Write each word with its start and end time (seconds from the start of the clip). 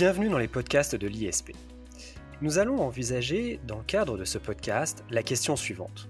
Bienvenue 0.00 0.30
dans 0.30 0.38
les 0.38 0.48
podcasts 0.48 0.96
de 0.96 1.06
l'ISP. 1.06 1.52
Nous 2.40 2.56
allons 2.56 2.80
envisager, 2.80 3.60
dans 3.66 3.76
le 3.76 3.84
cadre 3.84 4.16
de 4.16 4.24
ce 4.24 4.38
podcast, 4.38 5.04
la 5.10 5.22
question 5.22 5.56
suivante. 5.56 6.08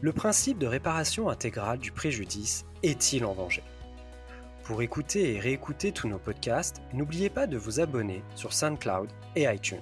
Le 0.00 0.12
principe 0.12 0.58
de 0.58 0.66
réparation 0.66 1.28
intégrale 1.28 1.78
du 1.78 1.92
préjudice 1.92 2.66
est-il 2.82 3.24
en 3.24 3.36
danger? 3.36 3.62
Pour 4.64 4.82
écouter 4.82 5.34
et 5.34 5.38
réécouter 5.38 5.92
tous 5.92 6.08
nos 6.08 6.18
podcasts, 6.18 6.82
n'oubliez 6.92 7.30
pas 7.30 7.46
de 7.46 7.56
vous 7.56 7.78
abonner 7.78 8.24
sur 8.34 8.52
SoundCloud 8.52 9.08
et 9.36 9.44
iTunes. 9.44 9.78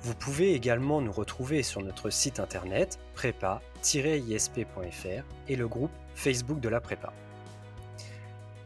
Vous 0.00 0.16
pouvez 0.16 0.52
également 0.52 1.00
nous 1.00 1.12
retrouver 1.12 1.62
sur 1.62 1.80
notre 1.80 2.10
site 2.10 2.40
internet 2.40 2.98
prépa-isp.fr 3.14 3.62
et 5.46 5.54
le 5.54 5.68
groupe 5.68 5.92
Facebook 6.16 6.58
de 6.58 6.68
la 6.68 6.80
prépa. 6.80 7.12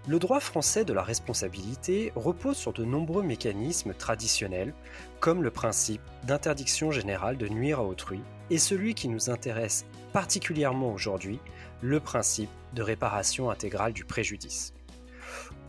Le 0.09 0.21
droit 0.21 0.39
français 0.39 0.85
de 0.85 0.93
la 0.93 1.03
responsabilité 1.03 2.13
repose 2.15 2.57
sur 2.57 2.73
de 2.73 2.85
nombreux 2.85 3.25
mécanismes 3.25 3.93
traditionnels, 3.93 4.73
comme 5.19 5.43
le 5.43 5.51
principe 5.51 6.01
d'interdiction 6.23 6.93
générale 6.93 7.37
de 7.37 7.49
nuire 7.49 7.81
à 7.81 7.85
autrui, 7.85 8.21
et 8.49 8.59
celui 8.59 8.95
qui 8.95 9.09
nous 9.09 9.31
intéresse 9.31 9.85
particulièrement 10.13 10.93
aujourd'hui, 10.93 11.41
le 11.81 11.99
principe 11.99 12.51
de 12.73 12.83
réparation 12.83 13.51
intégrale 13.51 13.93
du 13.93 14.05
préjudice. 14.05 14.75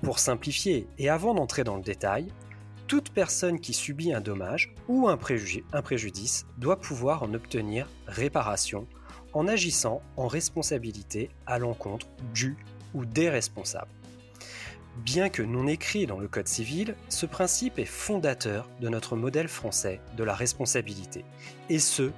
Pour 0.03 0.19
simplifier, 0.19 0.87
et 0.99 1.09
avant 1.09 1.33
d'entrer 1.33 1.63
dans 1.63 1.77
le 1.77 1.81
détail, 1.81 2.31
toute 2.85 3.09
personne 3.09 3.59
qui 3.59 3.73
subit 3.73 4.13
un 4.13 4.21
dommage 4.21 4.75
ou 4.87 5.09
un, 5.09 5.17
préjudice 5.17 6.45
doit 6.59 6.79
pouvoir 6.79 7.23
en 7.23 7.33
obtenir 7.33 7.89
réparation 8.05 8.87
en 9.33 9.47
agissant 9.47 10.03
en 10.15 10.27
responsabilité 10.27 11.31
à 11.47 11.57
l'encontre 11.57 12.07
du 12.35 12.55
ou 12.93 13.03
des 13.03 13.29
responsables. 13.29 13.96
Bien 14.97 15.29
que 15.29 15.43
non 15.43 15.67
écrit 15.67 16.07
dans 16.07 16.19
le 16.19 16.27
Code 16.27 16.47
civil, 16.47 16.95
ce 17.07 17.27
principe 17.27 17.77
est 17.77 17.85
fondateur 17.85 18.67
de 18.81 18.89
notre 18.89 19.15
modèle 19.15 19.47
français 19.47 20.01
de 20.17 20.23
la 20.23 20.33
responsabilité, 20.33 21.23
et 21.69 21.77
ce, 21.77 22.11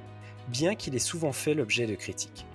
bien 0.47 0.75
qu'il 0.75 0.95
ait 0.95 0.99
souvent 0.99 1.33
fait 1.33 1.53
l'objet 1.53 1.87
de 1.87 1.95
critiques. 1.95 2.45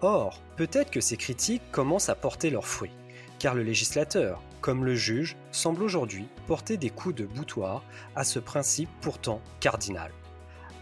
Or, 0.00 0.40
peut-être 0.56 0.90
que 0.90 1.02
ces 1.02 1.18
critiques 1.18 1.70
commencent 1.70 2.08
à 2.08 2.14
porter 2.14 2.48
leurs 2.48 2.66
fruits, 2.66 2.96
car 3.38 3.54
le 3.54 3.62
législateur, 3.62 4.42
comme 4.62 4.86
le 4.86 4.94
juge, 4.94 5.36
semble 5.52 5.82
aujourd'hui 5.82 6.28
porter 6.46 6.78
des 6.78 6.90
coups 6.90 7.14
de 7.14 7.26
boutoir 7.26 7.84
à 8.16 8.24
ce 8.24 8.38
principe 8.38 8.90
pourtant 9.02 9.42
cardinal. 9.60 10.12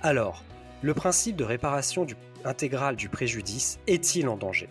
Alors, 0.02 0.44
le 0.80 0.94
principe 0.94 1.36
de 1.36 1.44
réparation 1.44 2.06
intégrale 2.44 2.94
du 2.94 3.08
préjudice 3.08 3.80
est-il 3.88 4.28
en 4.28 4.36
danger? 4.36 4.68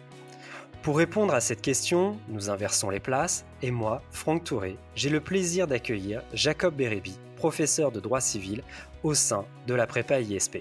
Pour 0.83 0.97
répondre 0.97 1.33
à 1.33 1.39
cette 1.39 1.61
question, 1.61 2.19
nous 2.27 2.49
inversons 2.49 2.89
les 2.89 2.99
places 2.99 3.45
et 3.61 3.71
moi, 3.71 4.03
Franck 4.11 4.43
Touré, 4.43 4.77
j'ai 4.95 5.09
le 5.09 5.21
plaisir 5.21 5.65
d'accueillir 5.65 6.21
Jacob 6.33 6.75
Bérébi, 6.75 7.17
professeur 7.37 7.89
de 7.93 8.01
droit 8.01 8.19
civil 8.19 8.63
au 9.01 9.13
sein 9.13 9.45
de 9.65 9.73
la 9.73 9.87
prépa 9.87 10.19
ISP. 10.19 10.57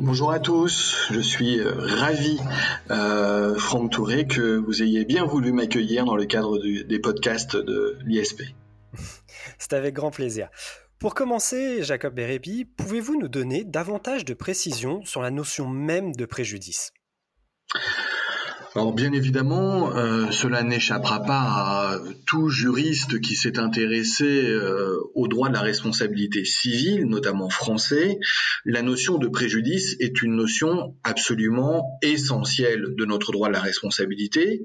Bonjour 0.00 0.32
à 0.32 0.40
tous, 0.40 1.06
je 1.12 1.20
suis 1.20 1.60
euh, 1.60 1.72
ravi, 1.72 2.40
euh, 2.90 3.54
Franck 3.54 3.92
Touré, 3.92 4.26
que 4.26 4.56
vous 4.56 4.82
ayez 4.82 5.04
bien 5.04 5.24
voulu 5.24 5.52
m'accueillir 5.52 6.04
dans 6.04 6.16
le 6.16 6.24
cadre 6.24 6.58
des 6.58 6.98
podcasts 6.98 7.56
de 7.56 7.96
l'ISP. 8.04 8.42
C'est 9.58 9.72
avec 9.72 9.94
grand 9.94 10.10
plaisir. 10.10 10.48
Pour 10.98 11.14
commencer, 11.14 11.84
Jacob 11.84 12.14
Bérébi, 12.14 12.64
pouvez-vous 12.64 13.20
nous 13.20 13.28
donner 13.28 13.62
davantage 13.62 14.24
de 14.24 14.34
précisions 14.34 15.04
sur 15.04 15.22
la 15.22 15.30
notion 15.30 15.68
même 15.68 16.12
de 16.16 16.26
préjudice? 16.26 16.92
Alors 18.74 18.94
bien 18.94 19.12
évidemment, 19.12 19.94
euh, 19.94 20.30
cela 20.30 20.62
n'échappera 20.62 21.22
pas 21.22 21.40
à 21.40 22.00
tout 22.26 22.48
juriste 22.48 23.20
qui 23.20 23.34
s'est 23.34 23.58
intéressé 23.58 24.24
euh, 24.24 24.96
au 25.14 25.28
droit 25.28 25.50
de 25.50 25.54
la 25.54 25.60
responsabilité 25.60 26.46
civile, 26.46 27.04
notamment 27.04 27.50
français. 27.50 28.18
La 28.64 28.80
notion 28.80 29.18
de 29.18 29.28
préjudice 29.28 29.96
est 30.00 30.22
une 30.22 30.36
notion 30.36 30.96
absolument 31.04 31.98
essentielle 32.00 32.94
de 32.96 33.04
notre 33.04 33.30
droit 33.30 33.48
de 33.48 33.52
la 33.52 33.60
responsabilité. 33.60 34.62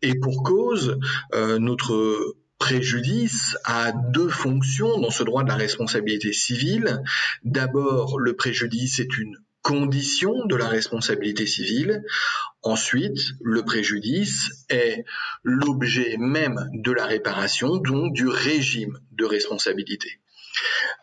Et 0.00 0.14
pour 0.14 0.44
cause, 0.44 0.98
euh, 1.34 1.58
notre 1.58 2.36
préjudice 2.60 3.56
a 3.64 3.90
deux 4.12 4.28
fonctions 4.28 5.00
dans 5.00 5.10
ce 5.10 5.24
droit 5.24 5.42
de 5.42 5.48
la 5.48 5.56
responsabilité 5.56 6.32
civile. 6.32 7.02
D'abord, 7.42 8.20
le 8.20 8.36
préjudice 8.36 9.00
est 9.00 9.18
une 9.18 9.36
condition 9.62 10.46
de 10.46 10.56
la 10.56 10.68
responsabilité 10.68 11.46
civile. 11.46 12.02
Ensuite, 12.62 13.20
le 13.40 13.64
préjudice 13.64 14.64
est 14.68 15.04
l'objet 15.42 16.16
même 16.18 16.68
de 16.72 16.92
la 16.92 17.06
réparation, 17.06 17.76
donc 17.76 18.12
du 18.12 18.26
régime 18.26 18.98
de 19.12 19.24
responsabilité. 19.24 20.19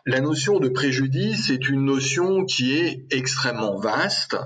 La 0.08 0.22
notion 0.22 0.58
de 0.58 0.70
préjudice 0.70 1.50
est 1.50 1.68
une 1.68 1.84
notion 1.84 2.46
qui 2.46 2.72
est 2.72 3.04
extrêmement 3.10 3.78
vaste. 3.78 4.38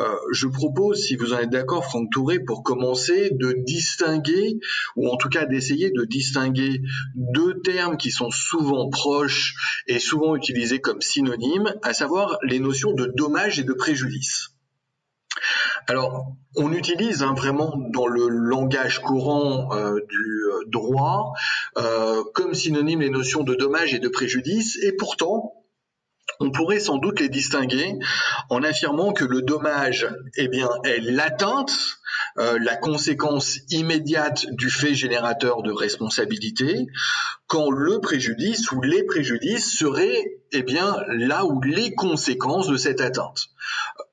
Euh, 0.00 0.16
je 0.32 0.48
propose, 0.48 1.00
si 1.00 1.14
vous 1.14 1.32
en 1.32 1.38
êtes 1.38 1.50
d'accord, 1.50 1.84
Franck 1.84 2.10
Touré, 2.10 2.40
pour 2.40 2.64
commencer, 2.64 3.30
de 3.30 3.52
distinguer, 3.52 4.58
ou 4.96 5.08
en 5.08 5.16
tout 5.16 5.28
cas 5.28 5.46
d'essayer 5.46 5.92
de 5.92 6.04
distinguer 6.04 6.82
deux 7.14 7.60
termes 7.60 7.96
qui 7.98 8.10
sont 8.10 8.32
souvent 8.32 8.88
proches 8.88 9.54
et 9.86 10.00
souvent 10.00 10.34
utilisés 10.34 10.80
comme 10.80 11.00
synonymes, 11.00 11.72
à 11.84 11.94
savoir 11.94 12.38
les 12.42 12.58
notions 12.58 12.92
de 12.92 13.06
dommage 13.06 13.60
et 13.60 13.64
de 13.64 13.74
préjudice. 13.74 14.55
Alors, 15.88 16.32
on 16.56 16.72
utilise 16.72 17.22
hein, 17.22 17.34
vraiment 17.34 17.74
dans 17.92 18.08
le 18.08 18.26
langage 18.28 19.00
courant 19.00 19.72
euh, 19.72 20.00
du 20.08 20.44
euh, 20.46 20.64
droit 20.66 21.32
euh, 21.78 22.24
comme 22.34 22.54
synonyme 22.54 23.02
les 23.02 23.10
notions 23.10 23.44
de 23.44 23.54
dommage 23.54 23.94
et 23.94 24.00
de 24.00 24.08
préjudice, 24.08 24.78
et 24.82 24.92
pourtant, 24.92 25.52
on 26.40 26.50
pourrait 26.50 26.80
sans 26.80 26.98
doute 26.98 27.20
les 27.20 27.28
distinguer 27.28 27.94
en 28.50 28.64
affirmant 28.64 29.12
que 29.12 29.24
le 29.24 29.42
dommage 29.42 30.08
eh 30.36 30.48
bien, 30.48 30.68
est 30.84 31.00
l'atteinte, 31.00 31.72
la 32.36 32.76
conséquence 32.76 33.60
immédiate 33.70 34.44
du 34.50 34.68
fait 34.68 34.94
générateur 34.94 35.62
de 35.62 35.72
responsabilité, 35.72 36.88
quand 37.46 37.70
le 37.70 38.00
préjudice 38.00 38.70
ou 38.72 38.82
les 38.82 39.04
préjudices 39.04 39.78
seraient 39.78 40.42
eh 40.52 40.62
bien, 40.62 40.96
là 41.08 41.46
où 41.46 41.62
les 41.62 41.94
conséquences 41.94 42.68
de 42.68 42.76
cette 42.76 43.00
atteinte. 43.00 43.46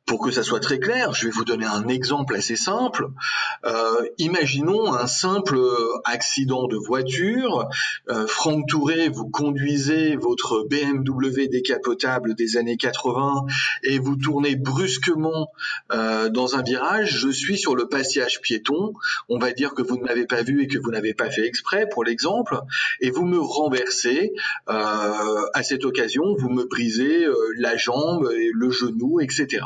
Pour 0.05 0.19
que 0.19 0.31
ça 0.31 0.43
soit 0.43 0.59
très 0.59 0.79
clair, 0.79 1.13
je 1.13 1.25
vais 1.25 1.31
vous 1.31 1.45
donner 1.45 1.65
un 1.65 1.87
exemple 1.87 2.35
assez 2.35 2.57
simple. 2.57 3.07
Euh, 3.65 4.05
imaginons 4.17 4.93
un 4.93 5.07
simple 5.07 5.57
accident 6.03 6.67
de 6.67 6.75
voiture. 6.75 7.69
Euh, 8.09 8.27
Franck 8.27 8.67
Touré, 8.67 9.07
vous 9.07 9.29
conduisez 9.29 10.15
votre 10.17 10.67
BMW 10.69 11.47
décapotable 11.47 12.35
des 12.35 12.57
années 12.57 12.75
80 12.75 13.45
et 13.83 13.97
vous 13.97 14.17
tournez 14.17 14.55
brusquement 14.55 15.49
euh, 15.91 16.29
dans 16.29 16.55
un 16.55 16.63
virage. 16.63 17.17
Je 17.17 17.29
suis 17.29 17.57
sur 17.57 17.75
le 17.75 17.87
passage 17.87 18.41
piéton. 18.41 18.93
On 19.29 19.39
va 19.39 19.51
dire 19.51 19.73
que 19.73 19.81
vous 19.81 19.97
ne 19.97 20.03
m'avez 20.03 20.25
pas 20.25 20.43
vu 20.43 20.63
et 20.63 20.67
que 20.67 20.77
vous 20.79 20.91
n'avez 20.91 21.13
pas 21.13 21.29
fait 21.29 21.45
exprès, 21.45 21.87
pour 21.87 22.03
l'exemple, 22.03 22.59
et 22.99 23.09
vous 23.09 23.25
me 23.25 23.39
renversez. 23.39 24.33
Euh, 24.69 25.45
à 25.53 25.63
cette 25.63 25.85
occasion, 25.85 26.35
vous 26.37 26.49
me 26.49 26.65
brisez 26.65 27.25
euh, 27.25 27.35
la 27.57 27.77
jambe, 27.77 28.29
et 28.37 28.49
le 28.53 28.69
genou, 28.69 29.19
etc. 29.19 29.63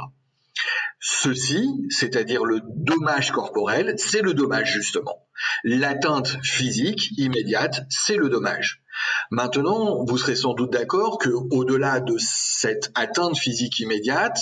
Ceci, 0.99 1.67
c'est-à-dire 1.89 2.43
le 2.43 2.61
dommage 2.75 3.31
corporel, 3.31 3.95
c'est 3.97 4.21
le 4.21 4.33
dommage 4.33 4.71
justement. 4.71 5.27
L'atteinte 5.63 6.37
physique 6.43 7.11
immédiate, 7.17 7.85
c'est 7.89 8.15
le 8.15 8.29
dommage. 8.29 8.81
Maintenant, 9.29 10.03
vous 10.05 10.17
serez 10.17 10.35
sans 10.35 10.53
doute 10.53 10.71
d'accord 10.71 11.19
que 11.19 11.29
au-delà 11.29 11.99
de 11.99 12.15
cette 12.17 12.91
atteinte 12.95 13.37
physique 13.37 13.79
immédiate, 13.79 14.39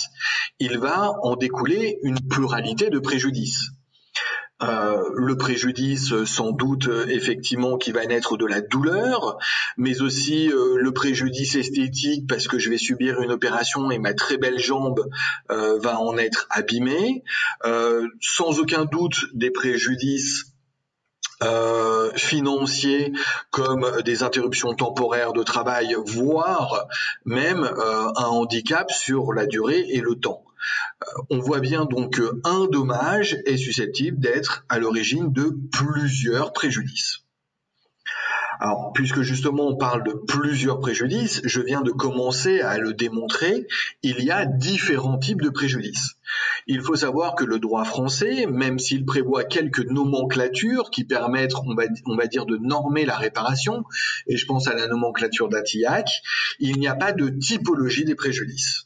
il 0.60 0.78
va 0.78 1.14
en 1.24 1.36
découler 1.36 2.00
une 2.04 2.20
pluralité 2.28 2.90
de 2.90 3.00
préjudices. 3.00 3.72
Euh, 4.64 5.10
le 5.16 5.36
préjudice 5.36 6.24
sans 6.24 6.52
doute 6.52 6.90
effectivement 7.10 7.78
qui 7.78 7.92
va 7.92 8.06
naître 8.06 8.38
de 8.38 8.46
la 8.46 8.62
douleur, 8.62 9.38
mais 9.76 10.02
aussi 10.02 10.50
euh, 10.50 10.78
le 10.78 10.94
préjudice 10.94 11.56
esthétique 11.56 12.26
parce 12.30 12.48
que 12.48 12.58
je 12.58 12.70
vais 12.70 12.78
subir 12.78 13.20
une 13.20 13.34
opération 13.34 13.92
et 13.92 14.00
ma 14.00 14.14
très 14.14 14.38
belle 14.38 14.58
jambe 14.58 15.10
euh, 15.52 15.78
va 15.80 16.00
en 16.00 16.18
être 16.18 16.48
abîmée, 16.50 17.24
sans 18.22 18.60
aucun 18.60 18.86
doute 18.86 19.26
des 19.34 19.52
préjudices 19.52 20.55
financiers 22.16 23.14
comme 23.52 24.02
des 24.04 24.24
interruptions 24.24 24.74
temporaires 24.74 25.34
de 25.34 25.44
travail, 25.44 25.96
voire 26.06 26.88
même 27.26 27.64
un 27.64 28.26
handicap 28.26 28.92
sur 28.92 29.34
la 29.34 29.46
durée 29.46 29.86
et 29.90 30.02
le 30.02 30.16
temps. 30.16 30.46
Euh, 31.04 31.22
on 31.30 31.40
voit 31.40 31.60
bien 31.60 31.86
donc 31.86 32.16
qu'un 32.16 32.68
dommage 32.68 33.38
est 33.46 33.58
susceptible 33.58 34.20
d'être 34.20 34.66
à 34.70 34.80
l'origine 34.80 35.32
de 35.32 35.56
plusieurs 35.72 36.54
préjudices. 36.54 37.22
Alors, 38.60 38.94
puisque 38.94 39.22
justement 39.22 39.68
on 39.68 39.76
parle 39.76 40.04
de 40.04 40.14
plusieurs 40.14 40.80
préjudices, 40.80 41.42
je 41.44 41.62
viens 41.62 41.82
de 41.82 41.92
commencer 41.92 42.62
à 42.62 42.78
le 42.78 42.94
démontrer, 42.94 43.68
il 44.02 44.24
y 44.24 44.32
a 44.32 44.46
différents 44.46 45.18
types 45.18 45.42
de 45.42 45.50
préjudices. 45.50 46.16
Il 46.68 46.82
faut 46.82 46.96
savoir 46.96 47.36
que 47.36 47.44
le 47.44 47.60
droit 47.60 47.86
français, 47.86 48.48
même 48.48 48.80
s'il 48.80 49.06
prévoit 49.06 49.44
quelques 49.44 49.86
nomenclatures 49.86 50.90
qui 50.90 51.04
permettent, 51.04 51.54
on 51.66 52.16
va, 52.16 52.28
dire, 52.28 52.46
de 52.46 52.58
normer 52.58 53.06
la 53.06 53.16
réparation, 53.16 53.84
et 54.28 54.36
je 54.36 54.46
pense 54.46 54.68
à 54.68 54.74
la 54.74 54.88
nomenclature 54.88 55.48
d'Atillac, 55.48 56.10
il 56.60 56.80
n'y 56.80 56.88
a 56.88 56.96
pas 56.96 57.12
de 57.12 57.30
typologie 57.30 58.06
des 58.06 58.16
préjudices. 58.16 58.85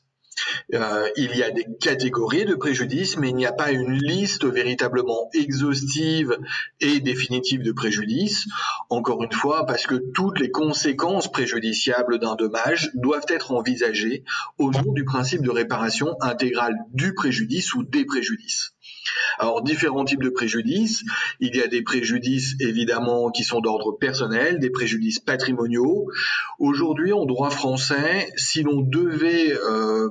Euh, 0.73 1.07
il 1.15 1.35
y 1.35 1.43
a 1.43 1.51
des 1.51 1.65
catégories 1.79 2.45
de 2.45 2.55
préjudices, 2.55 3.17
mais 3.17 3.29
il 3.29 3.35
n'y 3.35 3.45
a 3.45 3.51
pas 3.51 3.71
une 3.71 3.93
liste 3.93 4.45
véritablement 4.45 5.29
exhaustive 5.33 6.37
et 6.79 6.99
définitive 6.99 7.61
de 7.61 7.71
préjudices. 7.71 8.45
Encore 8.89 9.23
une 9.23 9.31
fois, 9.31 9.65
parce 9.65 9.87
que 9.87 9.95
toutes 10.13 10.39
les 10.39 10.51
conséquences 10.51 11.31
préjudiciables 11.31 12.19
d'un 12.19 12.35
dommage 12.35 12.91
doivent 12.93 13.25
être 13.29 13.51
envisagées 13.51 14.23
au 14.57 14.71
nom 14.71 14.93
du 14.93 15.05
principe 15.05 15.41
de 15.41 15.51
réparation 15.51 16.15
intégrale 16.21 16.75
du 16.93 17.13
préjudice 17.13 17.73
ou 17.73 17.83
des 17.83 18.05
préjudices. 18.05 18.73
Alors, 19.39 19.61
différents 19.61 20.05
types 20.05 20.21
de 20.21 20.29
préjudices. 20.29 21.03
Il 21.39 21.55
y 21.55 21.61
a 21.61 21.67
des 21.67 21.81
préjudices, 21.81 22.55
évidemment, 22.59 23.29
qui 23.29 23.43
sont 23.43 23.61
d'ordre 23.61 23.93
personnel, 23.93 24.59
des 24.59 24.69
préjudices 24.69 25.19
patrimoniaux. 25.19 26.07
Aujourd'hui, 26.59 27.13
en 27.13 27.25
droit 27.25 27.49
français, 27.49 28.29
si 28.35 28.63
l'on 28.63 28.81
devait 28.81 29.53
euh, 29.53 30.09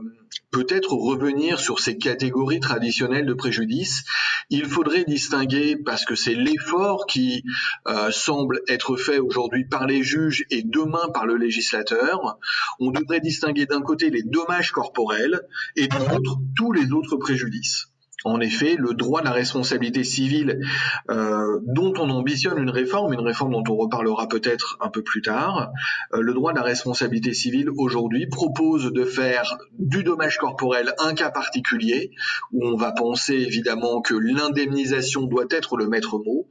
peut-être 0.51 0.93
revenir 0.93 1.61
sur 1.61 1.81
ces 1.81 1.99
catégories 1.99 2.61
traditionnelles 2.61 3.27
de 3.27 3.35
préjudices, 3.35 4.05
il 4.51 4.65
faudrait 4.65 5.05
distinguer, 5.05 5.77
parce 5.77 6.05
que 6.05 6.15
c'est 6.15 6.35
l'effort 6.35 7.07
qui 7.07 7.43
euh, 7.87 8.11
semble 8.11 8.61
être 8.69 8.97
fait 8.97 9.19
aujourd'hui 9.19 9.67
par 9.67 9.87
les 9.87 10.03
juges 10.03 10.45
et 10.51 10.63
demain 10.63 11.09
par 11.13 11.27
le 11.27 11.37
législateur, 11.37 12.39
on 12.81 12.91
devrait 12.91 13.21
distinguer 13.21 13.67
d'un 13.67 13.83
côté 13.83 14.11
les 14.11 14.23
dommages 14.23 14.73
corporels 14.73 15.41
et 15.77 15.87
de 15.87 15.97
l'autre 15.97 16.39
tous 16.57 16.73
les 16.73 16.93
autres 16.93 17.17
préjudices. 17.17 17.88
En 18.25 18.41
effet, 18.41 18.75
le 18.77 18.95
droit 18.95 19.21
de 19.21 19.27
la 19.27 19.33
responsabilité 19.33 20.03
civile 20.03 20.61
euh, 21.09 21.61
dont 21.63 21.93
on 21.99 22.11
ambitionne 22.11 22.59
une 22.59 22.71
réforme, 22.71 23.13
une 23.13 23.21
réforme 23.21 23.53
dont 23.53 23.63
on 23.69 23.77
reparlera 23.77 24.27
peut-être 24.27 24.77
un 24.81 24.91
peu 24.91 25.03
plus 25.03 25.23
tard, 25.23 25.71
euh, 26.15 26.21
le 26.21 26.35
droit 26.35 26.53
de 26.53 26.59
la 26.59 26.65
responsabilité 26.65 27.33
civile 27.33 27.71
aujourd'hui 27.77 28.27
propose 28.27 28.93
de 28.93 29.05
faire 29.05 29.57
du 29.79 30.03
dommage 30.03 30.39
corporel 30.39 30.95
un 30.99 31.15
cas 31.15 31.31
particulier, 31.31 32.11
où 32.51 32.67
on 32.67 32.77
va 32.77 32.91
penser 32.91 33.35
évidemment 33.35 34.01
que 34.01 34.15
l'indemnisation 34.15 35.23
doit 35.23 35.47
être 35.51 35.77
le 35.77 35.87
maître 35.87 36.19
mot, 36.19 36.49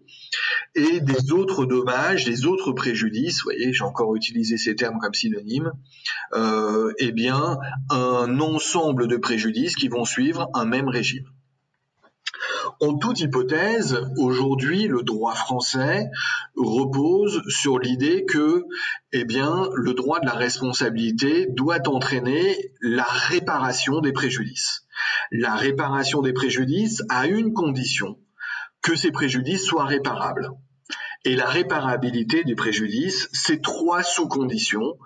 et 0.75 1.01
des 1.01 1.33
autres 1.33 1.65
dommages, 1.65 2.23
des 2.23 2.45
autres 2.45 2.71
préjudices, 2.71 3.39
vous 3.39 3.51
voyez, 3.51 3.73
j'ai 3.73 3.83
encore 3.83 4.15
utilisé 4.15 4.57
ces 4.57 4.75
termes 4.75 4.99
comme 4.99 5.13
synonymes, 5.13 5.73
euh, 6.33 6.93
eh 6.99 7.11
bien, 7.11 7.57
un 7.89 8.39
ensemble 8.39 9.07
de 9.07 9.17
préjudices 9.17 9.75
qui 9.75 9.89
vont 9.89 10.05
suivre 10.05 10.49
un 10.53 10.65
même 10.65 10.87
régime. 10.87 11.25
En 12.79 12.95
toute 12.95 13.21
hypothèse, 13.21 13.97
aujourd'hui, 14.17 14.87
le 14.87 15.01
droit 15.01 15.33
français 15.33 16.11
repose 16.55 17.41
sur 17.47 17.79
l'idée 17.79 18.23
que, 18.25 18.65
eh 19.13 19.25
bien, 19.25 19.67
le 19.73 19.95
droit 19.95 20.19
de 20.19 20.27
la 20.27 20.33
responsabilité 20.33 21.47
doit 21.49 21.87
entraîner 21.87 22.71
la 22.81 23.03
réparation 23.03 23.99
des 23.99 24.11
préjudices. 24.11 24.85
La 25.31 25.55
réparation 25.55 26.21
des 26.21 26.33
préjudices 26.33 27.01
a 27.09 27.25
une 27.25 27.53
condition, 27.53 28.19
que 28.83 28.95
ces 28.95 29.11
préjudices 29.11 29.65
soient 29.65 29.85
réparables. 29.85 30.51
Et 31.25 31.35
la 31.35 31.47
réparabilité 31.47 32.43
des 32.43 32.55
préjudices, 32.55 33.27
c'est 33.33 33.63
trois 33.63 34.03
sous-conditions. 34.03 34.97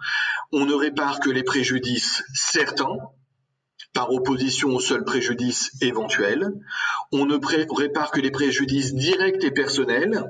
On 0.51 0.65
ne 0.65 0.73
répare 0.73 1.21
que 1.21 1.29
les 1.29 1.44
préjudices 1.44 2.21
certains, 2.33 2.97
par 3.93 4.11
opposition 4.11 4.69
au 4.69 4.79
seul 4.79 5.03
préjudice 5.03 5.71
éventuel. 5.81 6.47
On 7.11 7.25
ne 7.25 7.35
répare 7.75 8.11
que 8.11 8.21
les 8.21 8.31
préjudices 8.31 8.93
directs 8.93 9.43
et 9.43 9.51
personnels. 9.51 10.23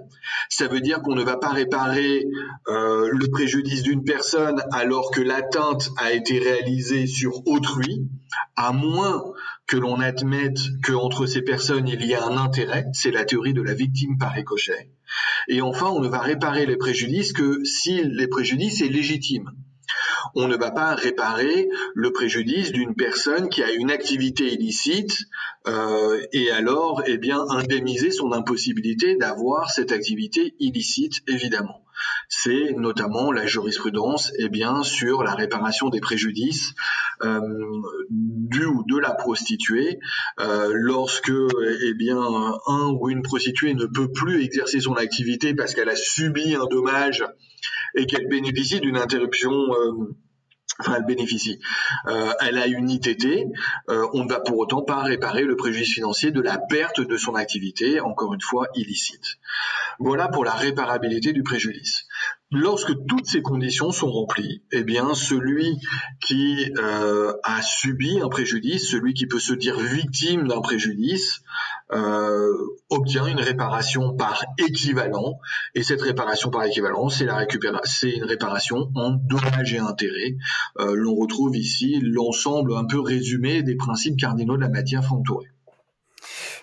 Ça 0.50 0.68
veut 0.68 0.82
dire 0.82 1.02
qu'on 1.02 1.16
ne 1.16 1.24
va 1.24 1.38
pas 1.38 1.50
réparer 1.50 2.26
euh, 2.68 3.10
le 3.12 3.28
préjudice 3.30 3.84
d'une 3.84 4.04
personne 4.04 4.64
alors 4.72 5.12
que 5.12 5.22
l'atteinte 5.22 5.90
a 5.98 6.12
été 6.12 6.40
réalisée 6.40 7.06
sur 7.06 7.48
autrui, 7.48 8.08
à 8.56 8.72
moins 8.72 9.24
que 9.68 9.78
l'on 9.78 10.00
admette 10.00 10.60
qu'entre 10.84 11.26
ces 11.26 11.42
personnes 11.42 11.88
il 11.88 12.04
y 12.06 12.16
a 12.16 12.26
un 12.26 12.38
intérêt. 12.38 12.86
C'est 12.94 13.12
la 13.12 13.26
théorie 13.26 13.54
de 13.54 13.62
la 13.62 13.74
victime 13.74 14.18
par 14.18 14.34
ricochet. 14.34 14.90
Et 15.48 15.62
enfin, 15.62 15.88
on 15.88 16.00
ne 16.00 16.08
va 16.08 16.20
réparer 16.20 16.66
les 16.66 16.78
préjudices 16.78 17.34
que 17.34 17.64
si 17.64 18.04
les 18.04 18.28
préjudices 18.28 18.82
est 18.82 18.90
légitime 18.90 19.52
on 20.36 20.48
ne 20.48 20.56
va 20.56 20.72
pas 20.72 20.96
réparer 20.96 21.68
le 21.94 22.12
préjudice 22.12 22.72
d'une 22.72 22.96
personne 22.96 23.50
qui 23.50 23.64
a 23.64 23.72
une 23.72 23.92
activité 23.92 24.54
illicite 24.54 25.26
euh, 25.68 26.22
et 26.34 26.52
alors 26.52 27.04
eh 27.06 27.18
bien 27.18 27.40
indemniser 27.50 28.12
son 28.12 28.32
impossibilité 28.32 29.16
d'avoir 29.16 29.70
cette 29.70 29.92
activité 29.92 30.56
illicite 30.60 31.22
évidemment. 31.28 31.82
C'est 32.30 32.74
notamment 32.78 33.32
la 33.32 33.46
jurisprudence 33.46 34.32
eh 34.40 34.50
bien 34.50 34.84
sur 34.84 35.22
la 35.22 35.36
réparation 35.36 35.90
des 35.90 36.00
préjudices 36.00 36.74
euh, 37.24 37.40
du 38.10 38.66
ou 38.66 38.84
de 38.88 38.98
la 38.98 39.14
prostituée 39.14 40.00
euh, 40.40 40.72
lorsque 40.74 41.32
eh 41.32 41.94
bien 41.94 42.18
un 42.18 42.92
ou 43.00 43.10
une 43.10 43.22
prostituée 43.22 43.74
ne 43.74 43.86
peut 43.86 44.12
plus 44.12 44.44
exercer 44.44 44.80
son 44.80 44.96
activité 44.96 45.54
parce 45.54 45.76
qu'elle 45.76 45.90
a 45.90 45.96
subi 45.96 46.56
un 46.56 46.66
dommage 46.66 47.24
et 47.96 48.06
qu'elle 48.06 48.28
bénéficie 48.28 48.80
d'une 48.80 48.98
interruption 48.98 49.52
euh, 49.52 50.16
enfin 50.80 50.96
elle 50.98 51.06
bénéficie. 51.06 51.60
Euh, 52.08 52.32
elle 52.40 52.58
a 52.58 52.68
une 52.68 52.90
ITT, 52.90 53.46
euh, 53.90 54.08
on 54.14 54.24
ne 54.24 54.30
va 54.30 54.40
pour 54.40 54.58
autant 54.58 54.82
pas 54.82 55.04
réparer 55.04 55.44
le 55.44 55.56
préjudice 55.56 55.94
financier 55.94 56.32
de 56.32 56.42
la 56.42 56.58
perte 56.58 57.02
de 57.02 57.18
son 57.18 57.36
activité, 57.36 58.00
encore 58.00 58.34
une 58.34 58.42
fois 58.42 58.68
illicite. 58.76 59.38
Voilà 60.00 60.28
pour 60.28 60.44
la 60.44 60.54
réparabilité 60.54 61.34
du 61.34 61.44
préjudice. 61.44 62.06
Lorsque 62.52 62.94
toutes 63.08 63.28
ces 63.28 63.42
conditions 63.42 63.92
sont 63.92 64.12
remplies, 64.12 64.64
eh 64.72 64.84
bien, 64.84 65.14
celui 65.14 65.78
qui 66.20 66.74
a 66.78 67.62
subi 67.62 68.20
un 68.20 68.28
préjudice, 68.28 68.90
celui 68.90 69.14
qui 69.14 69.26
peut 69.26 69.40
se 69.40 69.54
dire 69.54 69.80
victime 69.80 70.48
d'un 70.48 70.60
préjudice, 70.60 71.42
obtient 71.92 73.26
une 73.26 73.40
réparation 73.40 74.16
par 74.16 74.46
équivalent. 74.58 75.40
Et 75.76 75.84
cette 75.84 76.02
réparation 76.02 76.50
par 76.50 76.64
équivalent, 76.64 77.10
c'est 77.10 77.26
la 77.26 77.46
une 78.04 78.24
réparation 78.24 78.92
en 78.96 79.12
dommages 79.12 79.74
et 79.74 79.80
intérêts. 79.80 80.36
Euh, 80.80 80.94
l'on 80.96 81.16
retrouve 81.16 81.56
ici 81.56 82.00
l'ensemble 82.02 82.76
un 82.76 82.86
peu 82.86 83.00
résumé 83.00 83.64
des 83.64 83.76
principes 83.76 84.18
cardinaux 84.18 84.56
de 84.56 84.62
la 84.62 84.70
matière 84.70 85.04
Franck 85.04 85.26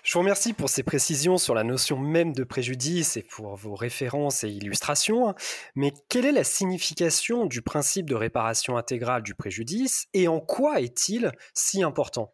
je 0.05 0.15
vous 0.15 0.21
remercie 0.21 0.55
pour 0.55 0.71
ces 0.71 0.83
précisions 0.83 1.37
sur 1.37 1.55
la 1.55 1.65
notion 1.65 1.99
même 1.99 2.33
de 2.33 2.43
préjudice 2.43 3.19
et 3.19 3.23
pour 3.23 3.57
vos 3.57 3.75
références 3.75 4.43
et 4.43 4.49
illustrations. 4.49 5.35
Mais 5.75 5.93
quelle 6.09 6.25
est 6.25 6.33
la 6.33 6.45
signification 6.45 7.45
du 7.45 7.61
principe 7.61 8.09
de 8.09 8.15
réparation 8.15 8.79
intégrale 8.79 9.23
du 9.23 9.35
préjudice 9.35 10.07
et 10.15 10.27
en 10.27 10.41
quoi 10.41 10.81
est-il 10.81 11.31
si 11.53 11.83
important? 11.83 12.33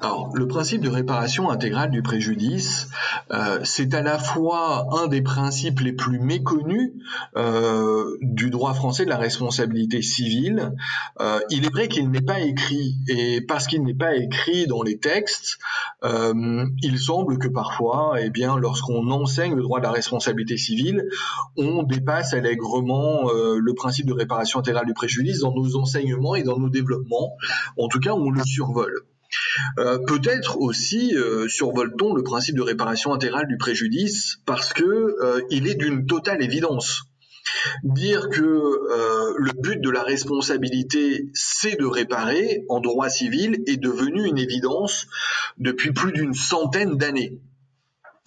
Alors, 0.00 0.30
le 0.34 0.46
principe 0.46 0.82
de 0.82 0.88
réparation 0.88 1.50
intégrale 1.50 1.90
du 1.90 2.02
préjudice, 2.02 2.88
euh, 3.32 3.60
c'est 3.64 3.94
à 3.94 4.02
la 4.02 4.18
fois 4.18 4.86
un 4.92 5.06
des 5.06 5.22
principes 5.22 5.80
les 5.80 5.92
plus 5.92 6.18
méconnus 6.18 6.92
euh, 7.36 8.16
du 8.20 8.50
droit 8.50 8.74
français 8.74 9.04
de 9.04 9.10
la 9.10 9.16
responsabilité 9.16 10.02
civile. 10.02 10.72
Euh, 11.20 11.40
il 11.50 11.64
est 11.64 11.72
vrai 11.72 11.88
qu'il 11.88 12.10
n'est 12.10 12.20
pas 12.20 12.40
écrit, 12.40 12.96
et 13.08 13.40
parce 13.40 13.66
qu'il 13.66 13.82
n'est 13.84 13.94
pas 13.94 14.16
écrit 14.16 14.66
dans 14.66 14.82
les 14.82 14.98
textes, 14.98 15.58
il 16.82 16.98
semble 16.98 17.38
que 17.38 17.48
parfois, 17.48 18.16
eh 18.20 18.30
bien, 18.30 18.56
lorsqu'on 18.58 19.10
enseigne 19.10 19.54
le 19.54 19.62
droit 19.62 19.78
de 19.80 19.84
la 19.84 19.90
responsabilité 19.90 20.56
civile, 20.56 21.04
on 21.56 21.82
dépasse 21.82 22.32
allègrement 22.32 23.30
le 23.32 23.74
principe 23.74 24.06
de 24.06 24.12
réparation 24.12 24.60
intégrale 24.60 24.86
du 24.86 24.94
préjudice 24.94 25.40
dans 25.40 25.52
nos 25.52 25.76
enseignements 25.76 26.34
et 26.34 26.42
dans 26.42 26.58
nos 26.58 26.68
développements. 26.68 27.36
En 27.78 27.88
tout 27.88 27.98
cas, 27.98 28.12
on 28.12 28.30
le 28.30 28.42
survole. 28.44 29.04
Euh, 29.78 29.98
peut-être 30.06 30.58
aussi 30.58 31.14
euh, 31.16 31.48
survole-t-on 31.48 32.14
le 32.14 32.22
principe 32.22 32.56
de 32.56 32.62
réparation 32.62 33.12
intégrale 33.12 33.46
du 33.48 33.56
préjudice 33.56 34.38
parce 34.46 34.72
que 34.72 34.84
euh, 34.84 35.40
il 35.50 35.68
est 35.68 35.74
d'une 35.74 36.06
totale 36.06 36.42
évidence. 36.42 37.02
Dire 37.84 38.28
que 38.28 38.42
le 38.42 39.52
but 39.62 39.80
de 39.80 39.88
la 39.88 40.02
responsabilité, 40.02 41.28
c'est 41.32 41.78
de 41.78 41.86
réparer 41.86 42.64
en 42.68 42.80
droit 42.80 43.08
civil 43.08 43.62
est 43.68 43.76
devenu 43.76 44.26
une 44.26 44.36
évidence 44.36 45.06
depuis 45.56 45.92
plus 45.92 46.12
d'une 46.12 46.34
centaine 46.34 46.98
d'années. 46.98 47.38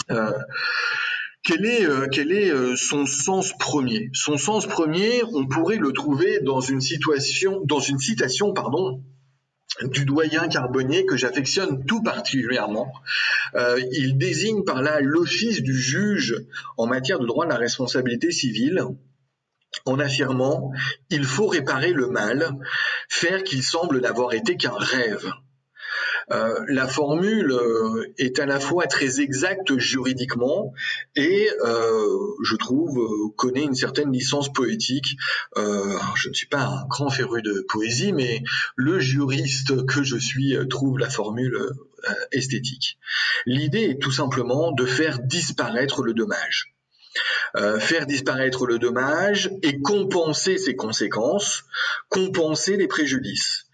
Quel 0.07 1.65
est, 1.65 1.85
quel 2.11 2.31
est, 2.31 2.75
son 2.77 3.05
sens 3.05 3.51
premier? 3.59 4.09
Son 4.13 4.37
sens 4.37 4.65
premier, 4.65 5.21
on 5.33 5.45
pourrait 5.47 5.77
le 5.77 5.91
trouver 5.91 6.39
dans 6.39 6.61
une 6.61 6.81
situation, 6.81 7.61
dans 7.65 7.81
une 7.81 7.99
citation, 7.99 8.53
pardon, 8.53 9.03
du 9.83 10.05
doyen 10.05 10.47
Carbonnier 10.47 11.05
que 11.05 11.15
j'affectionne 11.15 11.85
tout 11.85 12.01
particulièrement. 12.03 12.91
Euh, 13.55 13.79
il 13.91 14.17
désigne 14.17 14.63
par 14.63 14.81
là 14.81 14.99
l'office 14.99 15.61
du 15.61 15.77
juge 15.79 16.35
en 16.77 16.87
matière 16.87 17.19
de 17.19 17.27
droit 17.27 17.45
de 17.45 17.51
la 17.51 17.57
responsabilité 17.57 18.31
civile 18.31 18.83
en 19.85 19.99
affirmant 19.99 20.71
il 21.09 21.23
faut 21.23 21.47
réparer 21.47 21.93
le 21.93 22.07
mal, 22.07 22.55
faire 23.07 23.43
qu'il 23.43 23.63
semble 23.63 24.01
n'avoir 24.01 24.33
été 24.33 24.57
qu'un 24.57 24.75
rêve. 24.75 25.31
Euh, 26.31 26.63
la 26.67 26.87
formule 26.87 27.51
euh, 27.51 28.13
est 28.17 28.39
à 28.39 28.45
la 28.45 28.59
fois 28.59 28.85
très 28.85 29.19
exacte 29.19 29.77
juridiquement 29.77 30.73
et, 31.15 31.49
euh, 31.65 32.07
je 32.43 32.55
trouve, 32.55 33.33
connaît 33.35 33.63
une 33.63 33.75
certaine 33.75 34.11
licence 34.11 34.51
poétique. 34.51 35.17
je 35.55 36.29
ne 36.29 36.33
suis 36.33 36.47
pas 36.47 36.61
un 36.61 36.85
grand 36.87 37.09
féru 37.09 37.41
de 37.41 37.65
poésie, 37.67 38.13
mais 38.13 38.43
le 38.75 38.99
juriste 38.99 39.85
que 39.85 40.03
je 40.03 40.17
suis 40.17 40.55
trouve 40.69 40.99
la 40.99 41.09
formule 41.09 41.57
esthétique. 42.31 42.97
L'idée 43.45 43.83
est 43.83 44.01
tout 44.01 44.11
simplement 44.11 44.71
de 44.71 44.85
faire 44.85 45.19
disparaître 45.19 46.03
le 46.03 46.13
dommage. 46.13 46.73
faire 47.79 48.05
disparaître 48.05 48.67
le 48.67 48.77
dommage 48.79 49.51
et 49.63 49.79
compenser 49.81 50.57
ses 50.57 50.75
conséquences, 50.75 51.63
compenser 52.09 52.77
les 52.77 52.87
préjudices 52.87 53.65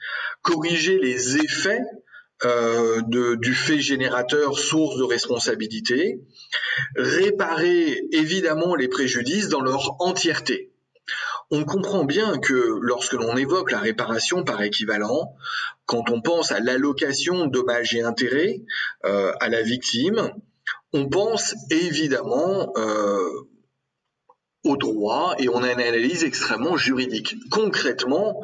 corriger 0.45 0.99
les 0.99 1.37
effets 1.37 1.81
euh, 2.43 3.01
du 3.37 3.55
fait 3.55 3.79
générateur 3.79 4.59
source 4.59 4.97
de 4.97 5.03
responsabilité, 5.03 6.19
réparer 6.95 8.01
évidemment 8.11 8.75
les 8.75 8.89
préjudices 8.89 9.47
dans 9.47 9.61
leur 9.61 9.95
entièreté. 10.01 10.71
On 11.51 11.63
comprend 11.63 12.03
bien 12.03 12.39
que 12.39 12.79
lorsque 12.81 13.13
l'on 13.13 13.37
évoque 13.37 13.71
la 13.71 13.79
réparation 13.79 14.43
par 14.43 14.61
équivalent, 14.63 15.35
quand 15.85 16.09
on 16.09 16.21
pense 16.21 16.51
à 16.51 16.59
l'allocation 16.59 17.45
de 17.45 17.51
dommages 17.51 17.95
et 17.95 18.01
intérêts 18.01 18.61
euh, 19.05 19.31
à 19.39 19.49
la 19.49 19.61
victime, 19.61 20.31
on 20.91 21.07
pense 21.07 21.53
évidemment 21.69 22.73
euh, 22.77 23.29
au 24.65 24.77
droit 24.77 25.35
et 25.37 25.47
on 25.47 25.63
a 25.63 25.71
une 25.71 25.79
analyse 25.79 26.23
extrêmement 26.23 26.75
juridique. 26.75 27.35
Concrètement, 27.49 28.41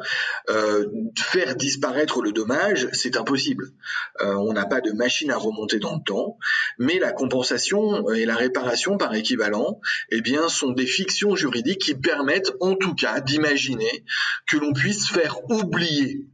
euh, 0.48 0.86
faire 1.18 1.56
disparaître 1.56 2.22
le 2.22 2.32
dommage, 2.32 2.88
c'est 2.92 3.16
impossible. 3.16 3.72
Euh, 4.20 4.34
on 4.36 4.52
n'a 4.52 4.64
pas 4.64 4.80
de 4.80 4.92
machine 4.92 5.30
à 5.30 5.36
remonter 5.36 5.78
dans 5.78 5.96
le 5.96 6.02
temps, 6.02 6.38
mais 6.78 6.98
la 6.98 7.12
compensation 7.12 8.08
et 8.10 8.24
la 8.24 8.36
réparation 8.36 8.96
par 8.96 9.14
équivalent, 9.14 9.80
eh 10.10 10.20
bien, 10.20 10.48
sont 10.48 10.70
des 10.70 10.86
fictions 10.86 11.34
juridiques 11.34 11.82
qui 11.82 11.94
permettent, 11.94 12.52
en 12.60 12.76
tout 12.76 12.94
cas, 12.94 13.20
d'imaginer 13.20 14.04
que 14.46 14.56
l'on 14.56 14.72
puisse 14.72 15.08
faire 15.08 15.38
oublier 15.50 16.26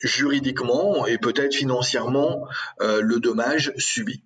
juridiquement 0.00 1.06
et 1.06 1.18
peut-être 1.18 1.54
financièrement 1.54 2.46
euh, 2.80 3.00
le 3.00 3.18
dommage 3.18 3.72
subi. 3.76 4.22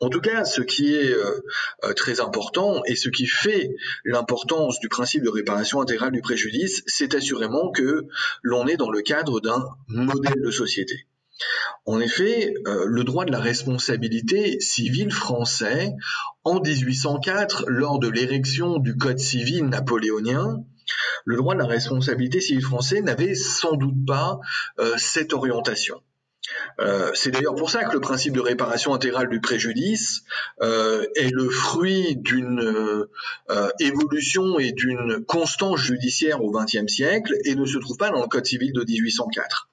En 0.00 0.08
tout 0.08 0.20
cas, 0.20 0.44
ce 0.44 0.62
qui 0.62 0.94
est 0.94 1.12
euh, 1.12 1.42
euh, 1.84 1.92
très 1.92 2.20
important 2.20 2.82
et 2.86 2.96
ce 2.96 3.08
qui 3.08 3.26
fait 3.26 3.70
l'importance 4.04 4.80
du 4.80 4.88
principe 4.88 5.22
de 5.22 5.28
réparation 5.28 5.80
intégrale 5.80 6.12
du 6.12 6.20
préjudice, 6.20 6.82
c'est 6.86 7.14
assurément 7.14 7.70
que 7.70 8.06
l'on 8.42 8.66
est 8.66 8.76
dans 8.76 8.90
le 8.90 9.02
cadre 9.02 9.40
d'un 9.40 9.64
modèle 9.88 10.40
de 10.42 10.50
société. 10.50 11.06
En 11.86 12.00
effet, 12.00 12.52
le 12.66 13.02
droit 13.02 13.24
de 13.24 13.32
la 13.32 13.40
responsabilité 13.40 14.60
civile 14.60 15.10
français, 15.10 15.94
en 16.44 16.60
1804, 16.60 17.64
lors 17.66 17.98
de 17.98 18.08
l'érection 18.08 18.78
du 18.78 18.94
Code 18.98 19.18
civil 19.18 19.64
napoléonien, 19.64 20.62
le 21.24 21.36
droit 21.36 21.54
de 21.54 21.60
la 21.60 21.66
responsabilité 21.66 22.40
civile 22.40 22.64
français 22.64 23.00
n'avait 23.02 23.34
sans 23.34 23.74
doute 23.74 24.06
pas 24.06 24.40
euh, 24.78 24.94
cette 24.96 25.32
orientation. 25.32 26.00
Euh, 26.80 27.10
c'est 27.14 27.30
d'ailleurs 27.30 27.54
pour 27.54 27.70
ça 27.70 27.84
que 27.84 27.92
le 27.92 28.00
principe 28.00 28.32
de 28.32 28.40
réparation 28.40 28.92
intégrale 28.94 29.28
du 29.28 29.40
préjudice 29.40 30.22
euh, 30.62 31.06
est 31.14 31.30
le 31.30 31.48
fruit 31.48 32.16
d'une 32.16 33.06
évolution 33.78 34.58
et 34.58 34.72
d'une 34.72 35.24
constance 35.24 35.78
judiciaire 35.78 36.42
au 36.42 36.50
XXe 36.50 36.86
siècle 36.88 37.34
et 37.44 37.54
ne 37.54 37.66
se 37.66 37.78
trouve 37.78 37.96
pas 37.98 38.10
dans 38.10 38.22
le 38.22 38.28
Code 38.28 38.46
civil 38.46 38.72
de 38.72 38.84
1804. 38.84 39.68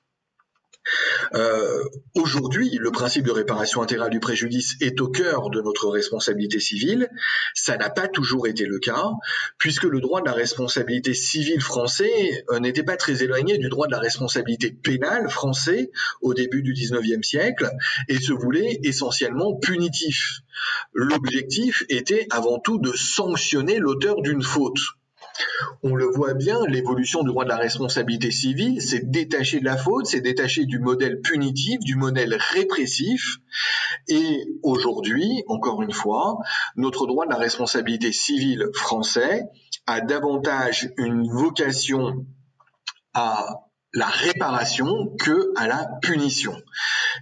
Euh, 1.34 1.84
aujourd'hui, 2.15 2.77
le 2.79 2.91
principe 2.91 3.25
de 3.25 3.32
réparation 3.32 3.82
intégrale 3.82 4.10
du 4.10 4.20
préjudice 4.20 4.75
est 4.82 5.00
au 5.01 5.10
cœur 5.10 5.50
de 5.50 5.62
notre 5.62 5.89
responsabilité 5.89 6.60
civile. 6.60 7.10
Ça 7.53 7.77
n'a 7.77 7.89
pas 7.89 8.08
toujours 8.08 8.48
été 8.48 8.65
le 8.65 8.79
cas, 8.79 9.10
puisque 9.58 9.84
le 9.84 10.00
droit 10.00 10.22
de 10.22 10.25
la 10.25 10.34
responsabilité 10.34 11.13
civile 11.13 11.62
français 11.62 12.46
euh, 12.51 12.60
n'était 12.60 12.84
pas 12.84 12.98
très 12.98 13.24
éloigné 13.24 13.58
du 13.58 13.70
droit 13.70 13.88
de 13.88 13.91
la 13.91 14.00
responsabilité 14.00 14.72
pénale 14.72 15.29
français 15.29 15.91
au 16.22 16.34
début 16.34 16.62
du 16.62 16.74
XIXe 16.74 17.27
siècle 17.27 17.70
et 18.08 18.20
se 18.20 18.34
voulait 18.34 18.79
essentiellement 18.84 19.56
punitif. 19.56 20.41
L'objectif 20.94 21.84
était 21.89 22.27
avant 22.32 22.60
tout 22.60 22.79
de 22.79 22.91
sanctionner 22.94 23.79
l'auteur 23.79 24.22
d'une 24.22 24.41
faute. 24.41 24.79
On 25.84 25.96
le 25.96 26.06
voit 26.06 26.34
bien, 26.34 26.60
l'évolution 26.67 27.22
du 27.24 27.29
droit 27.29 27.44
de 27.44 27.50
la 27.50 27.58
responsabilité 27.58 28.32
civile, 28.32 28.82
c'est 28.82 29.10
détacher 29.10 29.60
de 29.60 29.65
la 29.65 29.77
faute, 29.77 30.06
c'est 30.06 30.22
détacher 30.22 30.65
du 30.65 30.79
modèle 30.79 31.22
punitif, 31.22 31.79
du 31.82 31.96
modèle 31.96 32.36
répressif. 32.53 33.38
Et 34.08 34.46
aujourd'hui, 34.63 35.44
encore 35.48 35.82
une 35.82 35.91
fois, 35.91 36.38
notre 36.75 37.08
droit 37.08 37.25
de 37.25 37.32
la 37.32 37.38
responsabilité 37.38 38.12
civile 38.12 38.65
français 38.74 39.44
a 39.86 40.01
davantage 40.01 40.91
une 40.98 41.27
vocation 41.27 42.25
à 43.13 43.67
la 43.98 44.06
réparation 44.06 45.16
que 45.20 45.51
à 45.56 45.68
la 45.68 45.89
punition. 46.04 46.56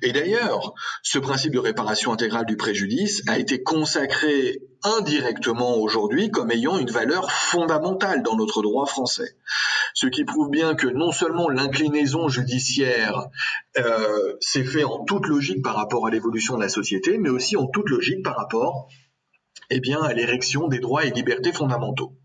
Et 0.01 0.11
d'ailleurs, 0.11 0.73
ce 1.03 1.19
principe 1.19 1.53
de 1.53 1.59
réparation 1.59 2.11
intégrale 2.11 2.45
du 2.45 2.57
préjudice 2.57 3.23
a 3.27 3.39
été 3.39 3.63
consacré 3.63 4.59
indirectement 4.83 5.77
aujourd'hui 5.77 6.31
comme 6.31 6.51
ayant 6.51 6.77
une 6.77 6.91
valeur 6.91 7.31
fondamentale 7.31 8.23
dans 8.23 8.35
notre 8.35 8.61
droit 8.61 8.85
français. 8.85 9.37
Ce 9.93 10.07
qui 10.07 10.25
prouve 10.25 10.49
bien 10.49 10.75
que 10.75 10.87
non 10.87 11.13
seulement 11.13 11.47
l'inclinaison 11.47 12.27
judiciaire 12.27 13.25
euh, 13.77 14.33
s'est 14.41 14.65
fait 14.65 14.83
en 14.83 15.05
toute 15.05 15.27
logique 15.27 15.63
par 15.63 15.77
rapport 15.77 16.05
à 16.05 16.09
l'évolution 16.09 16.57
de 16.57 16.61
la 16.61 16.69
société, 16.69 17.17
mais 17.17 17.29
aussi 17.29 17.55
en 17.55 17.67
toute 17.67 17.89
logique 17.89 18.21
par 18.21 18.35
rapport 18.35 18.89
eh 19.69 19.79
bien, 19.79 20.01
à 20.01 20.11
l'érection 20.11 20.67
des 20.67 20.79
droits 20.79 21.05
et 21.05 21.11
libertés 21.11 21.53
fondamentaux. 21.53 22.17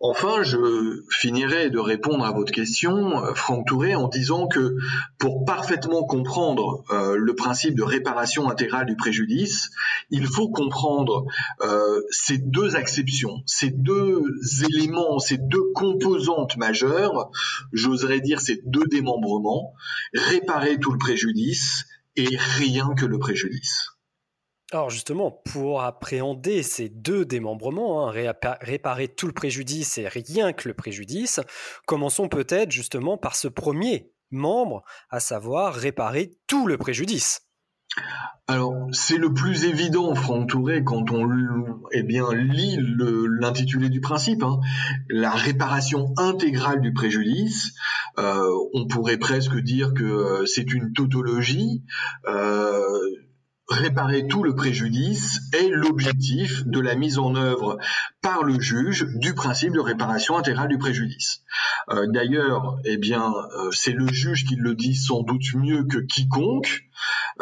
Enfin, 0.00 0.42
je 0.42 1.02
finirai 1.10 1.70
de 1.70 1.78
répondre 1.78 2.24
à 2.24 2.32
votre 2.32 2.52
question, 2.52 3.24
euh, 3.24 3.32
Franck 3.34 3.66
Touré, 3.66 3.94
en 3.94 4.08
disant 4.08 4.46
que 4.46 4.76
pour 5.18 5.46
parfaitement 5.46 6.04
comprendre 6.04 6.84
euh, 6.90 7.16
le 7.16 7.34
principe 7.34 7.74
de 7.74 7.82
réparation 7.82 8.50
intégrale 8.50 8.86
du 8.86 8.96
préjudice, 8.96 9.70
il 10.10 10.26
faut 10.26 10.50
comprendre 10.50 11.24
euh, 11.62 12.02
ces 12.10 12.36
deux 12.36 12.76
acceptions, 12.76 13.42
ces 13.46 13.70
deux 13.70 14.22
éléments, 14.70 15.18
ces 15.18 15.38
deux 15.38 15.72
composantes 15.74 16.58
majeures, 16.58 17.30
j'oserais 17.72 18.20
dire 18.20 18.40
ces 18.40 18.60
deux 18.66 18.84
démembrements, 18.84 19.72
réparer 20.12 20.78
tout 20.78 20.92
le 20.92 20.98
préjudice 20.98 21.86
et 22.16 22.36
rien 22.36 22.94
que 22.94 23.06
le 23.06 23.18
préjudice. 23.18 23.95
Alors 24.72 24.90
justement, 24.90 25.30
pour 25.52 25.82
appréhender 25.82 26.64
ces 26.64 26.88
deux 26.88 27.24
démembrements, 27.24 28.08
hein, 28.08 28.34
réparer 28.60 29.08
tout 29.08 29.28
le 29.28 29.32
préjudice 29.32 29.96
et 29.98 30.08
rien 30.08 30.52
que 30.52 30.68
le 30.68 30.74
préjudice, 30.74 31.40
commençons 31.86 32.28
peut-être 32.28 32.72
justement 32.72 33.16
par 33.16 33.36
ce 33.36 33.46
premier 33.46 34.10
membre, 34.32 34.82
à 35.08 35.20
savoir 35.20 35.72
réparer 35.74 36.32
tout 36.48 36.66
le 36.66 36.78
préjudice. 36.78 37.42
Alors, 38.48 38.74
c'est 38.92 39.16
le 39.16 39.34
plus 39.34 39.64
évident, 39.64 40.14
Franck 40.14 40.50
Touré, 40.50 40.84
quand 40.84 41.10
on 41.10 41.28
eh 41.92 42.02
bien, 42.02 42.32
lit 42.32 42.76
l'intitulé 43.40 43.88
du 43.88 44.00
principe, 44.00 44.42
hein. 44.42 44.60
la 45.08 45.30
réparation 45.30 46.12
intégrale 46.16 46.80
du 46.80 46.92
préjudice. 46.92 47.72
Euh, 48.18 48.48
on 48.72 48.86
pourrait 48.86 49.18
presque 49.18 49.56
dire 49.58 49.94
que 49.94 50.04
euh, 50.04 50.46
c'est 50.46 50.72
une 50.72 50.92
tautologie. 50.92 51.82
Euh, 52.28 52.80
réparer 53.68 54.26
tout 54.28 54.42
le 54.42 54.54
préjudice 54.54 55.40
est 55.52 55.68
l'objectif 55.68 56.64
de 56.66 56.80
la 56.80 56.94
mise 56.94 57.18
en 57.18 57.34
œuvre 57.34 57.78
par 58.22 58.44
le 58.44 58.60
juge 58.60 59.06
du 59.16 59.34
principe 59.34 59.72
de 59.72 59.80
réparation 59.80 60.36
intégrale 60.36 60.68
du 60.68 60.78
préjudice. 60.78 61.42
Euh, 61.90 62.06
d'ailleurs, 62.06 62.78
eh 62.84 62.96
bien, 62.96 63.32
euh, 63.32 63.70
c'est 63.72 63.92
le 63.92 64.06
juge 64.08 64.44
qui 64.44 64.56
le 64.56 64.74
dit 64.74 64.94
sans 64.94 65.22
doute 65.22 65.54
mieux 65.54 65.84
que 65.84 65.98
quiconque. 65.98 66.84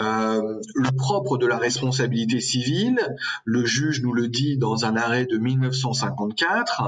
Euh, 0.01 0.61
le 0.75 0.91
propre 0.97 1.39
de 1.39 1.47
la 1.47 1.57
responsabilité 1.57 2.41
civile, 2.41 2.99
le 3.45 3.65
juge 3.65 4.03
nous 4.03 4.13
le 4.13 4.27
dit 4.27 4.57
dans 4.59 4.85
un 4.85 4.97
arrêt 4.97 5.25
de 5.25 5.39
1954, 5.39 6.83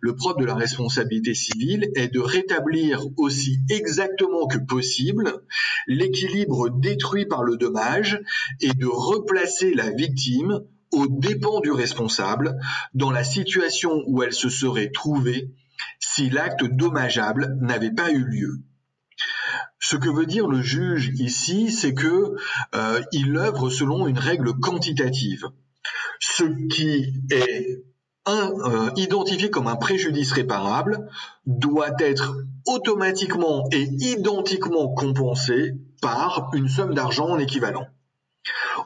le 0.00 0.16
propre 0.16 0.40
de 0.40 0.46
la 0.46 0.54
responsabilité 0.54 1.34
civile 1.34 1.90
est 1.94 2.08
de 2.08 2.20
rétablir 2.20 3.02
aussi 3.18 3.58
exactement 3.68 4.46
que 4.46 4.58
possible 4.58 5.42
l'équilibre 5.86 6.70
détruit 6.70 7.26
par 7.26 7.42
le 7.42 7.58
dommage 7.58 8.20
et 8.60 8.72
de 8.72 8.86
replacer 8.86 9.74
la 9.74 9.90
victime 9.90 10.62
aux 10.92 11.08
dépens 11.08 11.60
du 11.60 11.72
responsable 11.72 12.56
dans 12.94 13.10
la 13.10 13.24
situation 13.24 14.02
où 14.06 14.22
elle 14.22 14.32
se 14.32 14.48
serait 14.48 14.90
trouvée 14.92 15.50
si 15.98 16.30
l'acte 16.30 16.64
dommageable 16.64 17.58
n'avait 17.60 17.92
pas 17.92 18.10
eu 18.10 18.24
lieu. 18.24 18.62
Ce 19.78 19.96
que 19.96 20.08
veut 20.08 20.26
dire 20.26 20.48
le 20.48 20.62
juge 20.62 21.12
ici, 21.18 21.70
c'est 21.70 21.94
que 21.94 22.34
euh, 22.74 23.02
il 23.12 23.36
œuvre 23.36 23.70
selon 23.70 24.06
une 24.06 24.18
règle 24.18 24.54
quantitative. 24.54 25.46
Ce 26.18 26.44
qui 26.68 27.12
est 27.30 27.84
euh, 28.28 28.90
identifié 28.96 29.50
comme 29.50 29.68
un 29.68 29.76
préjudice 29.76 30.32
réparable 30.32 31.08
doit 31.44 31.92
être 32.00 32.36
automatiquement 32.66 33.68
et 33.70 33.82
identiquement 33.82 34.92
compensé 34.94 35.74
par 36.02 36.50
une 36.52 36.68
somme 36.68 36.94
d'argent 36.94 37.28
en 37.28 37.38
équivalent. 37.38 37.86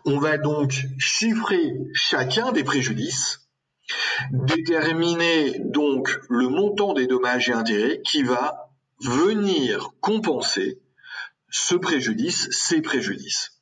On 0.05 0.19
va 0.19 0.37
donc 0.37 0.85
chiffrer 0.99 1.75
chacun 1.95 2.53
des 2.53 2.65
préjudices, 2.65 3.49
déterminer 4.31 5.59
donc 5.65 6.21
le 6.29 6.49
montant 6.49 6.93
des 6.93 7.07
dommages 7.07 7.49
et 7.49 7.53
intérêts 7.53 8.01
qui 8.05 8.23
va 8.23 8.70
venir 9.01 9.91
compenser 10.01 10.81
ce 11.51 11.75
préjudice, 11.75 12.49
ces 12.51 12.81
préjudices. 12.81 13.61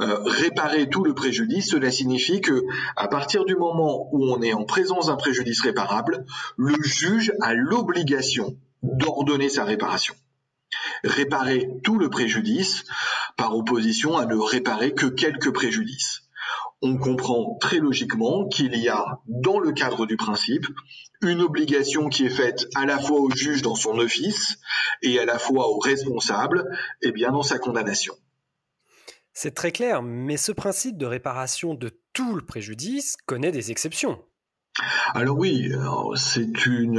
Euh, 0.00 0.18
réparer 0.24 0.88
tout 0.88 1.04
le 1.04 1.14
préjudice, 1.14 1.70
cela 1.70 1.90
signifie 1.90 2.40
que 2.40 2.62
à 2.96 3.08
partir 3.08 3.44
du 3.44 3.56
moment 3.56 4.08
où 4.12 4.24
on 4.30 4.42
est 4.42 4.52
en 4.52 4.64
présence 4.64 5.06
d'un 5.06 5.16
préjudice 5.16 5.62
réparable, 5.62 6.24
le 6.56 6.74
juge 6.82 7.32
a 7.40 7.54
l'obligation 7.54 8.56
d'ordonner 8.82 9.48
sa 9.48 9.64
réparation. 9.64 10.14
Réparer 11.02 11.68
tout 11.82 11.98
le 11.98 12.10
préjudice 12.10 12.84
par 13.36 13.56
opposition 13.56 14.18
à 14.18 14.26
ne 14.26 14.36
réparer 14.36 14.92
que 14.92 15.06
quelques 15.06 15.52
préjudices. 15.52 16.27
On 16.80 16.96
comprend 16.96 17.56
très 17.60 17.78
logiquement 17.78 18.46
qu'il 18.46 18.76
y 18.76 18.88
a, 18.88 19.20
dans 19.26 19.58
le 19.58 19.72
cadre 19.72 20.06
du 20.06 20.16
principe, 20.16 20.66
une 21.22 21.40
obligation 21.40 22.08
qui 22.08 22.26
est 22.26 22.30
faite 22.30 22.66
à 22.76 22.86
la 22.86 22.98
fois 22.98 23.20
au 23.20 23.30
juge 23.30 23.62
dans 23.62 23.74
son 23.74 23.98
office 23.98 24.58
et 25.02 25.18
à 25.18 25.24
la 25.24 25.38
fois 25.38 25.68
au 25.68 25.78
responsable, 25.78 26.64
et 27.02 27.08
eh 27.08 27.12
bien 27.12 27.32
dans 27.32 27.42
sa 27.42 27.58
condamnation. 27.58 28.14
C'est 29.32 29.54
très 29.54 29.72
clair, 29.72 30.02
mais 30.02 30.36
ce 30.36 30.52
principe 30.52 30.96
de 30.98 31.06
réparation 31.06 31.74
de 31.74 31.90
tout 32.12 32.34
le 32.34 32.44
préjudice 32.44 33.16
connaît 33.26 33.52
des 33.52 33.70
exceptions. 33.70 34.20
Alors 35.14 35.38
oui, 35.38 35.72
c'est 36.16 36.66
une 36.66 36.98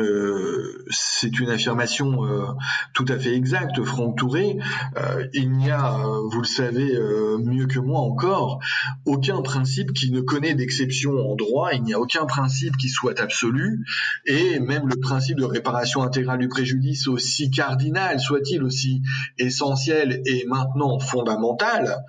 affirmation 1.49 2.25
euh, 2.25 2.47
tout 2.93 3.05
à 3.07 3.17
fait 3.17 3.33
exacte, 3.33 3.81
Franck 3.83 4.17
Touré. 4.17 4.57
Euh, 4.97 5.27
il 5.33 5.51
n'y 5.51 5.71
a, 5.71 5.95
euh, 5.95 6.27
vous 6.29 6.41
le 6.41 6.47
savez 6.47 6.97
mieux 7.39 7.67
que 7.67 7.79
moi 7.79 7.99
encore, 7.99 8.59
aucun 9.05 9.41
principe 9.41 9.93
qui 9.93 10.11
ne 10.11 10.21
connaît 10.21 10.55
d'exception 10.55 11.11
en 11.11 11.35
droit. 11.35 11.69
Il 11.73 11.83
n'y 11.83 11.93
a 11.93 11.99
aucun 11.99 12.25
principe 12.25 12.75
qui 12.77 12.89
soit 12.89 13.19
absolu, 13.21 13.85
et 14.25 14.59
même 14.59 14.88
le 14.88 14.99
principe 14.99 15.38
de 15.38 15.45
réparation 15.45 16.01
intégrale 16.01 16.39
du 16.39 16.49
préjudice, 16.49 17.07
aussi 17.07 17.51
cardinal 17.51 18.19
soit-il, 18.19 18.63
aussi 18.63 19.01
essentiel 19.38 20.21
et 20.25 20.45
maintenant 20.47 20.99
fondamental 20.99 22.03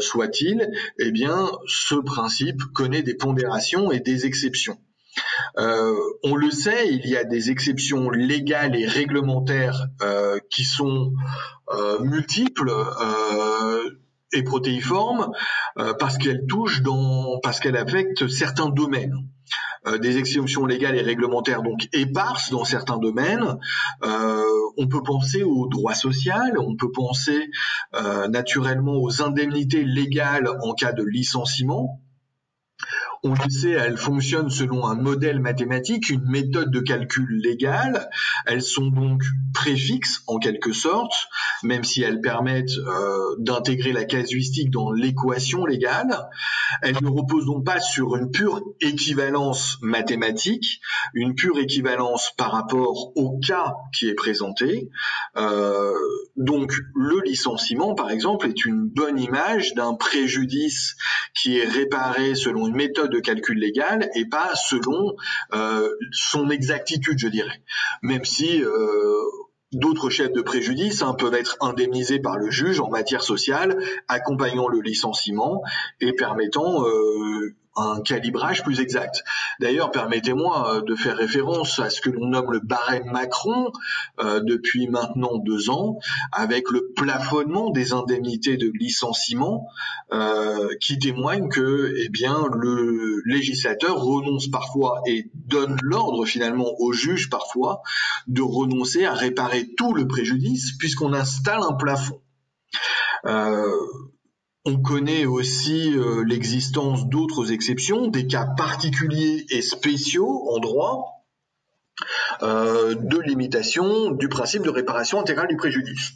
soit-il, 0.00 0.70
eh 0.98 1.10
bien, 1.10 1.50
ce 1.66 1.94
principe 1.94 2.62
connaît 2.74 3.02
des 3.02 3.14
pondérations 3.14 3.90
et 3.90 4.00
des 4.00 4.26
exceptions. 4.26 4.78
Euh, 5.58 5.94
on 6.22 6.36
le 6.36 6.50
sait, 6.50 6.88
il 6.88 7.06
y 7.06 7.16
a 7.16 7.24
des 7.24 7.50
exceptions 7.50 8.10
légales 8.10 8.76
et 8.76 8.86
réglementaires 8.86 9.86
euh, 10.02 10.38
qui 10.50 10.64
sont 10.64 11.12
euh, 11.72 11.98
multiples 12.00 12.72
et 14.32 14.44
protéiformes 14.44 15.32
parce 15.98 16.16
qu'elles 16.16 16.46
touchent 16.46 16.82
dans, 16.82 17.40
parce 17.42 17.58
qu'elles 17.58 17.76
affectent 17.76 18.28
certains 18.28 18.68
domaines. 18.68 19.16
des 20.00 20.18
exceptions 20.18 20.66
légales 20.66 20.96
et 20.96 21.02
réglementaires 21.02 21.62
donc 21.62 21.88
éparses 21.92 22.50
dans 22.50 22.64
certains 22.64 22.98
domaines. 22.98 23.58
on 24.02 24.88
peut 24.88 25.02
penser 25.02 25.42
au 25.42 25.66
droit 25.66 25.94
social, 25.94 26.58
on 26.58 26.76
peut 26.76 26.92
penser 26.92 27.50
naturellement 28.28 28.98
aux 28.98 29.20
indemnités 29.20 29.82
légales 29.82 30.48
en 30.62 30.74
cas 30.74 30.92
de 30.92 31.02
licenciement. 31.02 32.00
On 33.22 33.34
le 33.34 33.50
sait, 33.50 33.72
elles 33.72 33.98
fonctionnent 33.98 34.48
selon 34.48 34.86
un 34.86 34.94
modèle 34.94 35.40
mathématique, 35.40 36.08
une 36.08 36.24
méthode 36.24 36.70
de 36.70 36.80
calcul 36.80 37.28
légale. 37.42 38.08
Elles 38.46 38.62
sont 38.62 38.86
donc 38.86 39.22
préfixes 39.52 40.22
en 40.26 40.38
quelque 40.38 40.72
sorte, 40.72 41.12
même 41.62 41.84
si 41.84 42.02
elles 42.02 42.22
permettent 42.22 42.78
euh, 42.78 43.36
d'intégrer 43.38 43.92
la 43.92 44.04
casuistique 44.04 44.70
dans 44.70 44.90
l'équation 44.90 45.66
légale. 45.66 46.30
Elles 46.80 46.96
ne 47.02 47.08
reposent 47.08 47.44
donc 47.44 47.66
pas 47.66 47.80
sur 47.80 48.16
une 48.16 48.30
pure 48.30 48.62
équivalence 48.80 49.76
mathématique, 49.82 50.80
une 51.12 51.34
pure 51.34 51.58
équivalence 51.58 52.30
par 52.38 52.52
rapport 52.52 53.12
au 53.16 53.38
cas 53.38 53.74
qui 53.92 54.08
est 54.08 54.14
présenté. 54.14 54.88
Euh, 55.36 55.92
donc 56.36 56.72
le 56.94 57.20
licenciement, 57.20 57.94
par 57.94 58.10
exemple, 58.10 58.48
est 58.48 58.64
une 58.64 58.88
bonne 58.88 59.18
image 59.18 59.74
d'un 59.74 59.94
préjudice 59.94 60.96
qui 61.34 61.58
est 61.58 61.66
réparé 61.66 62.34
selon 62.34 62.66
une 62.66 62.76
méthode 62.76 63.09
de 63.10 63.20
calcul 63.20 63.58
légal 63.58 64.10
et 64.14 64.24
pas 64.24 64.54
selon 64.54 65.16
euh, 65.52 65.90
son 66.12 66.50
exactitude, 66.50 67.18
je 67.18 67.28
dirais. 67.28 67.62
Même 68.02 68.24
si 68.24 68.62
euh, 68.62 69.14
d'autres 69.72 70.10
chefs 70.10 70.32
de 70.32 70.42
préjudice 70.42 71.02
hein, 71.02 71.14
peuvent 71.14 71.34
être 71.34 71.56
indemnisés 71.60 72.18
par 72.18 72.36
le 72.36 72.50
juge 72.50 72.80
en 72.80 72.88
matière 72.88 73.22
sociale, 73.22 73.78
accompagnant 74.08 74.68
le 74.68 74.80
licenciement 74.80 75.62
et 76.00 76.12
permettant 76.12 76.86
euh, 76.86 77.54
un 77.76 78.00
calibrage 78.02 78.62
plus 78.62 78.80
exact. 78.80 79.24
D'ailleurs, 79.60 79.90
permettez-moi 79.90 80.76
euh, 80.76 80.80
de 80.82 80.94
faire 80.94 81.16
référence 81.16 81.78
à 81.78 81.88
ce 81.90 82.00
que 82.00 82.10
l'on 82.10 82.26
nomme 82.26 82.52
le 82.52 82.60
barème 82.60 83.10
Macron 83.10 83.72
euh, 84.18 84.40
depuis 84.40 84.88
maintenant 84.88 85.38
deux 85.38 85.70
ans, 85.70 85.98
avec 86.32 86.70
le 86.70 86.92
plafonnement 86.96 87.70
des 87.70 87.92
indemnités 87.92 88.56
de 88.56 88.70
licenciement, 88.74 89.68
euh, 90.12 90.68
qui 90.80 90.98
témoigne 90.98 91.48
que, 91.48 91.94
eh 91.96 92.08
bien, 92.08 92.46
le 92.52 93.22
législateur 93.24 94.00
renonce 94.00 94.50
parfois 94.50 95.02
et 95.06 95.30
donne 95.34 95.78
l'ordre 95.82 96.24
finalement 96.24 96.74
au 96.78 96.92
juge 96.92 97.30
parfois 97.30 97.82
de 98.26 98.42
renoncer 98.42 99.04
à 99.04 99.14
réparer 99.14 99.68
tout 99.76 99.94
le 99.94 100.06
préjudice 100.08 100.72
puisqu'on 100.78 101.12
installe 101.12 101.62
un 101.62 101.74
plafond. 101.74 102.20
On 104.66 104.82
connaît 104.82 105.24
aussi 105.24 105.94
euh, 105.94 106.22
l'existence 106.22 107.08
d'autres 107.08 107.50
exceptions, 107.50 108.08
des 108.08 108.26
cas 108.26 108.46
particuliers 108.58 109.46
et 109.50 109.62
spéciaux 109.62 110.50
en 110.50 110.58
droit 110.58 111.24
euh, 112.42 112.94
de 112.94 113.18
limitation 113.18 114.10
du 114.10 114.28
principe 114.28 114.62
de 114.62 114.70
réparation 114.70 115.18
intégrale 115.18 115.48
du 115.48 115.56
préjudice. 115.56 116.12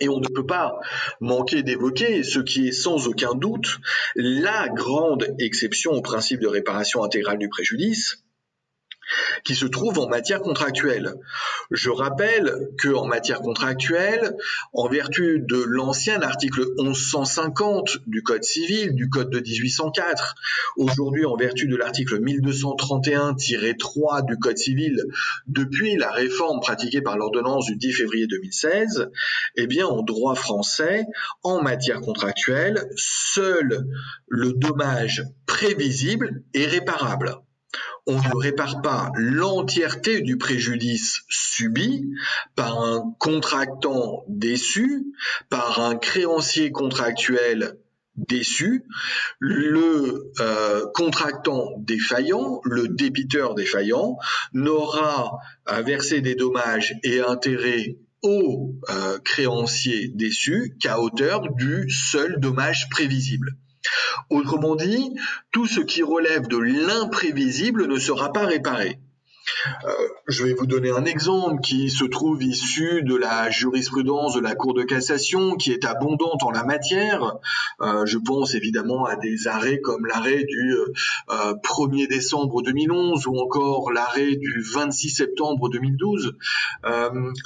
Et 0.00 0.08
on 0.08 0.18
ne 0.18 0.28
peut 0.28 0.46
pas 0.46 0.80
manquer 1.20 1.62
d'évoquer 1.62 2.24
ce 2.24 2.40
qui 2.40 2.68
est 2.68 2.72
sans 2.72 3.06
aucun 3.06 3.34
doute 3.34 3.78
la 4.16 4.68
grande 4.68 5.34
exception 5.38 5.92
au 5.92 6.02
principe 6.02 6.40
de 6.40 6.48
réparation 6.48 7.04
intégrale 7.04 7.38
du 7.38 7.48
préjudice, 7.48 8.24
qui 9.44 9.54
se 9.54 9.66
trouve 9.66 9.98
en 9.98 10.08
matière 10.08 10.40
contractuelle. 10.40 11.14
Je 11.70 11.90
rappelle 11.90 12.70
que 12.78 12.88
en 12.88 13.06
matière 13.06 13.40
contractuelle, 13.40 14.34
en 14.72 14.88
vertu 14.88 15.40
de 15.40 15.62
l'ancien 15.66 16.22
article 16.22 16.64
1150 16.78 17.98
du 18.06 18.22
Code 18.22 18.44
civil, 18.44 18.94
du 18.94 19.08
Code 19.08 19.30
de 19.30 19.40
1804, 19.40 20.34
aujourd'hui 20.76 21.24
en 21.24 21.36
vertu 21.36 21.68
de 21.68 21.76
l'article 21.76 22.20
1231-3 22.20 24.26
du 24.26 24.36
Code 24.38 24.58
civil, 24.58 25.02
depuis 25.46 25.96
la 25.96 26.10
réforme 26.10 26.60
pratiquée 26.60 27.02
par 27.02 27.16
l'ordonnance 27.16 27.66
du 27.66 27.76
10 27.76 27.92
février 27.92 28.26
2016, 28.26 29.10
eh 29.56 29.66
bien 29.66 29.86
en 29.86 30.02
droit 30.02 30.34
français, 30.34 31.04
en 31.42 31.62
matière 31.62 32.00
contractuelle, 32.00 32.88
seul 32.96 33.86
le 34.26 34.52
dommage 34.52 35.24
prévisible 35.46 36.42
est 36.54 36.66
réparable 36.66 37.36
on 38.08 38.16
ne 38.16 38.36
répare 38.36 38.80
pas 38.80 39.12
l'entièreté 39.14 40.22
du 40.22 40.38
préjudice 40.38 41.20
subi 41.28 42.10
par 42.56 42.82
un 42.82 43.14
contractant 43.18 44.24
déçu, 44.28 45.04
par 45.50 45.80
un 45.80 45.94
créancier 45.94 46.72
contractuel 46.72 47.76
déçu, 48.16 48.84
le 49.38 50.32
euh, 50.40 50.86
contractant 50.94 51.74
défaillant, 51.78 52.60
le 52.64 52.88
débiteur 52.88 53.54
défaillant, 53.54 54.16
n'aura 54.54 55.38
à 55.66 55.82
verser 55.82 56.22
des 56.22 56.34
dommages 56.34 56.96
et 57.04 57.20
intérêts 57.20 57.98
au 58.22 58.74
euh, 58.90 59.18
créancier 59.18 60.08
déçu 60.08 60.76
qu'à 60.80 61.00
hauteur 61.00 61.52
du 61.54 61.88
seul 61.90 62.40
dommage 62.40 62.88
prévisible. 62.88 63.54
Autrement 64.30 64.76
dit, 64.76 65.14
tout 65.50 65.66
ce 65.66 65.80
qui 65.80 66.02
relève 66.02 66.48
de 66.48 66.58
l'imprévisible 66.58 67.86
ne 67.86 67.98
sera 67.98 68.32
pas 68.32 68.46
réparé. 68.46 68.98
Euh, 69.84 69.92
je 70.26 70.44
vais 70.44 70.54
vous 70.54 70.66
donner 70.66 70.90
un 70.90 71.04
exemple 71.04 71.60
qui 71.60 71.90
se 71.90 72.04
trouve 72.04 72.42
issu 72.42 73.02
de 73.02 73.14
la 73.14 73.50
jurisprudence 73.50 74.34
de 74.34 74.40
la 74.40 74.54
Cour 74.54 74.74
de 74.74 74.82
cassation, 74.82 75.56
qui 75.56 75.72
est 75.72 75.84
abondante 75.84 76.42
en 76.42 76.50
la 76.50 76.64
matière. 76.64 77.38
Euh, 77.80 78.06
je 78.06 78.18
pense 78.18 78.54
évidemment 78.54 79.04
à 79.04 79.16
des 79.16 79.46
arrêts 79.46 79.80
comme 79.80 80.06
l'arrêt 80.06 80.44
du 80.44 80.74
1er 81.28 82.04
euh, 82.04 82.06
décembre 82.08 82.62
2011 82.62 83.26
ou 83.26 83.38
encore 83.38 83.92
l'arrêt 83.92 84.36
du 84.36 84.64
26 84.74 85.10
septembre 85.10 85.68
2012. 85.68 86.34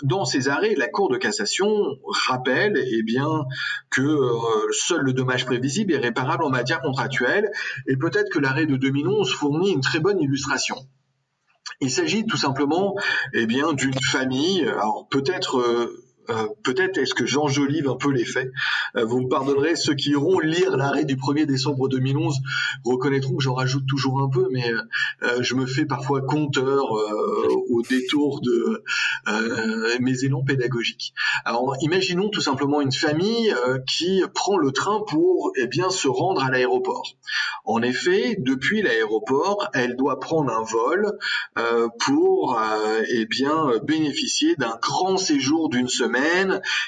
dans 0.02 0.24
ces 0.24 0.48
arrêts, 0.48 0.74
la 0.74 0.88
Cour 0.88 1.10
de 1.10 1.16
cassation 1.16 1.98
rappelle 2.28 2.82
eh 2.84 3.02
bien, 3.02 3.44
que 3.90 4.18
seul 4.72 5.02
le 5.02 5.12
dommage 5.12 5.46
prévisible 5.46 5.92
est 5.92 5.98
réparable 5.98 6.44
en 6.44 6.50
matière 6.50 6.80
contractuelle, 6.80 7.50
et 7.86 7.96
peut-être 7.96 8.30
que 8.30 8.38
l'arrêt 8.38 8.66
de 8.66 8.76
2011 8.76 9.32
fournit 9.32 9.72
une 9.72 9.80
très 9.80 10.00
bonne 10.00 10.20
illustration. 10.20 10.76
Il 11.82 11.90
s'agit 11.90 12.24
tout 12.24 12.36
simplement 12.36 12.94
eh 13.34 13.44
bien, 13.46 13.72
d'une 13.72 13.92
famille, 14.10 14.62
alors 14.62 15.06
peut-être 15.10 15.92
euh, 16.30 16.46
peut-être 16.62 16.98
est-ce 16.98 17.14
que 17.14 17.26
j'enjolive 17.26 17.88
un 17.88 17.96
peu 17.96 18.10
les 18.10 18.24
faits. 18.24 18.50
Euh, 18.96 19.04
vous 19.04 19.22
me 19.22 19.28
pardonnerez, 19.28 19.74
ceux 19.74 19.94
qui 19.94 20.10
iront 20.10 20.38
lire 20.38 20.76
l'arrêt 20.76 21.04
du 21.04 21.16
1er 21.16 21.46
décembre 21.46 21.88
2011 21.88 22.38
reconnaîtront 22.84 23.36
que 23.36 23.42
j'en 23.42 23.54
rajoute 23.54 23.86
toujours 23.88 24.20
un 24.20 24.28
peu, 24.28 24.48
mais 24.52 24.70
euh, 25.22 25.42
je 25.42 25.54
me 25.54 25.66
fais 25.66 25.84
parfois 25.84 26.20
compteur 26.22 26.92
au 27.70 27.82
détour 27.88 28.40
de 28.40 28.82
mes 30.00 30.24
élans 30.24 30.42
pédagogiques. 30.42 31.14
Alors 31.44 31.76
imaginons 31.80 32.28
tout 32.28 32.40
simplement 32.40 32.80
une 32.80 32.92
famille 32.92 33.54
qui 33.88 34.22
prend 34.34 34.56
le 34.56 34.72
train 34.72 35.00
pour 35.06 35.52
eh 35.56 35.66
bien 35.66 35.90
se 35.90 36.08
rendre 36.08 36.44
à 36.44 36.50
l'aéroport. 36.50 37.16
En 37.64 37.82
effet, 37.82 38.36
depuis 38.38 38.82
l'aéroport, 38.82 39.68
elle 39.74 39.96
doit 39.96 40.20
prendre 40.20 40.52
un 40.52 40.62
vol 40.62 41.18
pour 41.98 42.60
eh 43.08 43.26
bien 43.26 43.72
bénéficier 43.82 44.54
d'un 44.56 44.78
grand 44.80 45.16
séjour 45.16 45.68
d'une 45.68 45.88
semaine 45.88 46.11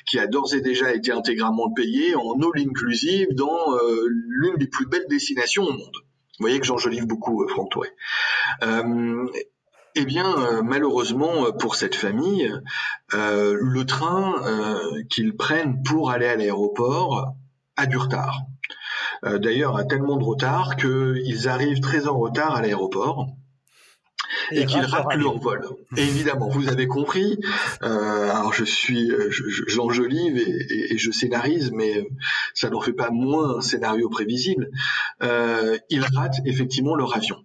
qui 0.07 0.19
a 0.19 0.27
d'ores 0.27 0.55
et 0.55 0.61
déjà 0.61 0.93
été 0.93 1.13
intégralement 1.13 1.71
payé 1.73 2.15
en 2.15 2.35
all 2.41 2.61
inclusive 2.61 3.29
dans 3.33 3.75
euh, 3.75 4.07
l'une 4.09 4.57
des 4.57 4.67
plus 4.67 4.87
belles 4.87 5.07
destinations 5.09 5.65
au 5.65 5.73
monde. 5.73 5.97
Vous 6.39 6.47
voyez 6.47 6.59
que 6.59 6.67
j'enjolive 6.67 7.07
beaucoup 7.07 7.43
euh, 7.43 7.49
Franck 7.49 7.71
Touré. 7.71 7.89
Euh, 8.63 9.27
eh 9.97 10.05
bien, 10.05 10.61
malheureusement 10.65 11.53
pour 11.53 11.77
cette 11.77 11.95
famille, 11.95 12.53
le 13.13 13.83
train 13.85 14.43
qu'ils 15.09 15.37
prennent 15.37 15.85
pour 15.85 16.11
aller 16.11 16.27
à 16.27 16.35
l'aéroport 16.35 17.37
a 17.77 17.87
du 17.87 17.97
retard. 17.97 18.41
D'ailleurs, 19.23 19.77
a 19.77 19.85
tellement 19.85 20.17
de 20.17 20.25
retard 20.25 20.75
qu'ils 20.75 21.49
arrivent 21.49 21.79
très 21.79 22.09
en 22.09 22.19
retard 22.19 22.57
à 22.57 22.63
l'aéroport 22.63 23.29
et, 24.51 24.67
qu'ils 24.67 24.85
ratent 24.85 25.15
leur 25.17 25.39
vol. 25.39 25.65
évidemment, 25.97 26.49
vous 26.49 26.69
avez 26.69 26.87
compris. 26.87 27.39
Euh, 27.83 28.31
alors 28.31 28.53
je 28.53 28.65
suis, 28.65 29.11
j'enjolive 29.67 30.37
et, 30.37 30.95
et, 30.95 30.99
je 30.99 31.11
scénarise, 31.11 31.71
mais 31.73 32.07
ça 32.55 32.71
n'en 32.71 32.81
fait 32.81 32.93
pas 32.93 33.11
moins 33.11 33.59
un 33.59 33.61
scénario 33.61 34.09
prévisible. 34.09 34.71
Euh, 35.23 35.79
ils 35.91 36.05
ratent 36.05 36.41
effectivement 36.45 36.95
leur 36.95 37.17
avion. 37.17 37.37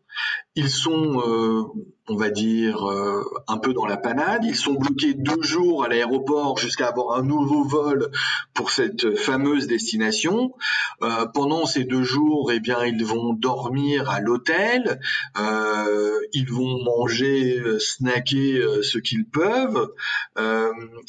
Ils 0.55 0.69
sont, 0.69 1.21
euh, 1.21 1.63
on 2.07 2.15
va 2.15 2.31
dire, 2.31 2.83
euh, 2.89 3.23
un 3.47 3.59
peu 3.59 3.71
dans 3.71 3.85
la 3.85 3.97
panade. 3.97 4.43
Ils 4.43 4.55
sont 4.55 4.73
bloqués 4.73 5.13
deux 5.13 5.43
jours 5.43 5.83
à 5.83 5.87
l'aéroport 5.87 6.57
jusqu'à 6.57 6.87
avoir 6.87 7.19
un 7.19 7.21
nouveau 7.21 7.63
vol 7.63 8.09
pour 8.55 8.71
cette 8.71 9.15
fameuse 9.15 9.67
destination. 9.67 10.55
Euh, 11.03 11.27
pendant 11.27 11.67
ces 11.67 11.83
deux 11.83 12.01
jours, 12.01 12.51
eh 12.51 12.59
bien, 12.59 12.83
ils 12.83 13.05
vont 13.05 13.33
dormir 13.33 14.09
à 14.09 14.19
l'hôtel. 14.19 14.99
ils 16.33 16.51
vont 16.51 16.83
manger, 16.83 17.61
snacker 17.79 18.83
ce 18.83 18.97
qu'ils 18.97 19.25
peuvent. 19.25 19.87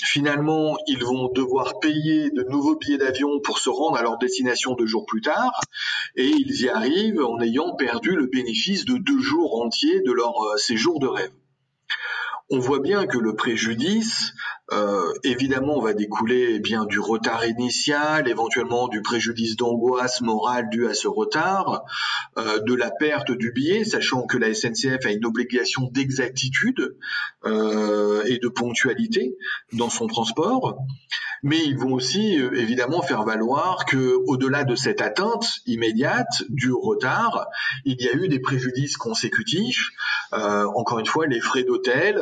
finalement, 0.03 0.77
ils 0.87 1.03
vont 1.03 1.31
devoir 1.33 1.81
payer 1.81 2.31
de 2.31 2.43
nouveaux 2.51 2.77
billets 2.77 2.99
d'avion 2.99 3.41
pour 3.41 3.59
se 3.59 3.71
rendre 3.71 3.97
à 3.97 4.03
leur 4.03 4.19
destination 4.19 4.75
deux 4.75 4.87
jours 4.87 5.07
plus 5.07 5.23
tard. 5.23 5.61
Et 6.17 6.27
ils 6.27 6.63
y 6.63 6.69
arrivent 6.69 7.23
en 7.23 7.41
ayant 7.41 7.75
perdu 7.75 8.11
le 8.15 8.27
bénéfice 8.27 8.85
de 8.85 8.99
deux 8.99 9.21
jours 9.21 9.30
entiers 9.39 10.01
de 10.01 10.13
leur 10.13 10.35
euh, 10.43 10.57
séjour 10.57 10.99
de 11.01 11.07
rêve. 11.07 11.31
On 12.53 12.59
voit 12.59 12.81
bien 12.81 13.07
que 13.07 13.17
le 13.17 13.37
préjudice, 13.37 14.33
euh, 14.73 15.13
évidemment, 15.23 15.81
va 15.81 15.95
découler 15.95 16.55
eh 16.57 16.59
bien 16.59 16.85
du 16.85 16.99
retard 16.99 17.47
initial, 17.47 18.29
éventuellement 18.29 18.89
du 18.89 19.03
préjudice 19.03 19.55
d'angoisse 19.55 20.21
morale 20.21 20.69
dû 20.69 20.89
à 20.89 20.95
ce 20.95 21.07
retard, 21.07 21.85
euh, 22.39 22.59
de 22.59 22.75
la 22.75 22.91
perte 22.91 23.31
du 23.31 23.53
billet, 23.53 23.85
sachant 23.85 24.27
que 24.27 24.37
la 24.37 24.53
SNCF 24.53 25.07
a 25.07 25.13
une 25.13 25.27
obligation 25.27 25.89
d'exactitude 25.93 26.97
et 27.45 28.39
de 28.39 28.49
ponctualité 28.49 29.37
dans 29.73 29.89
son 29.89 30.07
transport 30.07 30.85
mais 31.43 31.65
ils 31.65 31.77
vont 31.77 31.93
aussi 31.93 32.39
euh, 32.39 32.55
évidemment 32.55 33.03
faire 33.03 33.25
valoir 33.25 33.85
que 33.87 34.17
au-delà 34.27 34.65
de 34.65 34.75
cette 34.75 35.01
atteinte 35.01 35.47
immédiate 35.67 36.43
du 36.49 36.73
retard, 36.73 37.47
il 37.85 38.01
y 38.01 38.09
a 38.09 38.13
eu 38.13 38.29
des 38.29 38.41
préjudices 38.41 38.97
consécutifs. 38.97 39.91
Euh, 40.33 40.67
encore 40.75 40.99
une 40.99 41.07
fois, 41.07 41.27
les 41.27 41.41
frais 41.41 41.65
d'hôtel, 41.65 42.21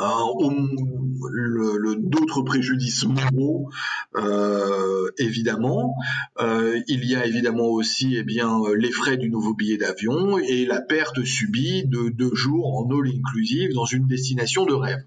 euh, 0.00 1.94
d'autres 1.98 2.42
préjudices 2.42 3.04
moraux, 3.04 3.70
euh, 4.16 5.10
évidemment. 5.18 5.94
Il 6.40 7.04
y 7.04 7.16
a 7.16 7.26
évidemment 7.26 7.66
aussi 7.66 8.16
eh 8.16 8.22
bien, 8.22 8.60
les 8.76 8.92
frais 8.92 9.16
du 9.16 9.30
nouveau 9.30 9.54
billet 9.54 9.76
d'avion 9.76 10.38
et 10.38 10.64
la 10.66 10.80
perte 10.80 11.24
subie 11.24 11.84
de 11.86 12.08
deux 12.08 12.34
jours 12.34 12.76
en 12.76 12.88
all 12.90 13.08
inclusive 13.08 13.72
dans 13.74 13.86
une 13.86 14.06
destination 14.06 14.64
de 14.66 14.74
rêve 14.74 15.04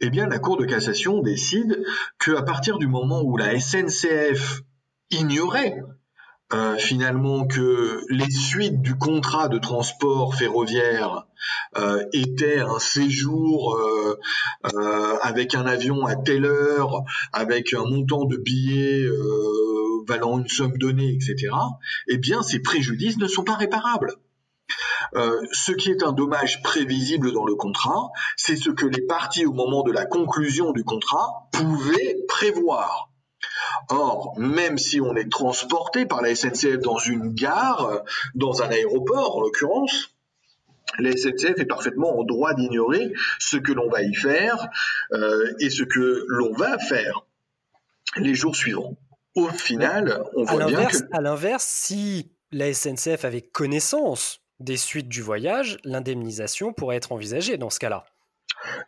eh 0.00 0.10
bien 0.10 0.26
la 0.28 0.38
Cour 0.38 0.56
de 0.56 0.64
cassation 0.64 1.20
décide 1.22 1.82
que 2.18 2.32
à 2.32 2.42
partir 2.42 2.78
du 2.78 2.86
moment 2.86 3.22
où 3.22 3.36
la 3.36 3.58
SNCF 3.58 4.62
ignorait 5.10 5.82
euh, 6.52 6.76
finalement 6.76 7.46
que 7.46 8.00
les 8.08 8.30
suites 8.30 8.80
du 8.80 8.96
contrat 8.96 9.48
de 9.48 9.58
transport 9.58 10.34
ferroviaire 10.34 11.26
euh, 11.76 12.04
étaient 12.12 12.60
un 12.60 12.78
séjour 12.78 13.76
euh, 13.76 15.18
avec 15.22 15.54
un 15.54 15.66
avion 15.66 16.06
à 16.06 16.16
telle 16.16 16.46
heure, 16.46 17.02
avec 17.32 17.74
un 17.74 17.84
montant 17.84 18.24
de 18.24 18.36
billets 18.36 19.06
valant 20.06 20.38
une 20.38 20.48
somme 20.48 20.78
donnée, 20.78 21.14
etc., 21.14 21.52
eh 22.08 22.16
bien 22.16 22.42
ces 22.42 22.60
préjudices 22.60 23.18
ne 23.18 23.28
sont 23.28 23.44
pas 23.44 23.56
réparables. 23.56 24.14
Euh, 25.14 25.40
ce 25.52 25.72
qui 25.72 25.90
est 25.90 26.02
un 26.02 26.12
dommage 26.12 26.62
prévisible 26.62 27.32
dans 27.32 27.44
le 27.44 27.54
contrat, 27.54 28.10
c'est 28.36 28.56
ce 28.56 28.70
que 28.70 28.86
les 28.86 29.02
parties 29.02 29.46
au 29.46 29.52
moment 29.52 29.82
de 29.82 29.92
la 29.92 30.04
conclusion 30.04 30.72
du 30.72 30.84
contrat 30.84 31.48
pouvaient 31.52 32.16
prévoir. 32.28 33.10
Or, 33.88 34.34
même 34.38 34.78
si 34.78 35.00
on 35.00 35.14
est 35.16 35.30
transporté 35.30 36.06
par 36.06 36.22
la 36.22 36.34
SNCF 36.34 36.78
dans 36.78 36.98
une 36.98 37.34
gare, 37.34 38.02
dans 38.34 38.62
un 38.62 38.68
aéroport 38.68 39.36
en 39.36 39.40
l'occurrence, 39.40 40.14
la 40.98 41.12
SNCF 41.12 41.58
est 41.58 41.66
parfaitement 41.66 42.18
en 42.18 42.24
droit 42.24 42.54
d'ignorer 42.54 43.12
ce 43.38 43.56
que 43.56 43.72
l'on 43.72 43.88
va 43.88 44.02
y 44.02 44.14
faire 44.14 44.68
euh, 45.12 45.54
et 45.60 45.70
ce 45.70 45.84
que 45.84 46.24
l'on 46.28 46.52
va 46.54 46.78
faire 46.78 47.24
les 48.16 48.34
jours 48.34 48.56
suivants. 48.56 48.96
Au 49.34 49.48
final, 49.48 50.24
on 50.34 50.44
voit 50.44 50.64
bien 50.66 50.86
que... 50.86 50.96
À 51.12 51.20
l'inverse, 51.20 51.64
si 51.64 52.30
la 52.50 52.72
SNCF 52.72 53.24
avait 53.24 53.42
connaissance 53.42 54.40
des 54.58 54.76
suites 54.76 55.08
du 55.08 55.22
voyage, 55.22 55.78
l'indemnisation 55.84 56.72
pourrait 56.72 56.96
être 56.96 57.12
envisagée 57.12 57.58
dans 57.58 57.70
ce 57.70 57.78
cas-là. 57.78 58.04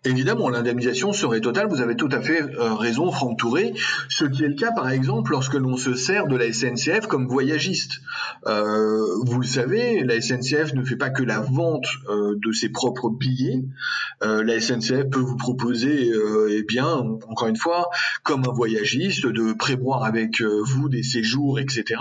Évidemment, 0.04 0.48
l'indemnisation 0.48 1.12
serait 1.12 1.40
totale, 1.40 1.68
vous 1.68 1.82
avez 1.82 1.94
tout 1.94 2.08
à 2.10 2.20
fait 2.20 2.42
euh, 2.42 2.74
raison, 2.74 3.10
Franck 3.10 3.38
Touré, 3.38 3.74
ce 4.08 4.24
qui 4.24 4.44
est 4.44 4.48
le 4.48 4.54
cas 4.54 4.72
par 4.72 4.88
exemple 4.88 5.32
lorsque 5.32 5.54
l'on 5.54 5.76
se 5.76 5.94
sert 5.94 6.26
de 6.26 6.36
la 6.36 6.52
SNCF 6.52 7.06
comme 7.06 7.26
voyagiste. 7.26 8.00
Euh, 8.46 9.04
vous 9.24 9.40
le 9.40 9.46
savez, 9.46 10.02
la 10.04 10.20
SNCF 10.20 10.74
ne 10.74 10.84
fait 10.84 10.96
pas 10.96 11.10
que 11.10 11.22
la 11.22 11.40
vente 11.40 11.86
euh, 12.08 12.34
de 12.42 12.52
ses 12.52 12.70
propres 12.70 13.10
billets, 13.10 13.64
la 14.22 14.60
SNCF 14.60 15.08
peut 15.10 15.20
vous 15.20 15.36
proposer, 15.36 16.12
eh 16.50 16.62
bien, 16.62 16.86
encore 16.86 17.48
une 17.48 17.56
fois, 17.56 17.88
comme 18.22 18.42
un 18.46 18.52
voyagiste, 18.52 19.26
de 19.26 19.52
prévoir 19.54 20.04
avec 20.04 20.42
vous 20.42 20.90
des 20.90 21.02
séjours, 21.02 21.58
etc. 21.58 21.96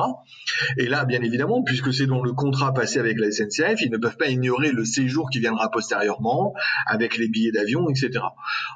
Et 0.78 0.88
là, 0.88 1.06
bien 1.06 1.22
évidemment, 1.22 1.64
puisque 1.64 1.94
c'est 1.94 2.08
dans 2.08 2.22
le 2.22 2.34
contrat 2.34 2.74
passé 2.74 3.00
avec 3.00 3.18
la 3.20 3.32
SNCF, 3.32 3.82
ils 3.82 3.92
ne 3.92 3.98
peuvent 3.98 4.18
pas 4.18 4.28
ignorer 4.28 4.72
le 4.72 4.84
séjour 4.84 5.30
qui 5.30 5.40
viendra 5.40 5.72
postérieurement 5.72 6.54
avec 6.86 7.18
les 7.18 7.28
billets 7.28 7.52
d'avion, 7.52 7.69
etc. 7.90 8.24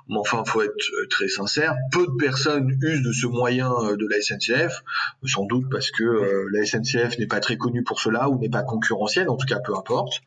Mais 0.07 0.17
enfin, 0.17 0.43
faut 0.45 0.61
être 0.61 0.71
euh, 0.71 1.07
très 1.09 1.27
sincère, 1.27 1.75
peu 1.91 2.05
de 2.05 2.15
personnes 2.19 2.69
usent 2.81 3.03
de 3.03 3.11
ce 3.11 3.27
moyen 3.27 3.71
euh, 3.71 3.95
de 3.95 4.07
la 4.07 4.21
SNCF, 4.21 4.83
sans 5.25 5.45
doute 5.45 5.65
parce 5.71 5.91
que 5.91 6.03
euh, 6.03 6.49
la 6.51 6.65
SNCF 6.65 7.17
n'est 7.19 7.27
pas 7.27 7.39
très 7.39 7.57
connue 7.57 7.83
pour 7.83 7.99
cela 7.99 8.29
ou 8.29 8.39
n'est 8.39 8.49
pas 8.49 8.63
concurrentielle, 8.63 9.29
en 9.29 9.37
tout 9.37 9.47
cas 9.47 9.59
peu 9.59 9.75
importe. 9.75 10.21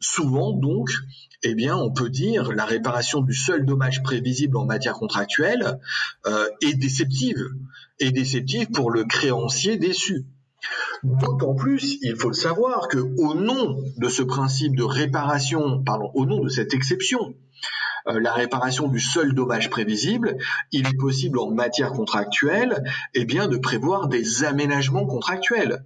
souvent, 0.00 0.52
donc, 0.52 0.90
eh 1.42 1.54
bien, 1.54 1.76
on 1.76 1.92
peut 1.92 2.10
dire 2.10 2.52
la 2.52 2.64
réparation 2.64 3.20
du 3.20 3.34
seul 3.34 3.64
dommage 3.64 4.02
prévisible 4.02 4.56
en 4.56 4.64
matière 4.64 4.94
contractuelle 4.94 5.78
est 6.62 6.74
déceptive, 6.74 7.42
est 7.98 8.12
déceptive 8.12 8.70
pour 8.70 8.90
le 8.90 9.04
créancier 9.04 9.76
déçu. 9.76 10.26
D'autant 11.02 11.54
plus, 11.54 11.98
il 12.02 12.16
faut 12.16 12.28
le 12.28 12.34
savoir, 12.34 12.88
que 12.88 12.98
au 12.98 13.34
nom 13.34 13.76
de 13.96 14.08
ce 14.08 14.22
principe 14.22 14.76
de 14.76 14.82
réparation, 14.82 15.82
pardon, 15.84 16.10
au 16.14 16.26
nom 16.26 16.42
de 16.42 16.48
cette 16.48 16.74
exception, 16.74 17.34
euh, 18.08 18.20
la 18.20 18.32
réparation 18.32 18.88
du 18.88 18.98
seul 18.98 19.34
dommage 19.34 19.70
prévisible, 19.70 20.36
il 20.72 20.86
est 20.86 20.98
possible 20.98 21.38
en 21.38 21.50
matière 21.50 21.92
contractuelle, 21.92 22.82
eh 23.14 23.24
bien, 23.24 23.46
de 23.48 23.56
prévoir 23.56 24.08
des 24.08 24.44
aménagements 24.44 25.06
contractuels. 25.06 25.84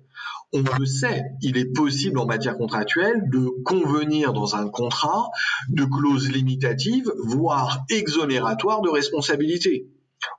On 0.54 0.62
le 0.78 0.86
sait, 0.86 1.22
il 1.40 1.56
est 1.56 1.72
possible 1.72 2.18
en 2.18 2.26
matière 2.26 2.58
contractuelle 2.58 3.22
de 3.30 3.48
convenir 3.64 4.34
dans 4.34 4.54
un 4.54 4.68
contrat 4.68 5.30
de 5.68 5.84
clauses 5.84 6.30
limitatives, 6.30 7.10
voire 7.24 7.84
exonératoire 7.88 8.82
de 8.82 8.90
responsabilité 8.90 9.86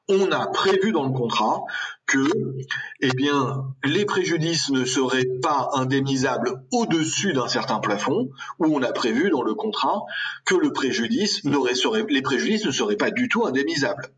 on 0.07 0.31
a 0.31 0.47
prévu 0.47 0.91
dans 0.91 1.03
le 1.03 1.11
contrat 1.11 1.63
que 2.05 2.27
eh 2.99 3.11
bien, 3.11 3.73
les 3.83 4.05
préjudices 4.05 4.69
ne 4.69 4.85
seraient 4.85 5.27
pas 5.41 5.69
indemnisables 5.73 6.63
au-dessus 6.71 7.33
d'un 7.33 7.47
certain 7.47 7.79
plafond, 7.79 8.29
ou 8.59 8.65
on 8.75 8.81
a 8.81 8.91
prévu 8.91 9.29
dans 9.29 9.43
le 9.43 9.53
contrat 9.53 10.03
que 10.45 10.55
les 10.55 10.71
préjudices 10.71 11.43
ne 11.45 12.71
seraient 12.71 12.97
pas 12.97 13.11
du 13.11 13.29
tout 13.29 13.45
indemnisables. 13.45 14.09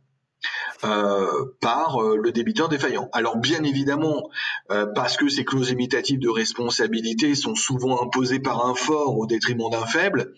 Euh, 0.83 1.45
par 1.61 2.01
euh, 2.01 2.17
le 2.21 2.31
débiteur 2.31 2.67
défaillant. 2.67 3.09
Alors 3.13 3.37
bien 3.37 3.63
évidemment, 3.63 4.29
euh, 4.71 4.85
parce 4.85 5.15
que 5.15 5.29
ces 5.29 5.45
clauses 5.45 5.71
imitatives 5.71 6.19
de 6.19 6.29
responsabilité 6.29 7.33
sont 7.33 7.55
souvent 7.55 8.03
imposées 8.03 8.39
par 8.39 8.65
un 8.65 8.75
fort 8.75 9.17
au 9.17 9.25
détriment 9.25 9.69
d'un 9.71 9.85
faible, 9.85 10.33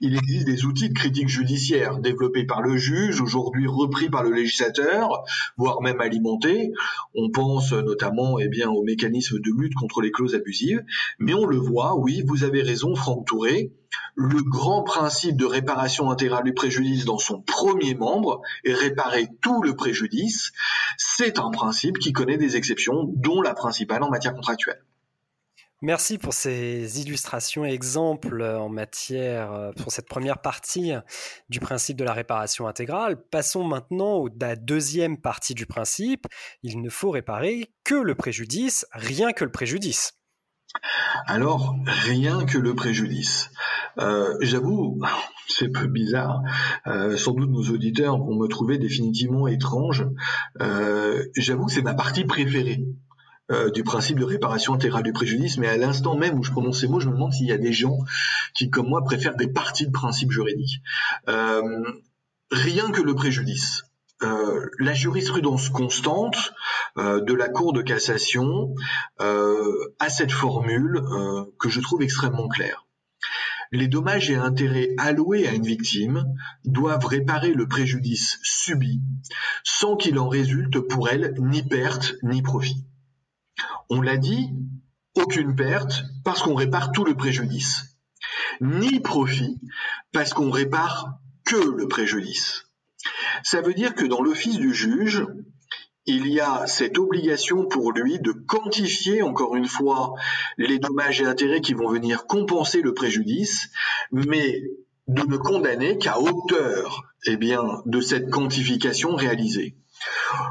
il 0.00 0.16
existe 0.16 0.46
des 0.46 0.64
outils 0.64 0.88
de 0.88 0.94
critique 0.94 1.28
judiciaire 1.28 1.98
développés 1.98 2.44
par 2.44 2.62
le 2.62 2.76
juge, 2.76 3.20
aujourd'hui 3.20 3.66
repris 3.68 4.10
par 4.10 4.24
le 4.24 4.32
législateur, 4.32 5.24
voire 5.56 5.80
même 5.80 6.00
alimentés. 6.00 6.72
On 7.14 7.30
pense 7.30 7.72
notamment 7.72 8.38
eh 8.40 8.48
bien, 8.48 8.68
au 8.68 8.82
mécanisme 8.82 9.38
de 9.38 9.50
lutte 9.56 9.74
contre 9.74 10.00
les 10.00 10.10
clauses 10.10 10.34
abusives, 10.34 10.82
mais 11.18 11.32
on 11.32 11.46
le 11.46 11.58
voit, 11.58 11.96
oui, 11.96 12.22
vous 12.26 12.44
avez 12.44 12.62
raison, 12.62 12.94
Franck 12.94 13.26
Touré, 13.26 13.72
le 14.14 14.42
grand 14.42 14.82
principe 14.82 15.36
de 15.36 15.44
réparation 15.44 16.10
intégrale 16.10 16.44
du 16.44 16.54
préjudice 16.54 17.04
dans 17.04 17.18
son 17.18 17.40
premier 17.40 17.94
membre 17.94 18.42
et 18.64 18.72
réparer 18.72 19.28
tout 19.40 19.62
le 19.62 19.76
préjudice, 19.76 20.52
c'est 20.96 21.38
un 21.38 21.50
principe 21.50 21.98
qui 21.98 22.12
connaît 22.12 22.38
des 22.38 22.56
exceptions, 22.56 23.04
dont 23.14 23.42
la 23.42 23.54
principale 23.54 24.02
en 24.02 24.10
matière 24.10 24.34
contractuelle. 24.34 24.82
Merci 25.82 26.16
pour 26.16 26.32
ces 26.32 27.02
illustrations 27.02 27.66
et 27.66 27.70
exemples 27.70 28.42
en 28.42 28.70
matière, 28.70 29.52
euh, 29.52 29.72
pour 29.72 29.92
cette 29.92 30.08
première 30.08 30.40
partie 30.40 30.92
du 31.50 31.60
principe 31.60 31.98
de 31.98 32.04
la 32.04 32.14
réparation 32.14 32.66
intégrale. 32.66 33.22
Passons 33.28 33.62
maintenant 33.62 34.24
à 34.24 34.30
la 34.40 34.56
deuxième 34.56 35.18
partie 35.18 35.54
du 35.54 35.66
principe. 35.66 36.26
Il 36.62 36.80
ne 36.80 36.88
faut 36.88 37.10
réparer 37.10 37.70
que 37.84 37.94
le 37.94 38.14
préjudice, 38.14 38.86
rien 38.92 39.32
que 39.32 39.44
le 39.44 39.52
préjudice. 39.52 40.15
Alors, 41.26 41.76
rien 41.86 42.44
que 42.44 42.58
le 42.58 42.74
préjudice. 42.74 43.50
Euh, 43.98 44.36
j'avoue, 44.40 45.00
c'est 45.48 45.68
peu 45.68 45.86
bizarre. 45.86 46.42
Euh, 46.86 47.16
sans 47.16 47.32
doute 47.32 47.50
nos 47.50 47.70
auditeurs 47.70 48.18
vont 48.18 48.36
me 48.36 48.46
trouver 48.46 48.78
définitivement 48.78 49.46
étrange. 49.48 50.06
Euh, 50.60 51.24
j'avoue 51.36 51.66
que 51.66 51.72
c'est 51.72 51.82
ma 51.82 51.94
partie 51.94 52.24
préférée. 52.24 52.84
du 53.72 53.84
principe 53.84 54.18
de 54.18 54.24
réparation 54.24 54.74
intégrale 54.74 55.04
du 55.04 55.12
préjudice, 55.12 55.56
mais 55.58 55.68
à 55.68 55.76
l'instant 55.76 56.16
même 56.16 56.36
où 56.36 56.42
je 56.42 56.50
prononce 56.50 56.80
ces 56.80 56.88
mots, 56.88 56.98
je 56.98 57.08
me 57.08 57.14
demande 57.14 57.32
s'il 57.32 57.46
y 57.46 57.52
a 57.52 57.58
des 57.58 57.72
gens 57.72 57.98
qui, 58.54 58.70
comme 58.70 58.88
moi, 58.88 59.04
préfèrent 59.04 59.36
des 59.36 59.46
parties 59.46 59.86
de 59.86 59.92
principe 59.92 60.32
juridique. 60.32 60.82
rien 62.50 62.90
que 62.90 63.02
le 63.02 63.14
préjudice. 63.14 63.84
Euh, 64.22 64.70
la 64.78 64.94
jurisprudence 64.94 65.68
constante 65.68 66.54
euh, 66.96 67.20
de 67.20 67.34
la 67.34 67.50
Cour 67.50 67.74
de 67.74 67.82
cassation 67.82 68.74
euh, 69.20 69.94
a 69.98 70.08
cette 70.08 70.32
formule 70.32 71.02
que 71.58 71.68
je 71.68 71.80
trouve 71.80 72.02
extrêmement 72.02 72.48
claire. 72.48 72.86
Les 73.72 73.88
dommages 73.88 74.30
et 74.30 74.36
intérêts 74.36 74.94
alloués 74.96 75.46
à 75.46 75.52
une 75.52 75.66
victime 75.66 76.24
doivent 76.64 77.04
réparer 77.04 77.52
le 77.52 77.68
préjudice 77.68 78.38
subi 78.42 79.02
sans 79.64 79.96
qu'il 79.96 80.18
en 80.18 80.28
résulte 80.28 80.78
pour 80.80 81.08
elle 81.08 81.34
ni 81.38 81.62
perte 81.62 82.14
ni 82.22 82.42
profit. 82.42 82.86
On 83.90 84.00
l'a 84.00 84.16
dit, 84.16 84.50
aucune 85.14 85.56
perte 85.56 86.04
parce 86.24 86.42
qu'on 86.42 86.54
répare 86.54 86.92
tout 86.92 87.04
le 87.04 87.16
préjudice, 87.16 87.98
ni 88.60 89.00
profit 89.00 89.60
parce 90.12 90.32
qu'on 90.32 90.50
répare 90.50 91.18
que 91.44 91.56
le 91.56 91.88
préjudice. 91.88 92.65
Ça 93.42 93.60
veut 93.60 93.74
dire 93.74 93.94
que 93.94 94.04
dans 94.04 94.22
l'office 94.22 94.58
du 94.58 94.74
juge, 94.74 95.26
il 96.06 96.28
y 96.28 96.40
a 96.40 96.66
cette 96.66 96.98
obligation 96.98 97.66
pour 97.66 97.92
lui 97.92 98.20
de 98.20 98.32
quantifier 98.32 99.22
encore 99.22 99.56
une 99.56 99.66
fois 99.66 100.14
les 100.56 100.78
dommages 100.78 101.20
et 101.20 101.26
intérêts 101.26 101.60
qui 101.60 101.74
vont 101.74 101.88
venir 101.88 102.26
compenser 102.26 102.80
le 102.80 102.94
préjudice, 102.94 103.68
mais 104.12 104.62
de 105.08 105.22
ne 105.22 105.36
condamner 105.36 105.98
qu'à 105.98 106.20
hauteur 106.20 107.02
eh 107.26 107.36
bien, 107.36 107.82
de 107.86 108.00
cette 108.00 108.30
quantification 108.30 109.16
réalisée. 109.16 109.76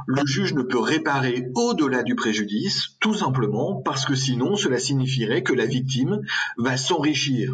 Le 0.08 0.26
juge 0.26 0.54
ne 0.54 0.62
peut 0.62 0.80
réparer 0.80 1.48
au-delà 1.56 2.04
du 2.04 2.16
préjudice, 2.16 2.98
tout 3.00 3.14
simplement 3.14 3.82
parce 3.84 4.06
que 4.06 4.16
sinon 4.16 4.56
cela 4.56 4.80
signifierait 4.80 5.44
que 5.44 5.54
la 5.54 5.66
victime 5.66 6.22
va 6.58 6.78
s'enrichir. 6.78 7.52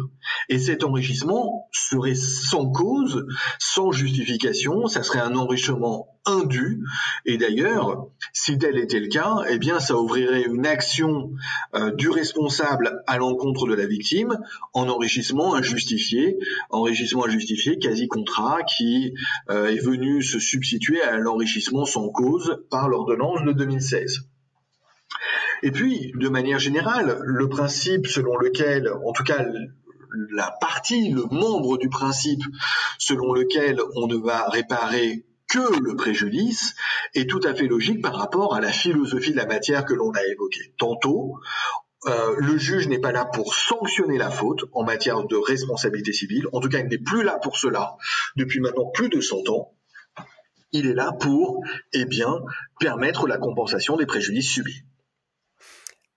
Et 0.48 0.58
cet 0.58 0.84
enrichissement 0.84 1.68
serait 1.72 2.14
sans 2.14 2.70
cause, 2.70 3.26
sans 3.58 3.92
justification, 3.92 4.86
ça 4.86 5.02
serait 5.02 5.20
un 5.20 5.36
enrichissement 5.36 6.11
indu. 6.26 6.84
Et 7.26 7.36
d'ailleurs, 7.36 8.06
si 8.32 8.58
tel 8.58 8.78
était 8.78 9.00
le 9.00 9.08
cas, 9.08 9.44
eh 9.48 9.58
bien, 9.58 9.80
ça 9.80 9.96
ouvrirait 9.96 10.42
une 10.42 10.66
action 10.66 11.32
euh, 11.74 11.90
du 11.92 12.08
responsable 12.10 13.02
à 13.06 13.18
l'encontre 13.18 13.66
de 13.66 13.74
la 13.74 13.86
victime 13.86 14.38
en 14.72 14.88
enrichissement 14.88 15.54
injustifié, 15.54 16.38
enrichissement 16.70 17.26
injustifié 17.26 17.78
quasi 17.78 18.08
contrat 18.08 18.62
qui 18.62 19.14
euh, 19.50 19.68
est 19.68 19.84
venu 19.84 20.22
se 20.22 20.38
substituer 20.38 21.02
à 21.02 21.16
l'enrichissement 21.16 21.84
sans 21.84 22.08
cause 22.08 22.62
par 22.70 22.88
l'ordonnance 22.88 23.42
de 23.44 23.52
2016. 23.52 24.20
Et 25.64 25.70
puis, 25.70 26.12
de 26.16 26.28
manière 26.28 26.58
générale, 26.58 27.20
le 27.22 27.48
principe 27.48 28.06
selon 28.08 28.36
lequel, 28.36 28.90
en 29.06 29.12
tout 29.12 29.22
cas, 29.22 29.44
la 30.32 30.50
partie, 30.60 31.10
le 31.10 31.24
membre 31.30 31.78
du 31.78 31.88
principe 31.88 32.42
selon 32.98 33.32
lequel 33.32 33.80
on 33.94 34.06
ne 34.06 34.16
va 34.16 34.48
réparer 34.48 35.24
que 35.52 35.82
le 35.82 35.94
préjudice 35.96 36.74
est 37.14 37.28
tout 37.28 37.40
à 37.44 37.54
fait 37.54 37.66
logique 37.66 38.00
par 38.00 38.14
rapport 38.16 38.54
à 38.54 38.60
la 38.60 38.72
philosophie 38.72 39.32
de 39.32 39.36
la 39.36 39.44
matière 39.44 39.84
que 39.84 39.92
l'on 39.92 40.10
a 40.12 40.24
évoquée 40.24 40.72
tantôt. 40.78 41.38
Euh, 42.06 42.34
le 42.38 42.56
juge 42.56 42.88
n'est 42.88 42.98
pas 42.98 43.12
là 43.12 43.26
pour 43.26 43.54
sanctionner 43.54 44.16
la 44.16 44.30
faute 44.30 44.64
en 44.72 44.82
matière 44.82 45.22
de 45.24 45.36
responsabilité 45.36 46.14
civile. 46.14 46.46
En 46.54 46.60
tout 46.60 46.70
cas, 46.70 46.78
il 46.78 46.88
n'est 46.88 46.96
plus 46.96 47.22
là 47.22 47.38
pour 47.42 47.58
cela 47.58 47.96
depuis 48.34 48.60
maintenant 48.60 48.86
plus 48.94 49.10
de 49.10 49.20
100 49.20 49.50
ans. 49.50 49.74
Il 50.72 50.86
est 50.86 50.94
là 50.94 51.12
pour, 51.12 51.62
eh 51.92 52.06
bien, 52.06 52.40
permettre 52.80 53.28
la 53.28 53.36
compensation 53.36 53.96
des 53.96 54.06
préjudices 54.06 54.50
subis. 54.50 54.84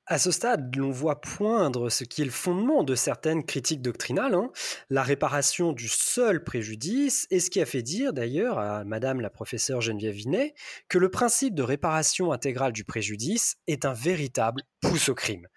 À 0.08 0.20
ce 0.20 0.30
stade, 0.30 0.76
l'on 0.76 0.92
voit 0.92 1.20
poindre 1.20 1.90
ce 1.90 2.04
qui 2.04 2.22
est 2.22 2.26
le 2.26 2.32
fondement 2.32 2.84
de 2.84 2.94
certaines 2.94 3.44
critiques 3.44 3.82
doctrinales, 3.82 4.36
hein, 4.36 4.52
la 4.92 5.02
réparation 5.02 5.74
du 5.74 5.88
seul 5.88 6.44
préjudice, 6.44 7.26
et 7.32 7.40
ce 7.40 7.50
qui 7.50 7.60
a 7.60 7.66
fait 7.66 7.82
dire 7.82 8.14
d'ailleurs 8.14 8.60
à 8.60 8.84
Madame 8.84 9.20
la 9.20 9.32
professeure 9.32 9.82
Geneviève 9.82 10.14
Vinet 10.14 10.54
que 10.90 11.00
le 11.00 11.10
principe 11.10 11.56
de 11.56 11.64
réparation 11.64 12.32
intégrale 12.32 12.72
du 12.72 12.84
préjudice 12.84 13.58
est 13.66 13.84
un 13.84 13.94
véritable 13.94 14.62
pouce 14.80 15.10
au 15.10 15.16
crime. 15.16 15.48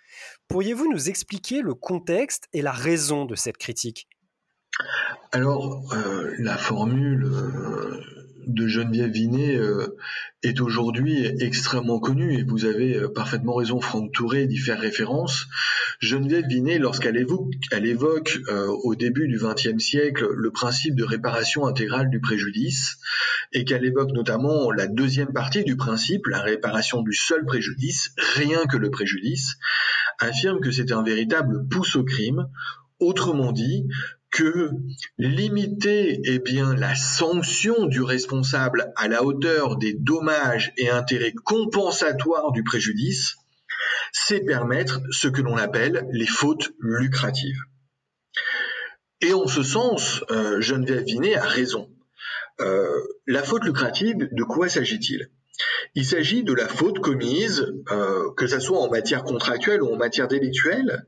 Pourriez-vous 0.48 0.90
nous 0.90 1.10
expliquer 1.10 1.60
le 1.60 1.74
contexte 1.74 2.48
et 2.54 2.62
la 2.62 2.72
raison 2.72 3.26
de 3.26 3.34
cette 3.34 3.58
critique? 3.58 4.08
Alors, 5.32 5.92
euh, 5.92 6.34
la 6.38 6.56
formule 6.56 7.24
euh, 7.24 8.17
de 8.48 8.66
Geneviève 8.66 9.10
Vinet 9.10 9.56
euh, 9.56 9.96
est 10.42 10.60
aujourd'hui 10.60 11.26
extrêmement 11.40 12.00
connue 12.00 12.38
et 12.38 12.42
vous 12.42 12.64
avez 12.64 12.96
euh, 12.96 13.08
parfaitement 13.08 13.54
raison, 13.54 13.80
Franck 13.80 14.12
Touré, 14.12 14.46
d'y 14.46 14.56
faire 14.56 14.80
référence. 14.80 15.46
Geneviève 16.00 16.46
Vinet, 16.48 16.78
lorsqu'elle 16.78 17.16
évoque, 17.16 17.52
elle 17.70 17.86
évoque 17.86 18.38
euh, 18.48 18.66
au 18.84 18.94
début 18.94 19.28
du 19.28 19.38
XXe 19.38 19.82
siècle 19.82 20.26
le 20.34 20.50
principe 20.50 20.96
de 20.96 21.04
réparation 21.04 21.66
intégrale 21.66 22.08
du 22.08 22.20
préjudice 22.20 22.98
et 23.52 23.64
qu'elle 23.64 23.84
évoque 23.84 24.12
notamment 24.12 24.70
la 24.70 24.86
deuxième 24.86 25.32
partie 25.32 25.64
du 25.64 25.76
principe, 25.76 26.26
la 26.26 26.40
réparation 26.40 27.02
du 27.02 27.12
seul 27.12 27.44
préjudice, 27.44 28.12
rien 28.34 28.64
que 28.66 28.78
le 28.78 28.90
préjudice, 28.90 29.56
affirme 30.18 30.60
que 30.60 30.70
c'est 30.70 30.92
un 30.92 31.02
véritable 31.02 31.68
pouce 31.68 31.96
au 31.96 32.04
crime 32.04 32.48
Autrement 33.00 33.52
dit, 33.52 33.86
que 34.30 34.70
limiter 35.16 36.20
eh 36.24 36.38
bien, 36.38 36.74
la 36.74 36.94
sanction 36.94 37.86
du 37.86 38.02
responsable 38.02 38.92
à 38.96 39.08
la 39.08 39.24
hauteur 39.24 39.76
des 39.76 39.94
dommages 39.94 40.72
et 40.76 40.90
intérêts 40.90 41.32
compensatoires 41.32 42.52
du 42.52 42.62
préjudice, 42.62 43.36
c'est 44.12 44.40
permettre 44.40 45.00
ce 45.10 45.28
que 45.28 45.42
l'on 45.42 45.56
appelle 45.56 46.06
les 46.12 46.26
fautes 46.26 46.70
lucratives. 46.80 47.60
Et 49.20 49.34
en 49.34 49.46
ce 49.46 49.62
sens, 49.62 50.24
euh, 50.30 50.60
Geneviève 50.60 51.04
Vinet 51.04 51.34
a 51.34 51.44
raison. 51.44 51.90
Euh, 52.60 53.00
la 53.26 53.42
faute 53.42 53.64
lucrative, 53.64 54.28
de 54.30 54.42
quoi 54.44 54.68
s'agit-il? 54.68 55.30
Il 55.94 56.04
s'agit 56.04 56.44
de 56.44 56.52
la 56.52 56.68
faute 56.68 57.00
commise, 57.00 57.72
euh, 57.90 58.30
que 58.36 58.46
ce 58.46 58.60
soit 58.60 58.78
en 58.78 58.90
matière 58.90 59.24
contractuelle 59.24 59.82
ou 59.82 59.92
en 59.92 59.96
matière 59.96 60.28
délictuelle, 60.28 61.06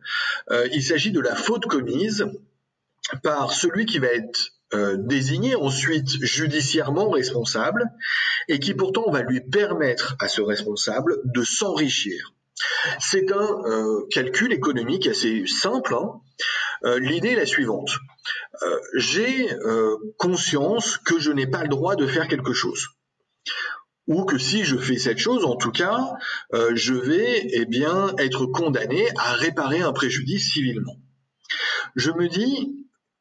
euh, 0.50 0.66
il 0.72 0.83
s'agit 0.83 1.12
de 1.12 1.20
la 1.20 1.35
faute 1.35 1.66
commise 1.66 2.26
par 3.22 3.52
celui 3.52 3.86
qui 3.86 3.98
va 3.98 4.08
être 4.08 4.52
euh, 4.72 4.96
désigné 4.96 5.56
ensuite 5.56 6.08
judiciairement 6.24 7.10
responsable 7.10 7.90
et 8.46 8.60
qui 8.60 8.72
pourtant 8.72 9.10
va 9.10 9.22
lui 9.22 9.40
permettre 9.40 10.14
à 10.20 10.28
ce 10.28 10.42
responsable 10.42 11.18
de 11.24 11.42
s'enrichir. 11.42 12.34
C'est 13.00 13.32
un 13.32 13.62
euh, 13.64 14.06
calcul 14.12 14.52
économique 14.52 15.08
assez 15.08 15.44
simple. 15.48 15.94
Hein. 15.94 16.20
Euh, 16.84 17.00
l'idée 17.00 17.30
est 17.30 17.36
la 17.36 17.46
suivante. 17.46 17.90
J'ai 18.94 19.48
conscience 20.18 20.98
que 20.98 21.18
je 21.18 21.32
n'ai 21.32 21.46
pas 21.46 21.62
le 21.62 21.68
droit 21.68 21.96
de 21.96 22.06
faire 22.06 22.28
quelque 22.28 22.52
chose 22.52 22.88
ou 24.06 24.24
que 24.24 24.38
si 24.38 24.64
je 24.64 24.76
fais 24.76 24.98
cette 24.98 25.18
chose, 25.18 25.44
en 25.44 25.56
tout 25.56 25.70
cas, 25.70 26.12
je 26.74 26.94
vais 26.94 27.48
eh 27.52 27.64
bien 27.64 28.12
être 28.18 28.46
condamné 28.46 29.08
à 29.16 29.32
réparer 29.32 29.80
un 29.80 29.92
préjudice 29.92 30.52
civilement. 30.52 30.96
Je 31.96 32.10
me 32.10 32.28
dis, 32.28 32.79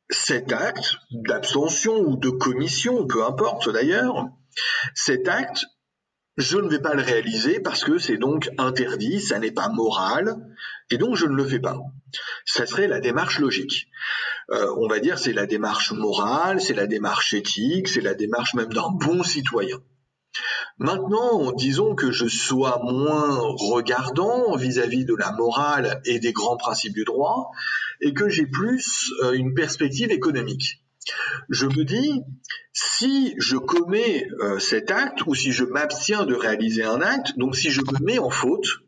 cet 0.09 0.51
acte 0.51 0.97
d'abstention 1.11 1.99
ou 1.99 2.17
de 2.17 2.29
commission, 2.29 3.05
peu 3.05 3.23
importe 3.23 3.69
d'ailleurs, 3.69 4.27
Cet 4.95 5.27
acte, 5.27 5.65
je 6.37 6.57
ne 6.57 6.67
vais 6.67 6.81
pas 6.81 6.95
le 6.95 7.03
réaliser 7.03 7.59
parce 7.59 7.83
que 7.83 7.97
c'est 7.97 8.17
donc 8.17 8.49
interdit, 8.57 9.21
ça 9.21 9.39
n'est 9.39 9.51
pas 9.51 9.69
moral, 9.69 10.35
et 10.89 10.97
donc 10.97 11.15
je 11.15 11.25
ne 11.25 11.35
le 11.35 11.45
fais 11.45 11.59
pas. 11.59 11.77
Ça 12.45 12.65
serait 12.65 12.87
la 12.87 12.99
démarche 12.99 13.39
logique. 13.39 13.87
Euh, 14.51 14.73
on 14.77 14.87
va 14.87 14.99
dire 14.99 15.19
c'est 15.19 15.33
la 15.33 15.45
démarche 15.45 15.91
morale, 15.91 16.59
c'est 16.59 16.73
la 16.73 16.87
démarche 16.87 17.33
éthique, 17.33 17.87
c'est 17.87 18.01
la 18.01 18.15
démarche 18.15 18.55
même 18.55 18.73
d'un 18.73 18.89
bon 18.89 19.21
citoyen. 19.23 19.77
Maintenant, 20.79 21.51
disons 21.51 21.93
que 21.93 22.11
je 22.11 22.27
sois 22.27 22.81
moins 22.83 23.37
regardant 23.57 24.55
vis-à-vis 24.55 25.03
de 25.03 25.13
la 25.13 25.33
morale 25.33 26.01
et 26.05 26.19
des 26.19 26.31
grands 26.31 26.55
principes 26.55 26.93
du 26.93 27.03
droit, 27.03 27.51
et 27.99 28.13
que 28.13 28.29
j'ai 28.29 28.45
plus 28.45 29.11
euh, 29.23 29.33
une 29.33 29.53
perspective 29.53 30.09
économique. 30.09 30.81
Je 31.49 31.65
me 31.65 31.83
dis, 31.83 32.21
si 32.71 33.35
je 33.37 33.57
commets 33.57 34.25
euh, 34.41 34.57
cet 34.59 34.89
acte, 34.89 35.25
ou 35.27 35.35
si 35.35 35.51
je 35.51 35.65
m'abstiens 35.65 36.25
de 36.25 36.33
réaliser 36.33 36.83
un 36.83 37.01
acte, 37.01 37.37
donc 37.37 37.57
si 37.57 37.71
je 37.71 37.81
me 37.81 38.05
mets 38.05 38.19
en 38.19 38.29
faute, 38.29 38.79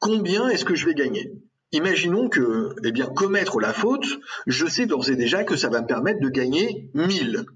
combien 0.00 0.48
est-ce 0.48 0.64
que 0.64 0.74
je 0.74 0.86
vais 0.86 0.94
gagner? 0.94 1.32
Imaginons 1.70 2.28
que, 2.28 2.74
eh 2.84 2.90
bien, 2.90 3.06
commettre 3.06 3.60
la 3.60 3.72
faute, 3.72 4.06
je 4.48 4.66
sais 4.66 4.86
d'ores 4.86 5.10
et 5.10 5.16
déjà 5.16 5.44
que 5.44 5.56
ça 5.56 5.68
va 5.68 5.80
me 5.80 5.86
permettre 5.86 6.20
de 6.20 6.28
gagner 6.28 6.90
1000. 6.94 7.46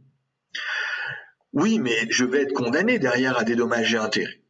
Oui, 1.59 1.81
mais 1.81 2.07
je 2.09 2.25
vais 2.25 2.43
être 2.43 2.53
condamné 2.53 3.01
derrière 3.01 3.37
à 3.37 3.43
et 3.43 3.97
intérêts. 3.97 4.41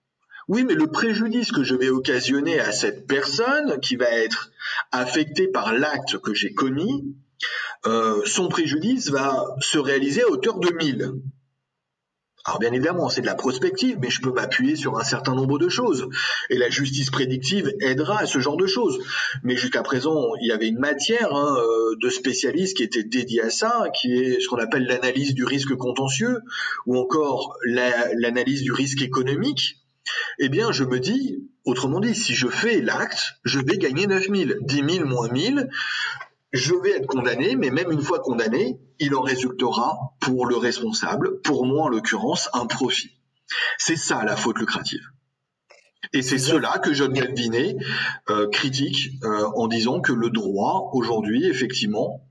Oui, 0.46 0.62
mais 0.62 0.74
le 0.74 0.88
préjudice 0.88 1.52
que 1.52 1.64
je 1.64 1.74
vais 1.74 1.88
occasionner 1.88 2.60
à 2.60 2.70
cette 2.70 3.06
personne 3.06 3.80
qui 3.80 3.96
va 3.96 4.10
être 4.10 4.50
affectée 4.92 5.48
par 5.48 5.72
l'acte 5.72 6.18
que 6.18 6.34
j'ai 6.34 6.52
commis, 6.52 7.16
euh, 7.86 8.20
son 8.26 8.48
préjudice 8.48 9.08
va 9.08 9.42
se 9.60 9.78
réaliser 9.78 10.22
à 10.22 10.28
hauteur 10.28 10.58
de 10.58 10.70
1000. 10.70 11.12
Alors 12.48 12.60
bien 12.60 12.72
évidemment, 12.72 13.10
c'est 13.10 13.20
de 13.20 13.26
la 13.26 13.34
prospective, 13.34 13.98
mais 14.00 14.08
je 14.08 14.22
peux 14.22 14.32
m'appuyer 14.32 14.74
sur 14.74 14.98
un 14.98 15.04
certain 15.04 15.34
nombre 15.34 15.58
de 15.58 15.68
choses. 15.68 16.08
Et 16.48 16.56
la 16.56 16.70
justice 16.70 17.10
prédictive 17.10 17.70
aidera 17.82 18.20
à 18.20 18.26
ce 18.26 18.38
genre 18.38 18.56
de 18.56 18.66
choses. 18.66 19.00
Mais 19.42 19.54
jusqu'à 19.54 19.82
présent, 19.82 20.32
il 20.40 20.48
y 20.48 20.52
avait 20.52 20.68
une 20.68 20.78
matière 20.78 21.36
hein, 21.36 21.58
euh, 21.58 21.96
de 22.00 22.08
spécialistes 22.08 22.78
qui 22.78 22.84
était 22.84 23.04
dédiée 23.04 23.42
à 23.42 23.50
ça, 23.50 23.88
qui 23.94 24.14
est 24.14 24.40
ce 24.40 24.48
qu'on 24.48 24.56
appelle 24.56 24.86
l'analyse 24.86 25.34
du 25.34 25.44
risque 25.44 25.74
contentieux, 25.74 26.40
ou 26.86 26.96
encore 26.96 27.54
l'analyse 27.66 28.62
du 28.62 28.72
risque 28.72 29.02
économique. 29.02 29.76
Eh 30.38 30.48
bien, 30.48 30.72
je 30.72 30.84
me 30.84 30.98
dis, 31.00 31.46
autrement 31.66 32.00
dit, 32.00 32.14
si 32.14 32.34
je 32.34 32.48
fais 32.48 32.80
l'acte, 32.80 33.34
je 33.44 33.58
vais 33.60 33.76
gagner 33.76 34.06
9000. 34.06 34.56
10 34.62 34.94
000 34.94 35.06
moins 35.06 35.28
1000, 35.28 35.68
je 36.52 36.74
vais 36.74 36.90
être 36.90 37.06
condamné, 37.06 37.56
mais 37.56 37.70
même 37.70 37.90
une 37.90 38.02
fois 38.02 38.20
condamné, 38.20 38.78
il 38.98 39.14
en 39.14 39.20
résultera 39.20 40.14
pour 40.20 40.46
le 40.46 40.56
responsable, 40.56 41.40
pour 41.42 41.66
moi 41.66 41.84
en 41.84 41.88
l'occurrence, 41.88 42.48
un 42.52 42.66
profit. 42.66 43.10
C'est 43.78 43.96
ça 43.96 44.24
la 44.24 44.36
faute 44.36 44.58
lucrative. 44.58 45.02
Et 46.12 46.22
c'est 46.22 46.38
cela 46.38 46.78
que 46.78 46.92
John 46.94 47.12
Galvinet 47.12 47.76
euh, 48.30 48.48
critique 48.48 49.10
euh, 49.24 49.46
en 49.56 49.66
disant 49.66 50.00
que 50.00 50.12
le 50.12 50.30
droit, 50.30 50.90
aujourd'hui, 50.92 51.46
effectivement, 51.46 52.26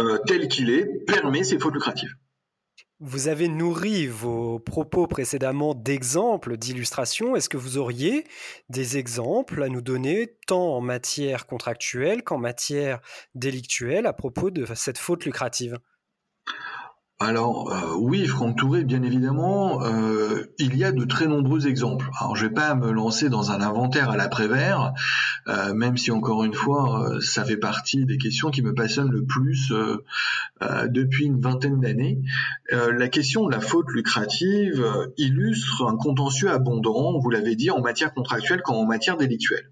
euh, 0.00 0.18
tel 0.26 0.48
qu'il 0.48 0.70
est, 0.70 0.86
permet 1.06 1.42
ces 1.42 1.58
fautes 1.58 1.74
lucratives. 1.74 2.14
Vous 3.00 3.28
avez 3.28 3.48
nourri 3.48 4.06
vos 4.06 4.60
propos 4.60 5.06
précédemment 5.06 5.74
d'exemples, 5.74 6.56
d'illustrations. 6.56 7.34
Est-ce 7.34 7.48
que 7.48 7.56
vous 7.56 7.76
auriez 7.76 8.24
des 8.68 8.98
exemples 8.98 9.62
à 9.62 9.68
nous 9.68 9.82
donner, 9.82 10.36
tant 10.46 10.76
en 10.76 10.80
matière 10.80 11.46
contractuelle 11.46 12.22
qu'en 12.22 12.38
matière 12.38 13.00
délictuelle, 13.34 14.06
à 14.06 14.12
propos 14.12 14.50
de 14.50 14.64
cette 14.74 14.98
faute 14.98 15.24
lucrative? 15.24 15.78
Alors 17.24 17.72
euh, 17.72 17.96
oui, 17.98 18.26
Franck 18.26 18.58
Touré, 18.58 18.84
bien 18.84 19.02
évidemment, 19.02 19.82
euh, 19.82 20.44
il 20.58 20.76
y 20.76 20.84
a 20.84 20.92
de 20.92 21.04
très 21.04 21.26
nombreux 21.26 21.66
exemples. 21.66 22.10
Alors 22.20 22.36
je 22.36 22.46
vais 22.46 22.52
pas 22.52 22.74
me 22.74 22.90
lancer 22.92 23.28
dans 23.28 23.50
un 23.50 23.60
inventaire 23.60 24.10
à 24.10 24.16
l'après-vert, 24.16 24.92
euh, 25.48 25.74
même 25.74 25.96
si 25.96 26.10
encore 26.10 26.44
une 26.44 26.54
fois, 26.54 27.18
ça 27.20 27.44
fait 27.44 27.56
partie 27.56 28.04
des 28.04 28.18
questions 28.18 28.50
qui 28.50 28.62
me 28.62 28.74
passionnent 28.74 29.10
le 29.10 29.24
plus 29.24 29.72
depuis 30.60 31.26
une 31.26 31.40
vingtaine 31.40 31.80
d'années. 31.80 32.20
la 32.70 33.08
question 33.08 33.46
de 33.46 33.52
la 33.52 33.60
faute 33.60 33.90
lucrative 33.90 34.84
illustre 35.16 35.86
un 35.86 35.96
contentieux 35.96 36.50
abondant, 36.50 37.18
vous 37.18 37.30
l'avez 37.30 37.56
dit, 37.56 37.70
en 37.70 37.80
matière 37.80 38.12
contractuelle 38.12 38.62
comme 38.62 38.76
en 38.76 38.86
matière 38.86 39.16
délictuelle. 39.16 39.70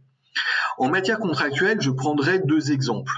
En 0.78 0.88
matière 0.88 1.18
contractuelle, 1.18 1.80
je 1.80 1.90
prendrai 1.90 2.38
deux 2.38 2.72
exemples. 2.72 3.12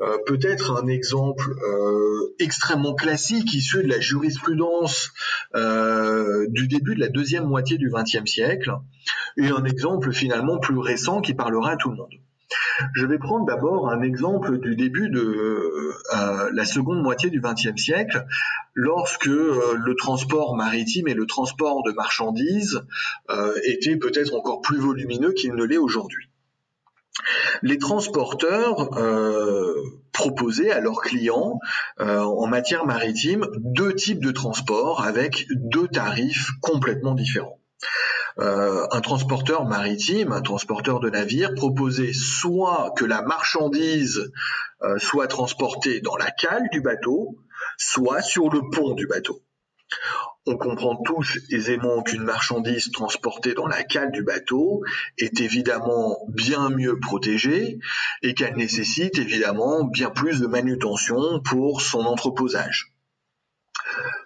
Euh, 0.00 0.16
peut-être 0.26 0.80
un 0.80 0.86
exemple 0.86 1.56
euh, 1.60 2.34
extrêmement 2.38 2.94
classique 2.94 3.52
issu 3.52 3.82
de 3.82 3.88
la 3.88 3.98
jurisprudence 3.98 5.10
euh, 5.56 6.46
du 6.50 6.68
début 6.68 6.94
de 6.94 7.00
la 7.00 7.08
deuxième 7.08 7.46
moitié 7.46 7.78
du 7.78 7.90
XXe 7.90 8.30
siècle, 8.30 8.72
et 9.36 9.48
un 9.48 9.64
exemple 9.64 10.12
finalement 10.12 10.58
plus 10.58 10.78
récent 10.78 11.20
qui 11.20 11.34
parlera 11.34 11.72
à 11.72 11.76
tout 11.76 11.90
le 11.90 11.96
monde. 11.96 12.12
Je 12.94 13.06
vais 13.06 13.18
prendre 13.18 13.44
d'abord 13.44 13.90
un 13.90 14.00
exemple 14.02 14.58
du 14.58 14.76
début 14.76 15.10
de 15.10 15.92
la 16.52 16.64
seconde 16.64 17.02
moitié 17.02 17.28
du 17.28 17.40
XXe 17.40 17.76
siècle, 17.76 18.24
lorsque 18.72 19.26
le 19.26 19.94
transport 19.96 20.56
maritime 20.56 21.08
et 21.08 21.14
le 21.14 21.26
transport 21.26 21.82
de 21.82 21.92
marchandises 21.92 22.80
étaient 23.64 23.96
peut-être 23.96 24.32
encore 24.34 24.62
plus 24.62 24.78
volumineux 24.78 25.32
qu'il 25.32 25.54
ne 25.56 25.64
l'est 25.64 25.76
aujourd'hui. 25.76 26.27
Les 27.62 27.78
transporteurs 27.78 28.96
euh, 28.98 29.74
proposaient 30.12 30.70
à 30.70 30.80
leurs 30.80 31.00
clients 31.00 31.58
euh, 32.00 32.20
en 32.20 32.46
matière 32.46 32.86
maritime 32.86 33.46
deux 33.56 33.94
types 33.94 34.24
de 34.24 34.30
transports 34.30 35.02
avec 35.02 35.46
deux 35.50 35.88
tarifs 35.88 36.50
complètement 36.60 37.14
différents. 37.14 37.60
Euh, 38.38 38.86
un 38.92 39.00
transporteur 39.00 39.64
maritime, 39.64 40.32
un 40.32 40.42
transporteur 40.42 41.00
de 41.00 41.10
navire 41.10 41.54
proposait 41.54 42.12
soit 42.12 42.92
que 42.96 43.04
la 43.04 43.22
marchandise 43.22 44.32
soit 44.98 45.26
transportée 45.26 46.00
dans 46.00 46.16
la 46.16 46.30
cale 46.30 46.62
du 46.70 46.80
bateau, 46.80 47.36
soit 47.78 48.22
sur 48.22 48.48
le 48.48 48.60
pont 48.70 48.94
du 48.94 49.08
bateau. 49.08 49.42
On 50.50 50.56
comprend 50.56 50.96
tous 50.96 51.40
aisément 51.50 52.02
qu'une 52.02 52.22
marchandise 52.22 52.90
transportée 52.90 53.52
dans 53.52 53.66
la 53.66 53.82
cale 53.82 54.10
du 54.12 54.22
bateau 54.22 54.82
est 55.18 55.42
évidemment 55.42 56.16
bien 56.26 56.70
mieux 56.70 56.98
protégée 56.98 57.78
et 58.22 58.32
qu'elle 58.32 58.56
nécessite 58.56 59.18
évidemment 59.18 59.84
bien 59.84 60.08
plus 60.08 60.40
de 60.40 60.46
manutention 60.46 61.42
pour 61.44 61.82
son 61.82 62.00
entreposage. 62.00 62.94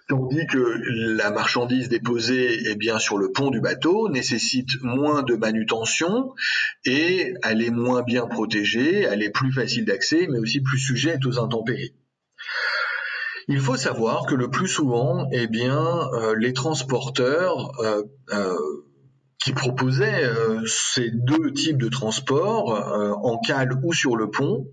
Tandis 0.07 0.47
que 0.47 0.79
la 1.17 1.29
marchandise 1.29 1.89
déposée 1.89 2.69
est 2.69 2.77
bien 2.77 2.99
sur 2.99 3.17
le 3.17 3.33
pont 3.33 3.49
du 3.49 3.59
bateau 3.59 4.07
nécessite 4.07 4.81
moins 4.81 5.23
de 5.23 5.35
manutention 5.35 6.33
et 6.85 7.33
elle 7.43 7.61
est 7.61 7.69
moins 7.69 8.01
bien 8.01 8.27
protégée, 8.27 9.01
elle 9.01 9.23
est 9.23 9.29
plus 9.29 9.51
facile 9.51 9.83
d'accès 9.83 10.27
mais 10.29 10.39
aussi 10.39 10.61
plus 10.61 10.79
sujette 10.79 11.25
aux 11.25 11.37
intempéries. 11.37 11.93
Il 13.47 13.59
faut 13.59 13.75
savoir 13.75 14.25
que 14.25 14.35
le 14.35 14.49
plus 14.49 14.67
souvent, 14.67 15.27
eh 15.31 15.47
bien, 15.47 16.09
euh, 16.13 16.35
les 16.37 16.53
transporteurs 16.53 17.77
euh, 17.81 18.03
euh, 18.31 18.55
qui 19.43 19.51
proposaient 19.51 20.31
ces 20.65 21.11
deux 21.11 21.51
types 21.51 21.77
de 21.77 21.89
transport 21.89 22.69
en 23.21 23.37
cale 23.39 23.73
ou 23.83 23.91
sur 23.91 24.15
le 24.15 24.31
pont 24.31 24.67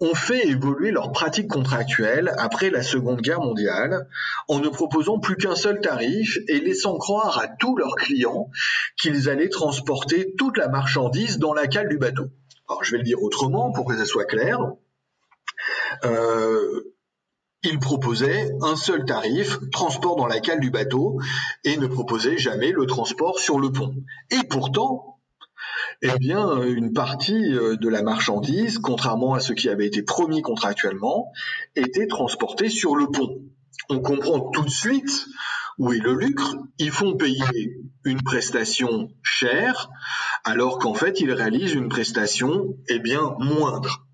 ont 0.00 0.14
fait 0.14 0.48
évoluer 0.48 0.92
leurs 0.92 1.12
pratiques 1.12 1.48
contractuelles 1.48 2.32
après 2.38 2.70
la 2.70 2.82
Seconde 2.82 3.20
Guerre 3.20 3.42
mondiale 3.42 4.08
en 4.48 4.60
ne 4.60 4.68
proposant 4.70 5.18
plus 5.18 5.36
qu'un 5.36 5.56
seul 5.56 5.80
tarif 5.82 6.38
et 6.48 6.58
laissant 6.58 6.96
croire 6.96 7.38
à 7.38 7.48
tous 7.48 7.76
leurs 7.76 7.96
clients 7.96 8.48
qu'ils 8.96 9.28
allaient 9.28 9.50
transporter 9.50 10.32
toute 10.38 10.56
la 10.56 10.68
marchandise 10.68 11.38
dans 11.38 11.52
la 11.52 11.66
cale 11.66 11.90
du 11.90 11.98
bateau. 11.98 12.28
Alors 12.66 12.84
je 12.84 12.92
vais 12.92 12.98
le 12.98 13.04
dire 13.04 13.22
autrement 13.22 13.72
pour 13.72 13.84
que 13.84 13.94
ça 13.94 14.06
soit 14.06 14.24
clair. 14.24 14.58
Il 17.62 17.78
proposait 17.78 18.50
un 18.62 18.76
seul 18.76 19.04
tarif, 19.04 19.58
transport 19.72 20.16
dans 20.16 20.26
la 20.26 20.40
cale 20.40 20.60
du 20.60 20.70
bateau, 20.70 21.18
et 21.64 21.76
ne 21.76 21.86
proposait 21.86 22.38
jamais 22.38 22.70
le 22.70 22.86
transport 22.86 23.38
sur 23.38 23.58
le 23.58 23.72
pont. 23.72 23.94
Et 24.30 24.46
pourtant, 24.48 25.18
eh 26.02 26.16
bien, 26.18 26.62
une 26.62 26.92
partie 26.92 27.54
euh, 27.54 27.76
de 27.76 27.88
la 27.88 28.02
marchandise, 28.02 28.78
contrairement 28.78 29.34
à 29.34 29.40
ce 29.40 29.52
qui 29.52 29.68
avait 29.68 29.86
été 29.86 30.02
promis 30.02 30.42
contractuellement, 30.42 31.32
était 31.74 32.06
transportée 32.06 32.68
sur 32.68 32.94
le 32.94 33.08
pont. 33.08 33.42
On 33.90 34.00
comprend 34.00 34.40
tout 34.50 34.64
de 34.64 34.70
suite 34.70 35.26
où 35.78 35.92
est 35.92 35.98
le 35.98 36.14
lucre. 36.14 36.56
Ils 36.78 36.90
font 36.90 37.16
payer 37.16 37.80
une 38.04 38.22
prestation 38.22 39.10
chère, 39.22 39.90
alors 40.44 40.78
qu'en 40.78 40.94
fait, 40.94 41.20
ils 41.20 41.32
réalisent 41.32 41.74
une 41.74 41.88
prestation, 41.88 42.76
eh 42.88 42.98
bien, 43.00 43.34
moindre. 43.38 44.06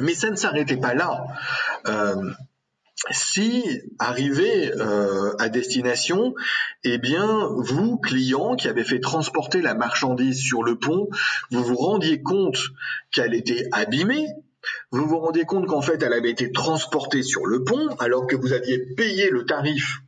Mais 0.00 0.14
ça 0.14 0.30
ne 0.30 0.36
s'arrêtait 0.36 0.76
pas 0.76 0.94
là. 0.94 1.26
Euh, 1.86 2.32
si 3.10 3.64
arrivé 3.98 4.72
euh, 4.74 5.34
à 5.38 5.48
destination, 5.48 6.34
eh 6.84 6.98
bien, 6.98 7.48
vous, 7.56 7.98
client 7.98 8.56
qui 8.56 8.68
avez 8.68 8.84
fait 8.84 9.00
transporter 9.00 9.60
la 9.60 9.74
marchandise 9.74 10.40
sur 10.40 10.62
le 10.62 10.78
pont, 10.78 11.08
vous 11.50 11.62
vous 11.62 11.76
rendiez 11.76 12.22
compte 12.22 12.58
qu'elle 13.10 13.34
était 13.34 13.68
abîmée, 13.72 14.26
vous 14.90 15.06
vous 15.06 15.18
rendiez 15.18 15.44
compte 15.44 15.66
qu'en 15.66 15.82
fait 15.82 16.02
elle 16.02 16.12
avait 16.12 16.30
été 16.30 16.50
transportée 16.50 17.22
sur 17.22 17.46
le 17.46 17.62
pont 17.62 17.94
alors 18.00 18.26
que 18.26 18.34
vous 18.34 18.52
aviez 18.52 18.78
payé 18.96 19.30
le 19.30 19.44
tarif 19.44 20.00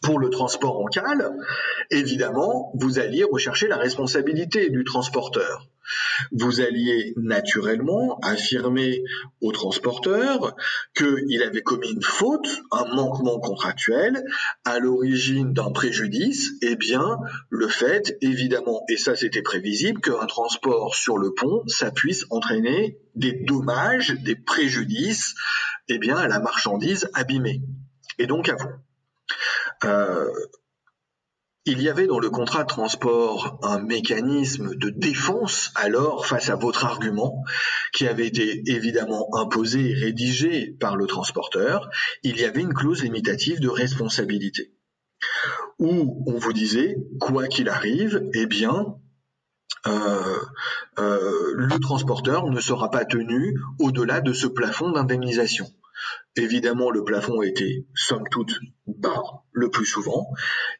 pour 0.00 0.18
le 0.18 0.30
transport 0.30 0.80
en 0.80 0.86
cale, 0.86 1.32
évidemment, 1.90 2.72
vous 2.74 2.98
alliez 2.98 3.24
rechercher 3.24 3.68
la 3.68 3.76
responsabilité 3.76 4.70
du 4.70 4.84
transporteur. 4.84 5.68
Vous 6.32 6.60
alliez 6.60 7.14
naturellement 7.16 8.18
affirmer 8.22 9.02
au 9.40 9.52
transporteur 9.52 10.54
qu'il 10.94 11.42
avait 11.42 11.62
commis 11.62 11.90
une 11.90 12.02
faute, 12.02 12.48
un 12.70 12.94
manquement 12.94 13.40
contractuel, 13.40 14.22
à 14.64 14.78
l'origine 14.78 15.52
d'un 15.52 15.70
préjudice, 15.70 16.52
et 16.62 16.72
eh 16.72 16.76
bien, 16.76 17.18
le 17.48 17.68
fait, 17.68 18.18
évidemment, 18.20 18.82
et 18.88 18.96
ça 18.96 19.16
c'était 19.16 19.42
prévisible, 19.42 20.00
qu'un 20.00 20.26
transport 20.26 20.94
sur 20.94 21.16
le 21.16 21.32
pont, 21.32 21.62
ça 21.66 21.90
puisse 21.90 22.26
entraîner 22.30 22.98
des 23.14 23.32
dommages, 23.32 24.10
des 24.10 24.36
préjudices, 24.36 25.34
eh 25.88 25.98
bien, 25.98 26.16
à 26.16 26.28
la 26.28 26.38
marchandise 26.38 27.08
abîmée. 27.14 27.62
Et 28.18 28.26
donc 28.26 28.48
à 28.48 28.56
vous. 28.56 28.68
Euh, 29.84 30.28
il 31.64 31.82
y 31.82 31.90
avait 31.90 32.06
dans 32.06 32.18
le 32.18 32.30
contrat 32.30 32.62
de 32.62 32.68
transport 32.68 33.58
un 33.62 33.78
mécanisme 33.78 34.74
de 34.74 34.88
défense 34.88 35.70
alors 35.74 36.26
face 36.26 36.48
à 36.48 36.56
votre 36.56 36.86
argument 36.86 37.44
qui 37.92 38.06
avait 38.06 38.26
été 38.26 38.62
évidemment 38.66 39.28
imposé 39.36 39.90
et 39.90 39.94
rédigé 39.94 40.74
par 40.80 40.96
le 40.96 41.06
transporteur. 41.06 41.90
Il 42.22 42.40
y 42.40 42.44
avait 42.44 42.62
une 42.62 42.72
clause 42.72 43.02
limitative 43.02 43.60
de 43.60 43.68
responsabilité 43.68 44.72
où 45.78 46.24
on 46.26 46.38
vous 46.38 46.52
disait 46.52 46.96
quoi 47.20 47.48
qu'il 47.48 47.68
arrive, 47.68 48.22
eh 48.32 48.46
bien 48.46 48.96
euh, 49.86 50.40
euh, 50.98 51.52
le 51.54 51.78
transporteur 51.80 52.46
ne 52.46 52.60
sera 52.60 52.90
pas 52.90 53.04
tenu 53.04 53.58
au-delà 53.78 54.20
de 54.20 54.32
ce 54.32 54.46
plafond 54.46 54.90
d'indemnisation. 54.90 55.66
Évidemment, 56.38 56.90
le 56.90 57.02
plafond 57.02 57.42
était 57.42 57.84
somme 57.94 58.24
toute 58.30 58.54
bas 58.86 59.44
le 59.52 59.70
plus 59.70 59.84
souvent, 59.84 60.28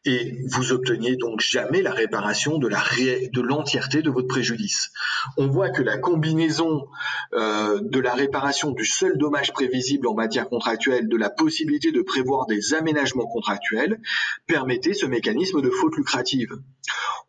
et 0.05 0.39
vous 0.47 0.73
obteniez 0.73 1.17
donc 1.17 1.41
jamais 1.41 1.83
la 1.83 1.93
réparation 1.93 2.59
de 2.59 3.41
l'entièreté 3.41 4.03
de 4.03 4.11
votre 4.11 4.29
préjudice. 4.29 4.91
On 5.37 5.49
voit 5.49 5.71
que 5.71 5.83
la 5.83 5.99
combinaison 5.99 6.87
euh, 7.35 7.81
de 7.83 7.99
la 7.99 8.15
réparation 8.15 8.71
du 8.71 8.85
seul 8.85 9.19
dommage 9.19 9.53
prévisible 9.53 10.07
en 10.07 10.15
matière 10.15 10.49
contractuelle, 10.49 11.09
de 11.09 11.17
la 11.17 11.29
possibilité 11.29 11.91
de 11.91 12.03
prévoir 12.03 12.47
des 12.47 12.75
aménagements 12.75 13.27
contractuels, 13.27 14.01
permettait 14.47 14.95
ce 14.95 15.07
mécanisme 15.07 15.61
de 15.61 15.71
faute 15.71 15.97
lucrative. 15.97 16.57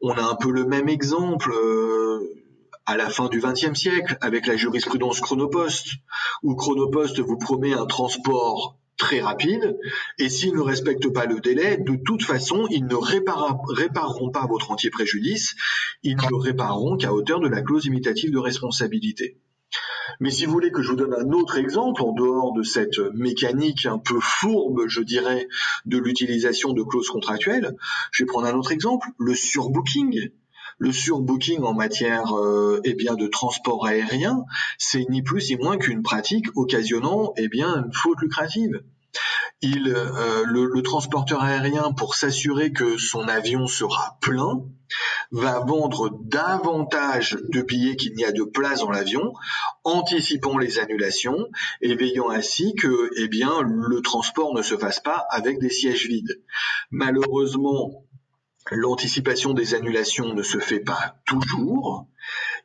On 0.01 0.11
a 0.11 0.21
un 0.21 0.36
peu 0.36 0.51
le 0.51 0.65
même 0.65 0.88
exemple. 0.88 1.51
Euh, 1.51 2.39
à 2.89 2.97
la 2.97 3.07
fin 3.07 3.29
du 3.29 3.39
XXe 3.39 3.79
siècle 3.79 4.17
avec 4.19 4.47
la 4.47 4.57
jurisprudence 4.57 5.21
Chronopost, 5.21 5.89
où 6.41 6.55
Chronopost 6.55 7.19
vous 7.19 7.37
promet 7.37 7.73
un 7.73 7.85
transport 7.85 8.79
très 8.97 9.21
rapide, 9.21 9.77
et 10.17 10.27
s'ils 10.27 10.55
ne 10.55 10.59
respectent 10.59 11.13
pas 11.13 11.27
le 11.27 11.39
délai, 11.39 11.77
de 11.77 11.95
toute 12.03 12.23
façon, 12.23 12.65
ils 12.71 12.87
ne 12.87 12.95
répareront 12.95 14.31
pas 14.31 14.47
votre 14.47 14.71
entier 14.71 14.89
préjudice, 14.89 15.55
ils 16.01 16.15
ne 16.15 16.29
le 16.31 16.37
répareront 16.37 16.97
qu'à 16.97 17.13
hauteur 17.13 17.39
de 17.39 17.47
la 17.47 17.61
clause 17.61 17.85
imitative 17.85 18.31
de 18.31 18.39
responsabilité. 18.39 19.37
Mais 20.19 20.31
si 20.31 20.47
vous 20.47 20.51
voulez 20.51 20.71
que 20.71 20.81
je 20.81 20.89
vous 20.89 20.95
donne 20.95 21.13
un 21.13 21.31
autre 21.31 21.59
exemple, 21.59 22.01
en 22.01 22.11
dehors 22.11 22.53
de 22.53 22.63
cette 22.63 22.97
mécanique 23.13 23.85
un 23.85 23.99
peu 23.99 24.19
fourbe, 24.19 24.87
je 24.87 25.01
dirais, 25.01 25.47
de 25.85 25.99
l'utilisation 25.99 26.73
de 26.73 26.81
clauses 26.81 27.09
contractuelles, 27.09 27.75
je 28.11 28.23
vais 28.23 28.27
prendre 28.27 28.47
un 28.47 28.55
autre 28.55 28.71
exemple, 28.71 29.09
le 29.19 29.35
surbooking. 29.35 30.31
Le 30.80 30.93
surbooking 30.93 31.61
en 31.63 31.73
matière 31.73 32.36
euh, 32.38 32.80
eh 32.86 32.93
bien 32.93 33.15
de 33.15 33.27
transport 33.27 33.86
aérien, 33.86 34.45
c'est 34.77 35.05
ni 35.09 35.21
plus 35.21 35.49
ni 35.49 35.57
moins 35.57 35.77
qu'une 35.77 36.03
pratique 36.03 36.47
occasionnant 36.55 37.34
eh 37.36 37.49
bien 37.49 37.84
une 37.84 37.93
faute 37.93 38.19
lucrative. 38.21 38.82
Il, 39.61 39.89
euh, 39.93 40.45
le, 40.45 40.82
transporteur 40.82 41.43
aérien, 41.43 41.91
pour 41.91 42.15
s'assurer 42.15 42.71
que 42.71 42.97
son 42.97 43.27
avion 43.27 43.67
sera 43.67 44.17
plein, 44.21 44.63
va 45.32 45.59
vendre 45.59 46.17
davantage 46.23 47.38
de 47.49 47.61
billets 47.61 47.97
qu'il 47.97 48.13
n'y 48.13 48.23
a 48.23 48.32
de 48.32 48.43
place 48.43 48.80
dans 48.80 48.91
l'avion, 48.91 49.34
anticipant 49.84 50.57
les 50.57 50.80
annulations 50.80 51.49
et 51.82 51.95
veillant 51.95 52.30
ainsi 52.30 52.73
que 52.75 53.09
eh 53.17 53.27
bien, 53.27 53.61
le 53.61 54.01
transport 54.01 54.55
ne 54.55 54.61
se 54.61 54.77
fasse 54.77 55.01
pas 55.01 55.25
avec 55.30 55.59
des 55.59 55.69
sièges 55.69 56.07
vides. 56.07 56.41
Malheureusement, 56.89 58.05
L'anticipation 58.72 59.53
des 59.53 59.74
annulations 59.74 60.34
ne 60.34 60.43
se 60.43 60.59
fait 60.59 60.80
pas 60.80 61.15
toujours. 61.26 62.07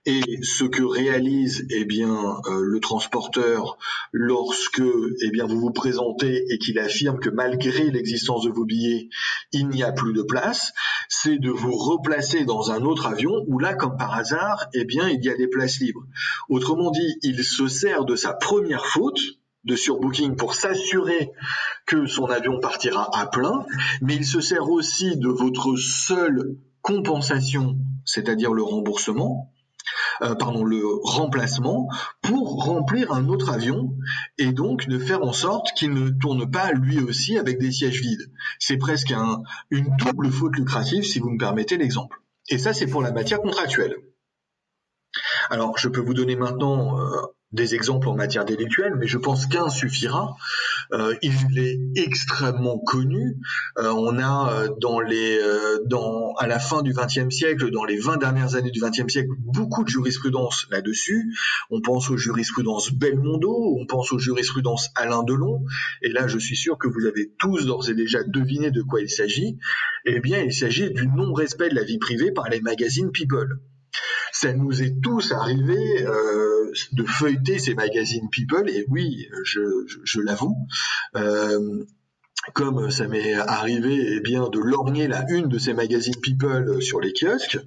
Et 0.07 0.43
ce 0.43 0.65
que 0.65 0.83
réalise 0.83 1.67
eh 1.71 1.87
bien 1.87 2.37
euh, 2.47 2.61
le 2.63 2.79
transporteur 2.79 3.79
lorsque 4.13 4.83
eh 5.23 5.31
bien 5.31 5.47
vous 5.47 5.59
vous 5.59 5.73
présentez 5.73 6.45
et 6.51 6.59
qu'il 6.59 6.79
affirme 6.79 7.19
que 7.19 7.31
malgré 7.31 7.91
l'existence 7.91 8.45
de 8.45 8.51
vos 8.51 8.67
billets, 8.67 9.09
il 9.53 9.69
n'y 9.69 9.83
a 9.83 9.93
plus 9.93 10.13
de 10.13 10.21
place, 10.21 10.73
c'est 11.09 11.39
de 11.39 11.51
vous 11.51 11.75
replacer 11.75 12.45
dans 12.45 12.71
un 12.71 12.83
autre 12.83 13.07
avion 13.07 13.45
où 13.47 13.59
là 13.59 13.73
comme 13.73 13.97
par 13.97 14.15
hasard, 14.15 14.67
eh 14.75 14.85
bien 14.85 15.09
il 15.09 15.25
y 15.25 15.31
a 15.31 15.37
des 15.37 15.49
places 15.49 15.81
libres. 15.81 16.05
Autrement 16.51 16.91
dit, 16.91 17.17
il 17.23 17.43
se 17.43 17.67
sert 17.67 18.05
de 18.05 18.17
sa 18.17 18.35
première 18.35 18.85
faute 18.85 19.21
de 19.65 19.77
surbooking 19.77 20.37
pour 20.37 20.55
s'assurer 20.55 21.33
que 21.87 22.07
son 22.07 22.27
avion 22.27 22.61
partira 22.61 23.09
à 23.19 23.27
plein, 23.27 23.65
mais 24.01 24.17
il 24.17 24.25
se 24.25 24.41
sert 24.41 24.71
aussi 24.71 25.17
de 25.17 25.29
votre 25.29 25.77
seule 25.77 26.57
compensation, 26.83 27.79
c'est-à-dire 28.05 28.53
le 28.53 28.63
remboursement, 28.63 29.51
euh, 30.23 30.35
pardon, 30.35 30.65
le 30.65 30.83
remplacement, 31.03 31.89
pour 32.23 32.65
remplir 32.65 33.13
un 33.13 33.29
autre 33.29 33.51
avion 33.51 33.97
et 34.39 34.53
donc 34.53 34.87
de 34.87 34.99
faire 34.99 35.23
en 35.23 35.33
sorte 35.33 35.73
qu'il 35.77 35.93
ne 35.93 36.11
tourne 36.11 36.51
pas 36.51 36.73
lui 36.73 37.01
aussi 37.01 37.39
avec 37.39 37.59
des 37.59 37.73
sièges 37.73 38.01
vides. 38.01 38.31
C'est 38.59 38.77
presque 38.77 39.13
un, 39.13 39.43
une 39.71 39.95
double 39.97 40.31
faute 40.31 40.57
lucrative, 40.57 41.05
si 41.05 41.19
vous 41.19 41.31
me 41.31 41.39
permettez 41.39 41.77
l'exemple. 41.79 42.21
Et 42.49 42.59
ça, 42.59 42.75
c'est 42.75 42.87
pour 42.87 43.03
la 43.03 43.13
matière 43.13 43.41
contractuelle. 43.41 43.97
Alors, 45.51 45.79
je 45.79 45.89
peux 45.89 46.01
vous 46.01 46.15
donner 46.15 46.37
maintenant 46.37 46.99
euh, 46.99 47.23
des 47.55 47.75
exemples 47.75 48.09
en 48.09 48.15
matière 48.15 48.45
délictuelle, 48.45 48.95
mais 48.99 49.07
je 49.07 49.19
pense 49.19 49.47
qu'un 49.47 49.69
suffira. 49.69 50.37
Euh, 50.93 51.15
il 51.23 51.59
est 51.59 51.79
extrêmement 51.97 52.79
connu. 52.79 53.37
Euh, 53.79 53.93
on 53.93 54.19
a 54.19 54.53
euh, 54.53 54.69
dans 54.81 55.01
les, 55.01 55.41
à 56.39 56.47
la 56.47 56.59
fin 56.59 56.83
du 56.83 56.93
XXe 56.93 57.35
siècle, 57.35 57.71
dans 57.71 57.85
les 57.85 57.99
20 57.99 58.19
dernières 58.19 58.57
années 58.57 58.71
du 58.71 58.81
XXe 58.81 59.11
siècle, 59.11 59.31
beaucoup 59.39 59.85
de 59.85 59.89
jurisprudence 59.89 60.67
là-dessus. 60.71 61.33
On 61.71 61.81
pense 61.81 62.11
aux 62.11 62.17
jurisprudences 62.17 62.93
Belmondo, 62.93 63.77
on 63.81 63.87
pense 63.87 64.13
aux 64.13 64.19
jurisprudences 64.19 64.91
Alain 64.97 65.23
Delon, 65.23 65.65
et 66.03 66.11
là 66.11 66.27
je 66.27 66.39
suis 66.39 66.57
sûr 66.57 66.77
que 66.77 66.89
vous 66.89 67.07
avez 67.07 67.33
tous 67.39 67.67
d'ores 67.67 67.89
et 67.89 67.95
déjà 67.95 68.23
deviné 68.25 68.71
de 68.71 68.83
quoi 68.83 69.01
il 69.01 69.09
s'agit. 69.11 69.59
Eh 70.05 70.21
bien, 70.21 70.43
il 70.43 70.53
s'agit 70.53 70.91
du 70.91 71.07
non-respect 71.07 71.71
de 71.71 71.75
la 71.75 71.85
vie 71.85 71.99
privée 71.99 72.33
par 72.33 72.49
les 72.49 72.61
magazines 72.61 73.11
People 73.11 73.61
ça 74.35 74.53
nous 74.53 74.83
est 74.83 75.01
tous 75.01 75.31
arrivé 75.31 76.03
euh, 76.03 76.73
de 76.93 77.05
feuilleter 77.05 77.61
ces 77.61 77.75
magazines 77.75 78.29
People, 78.31 78.69
et 78.69 78.85
oui, 78.89 79.29
je, 79.45 79.61
je, 80.03 80.21
l'avoue. 80.21 80.57
Euh, 81.15 81.85
comme 82.53 82.91
ça 82.91 83.07
m'est 83.07 83.35
arrivé 83.35 84.17
eh 84.17 84.21
bien 84.21 84.49
de 84.49 84.59
lorgner 84.59 85.07
la 85.07 85.25
une 85.31 85.47
de 85.47 85.57
ces 85.57 85.73
magazines 85.73 86.21
People 86.21 86.83
sur 86.83 87.01
les 87.01 87.13
kiosques, 87.13 87.59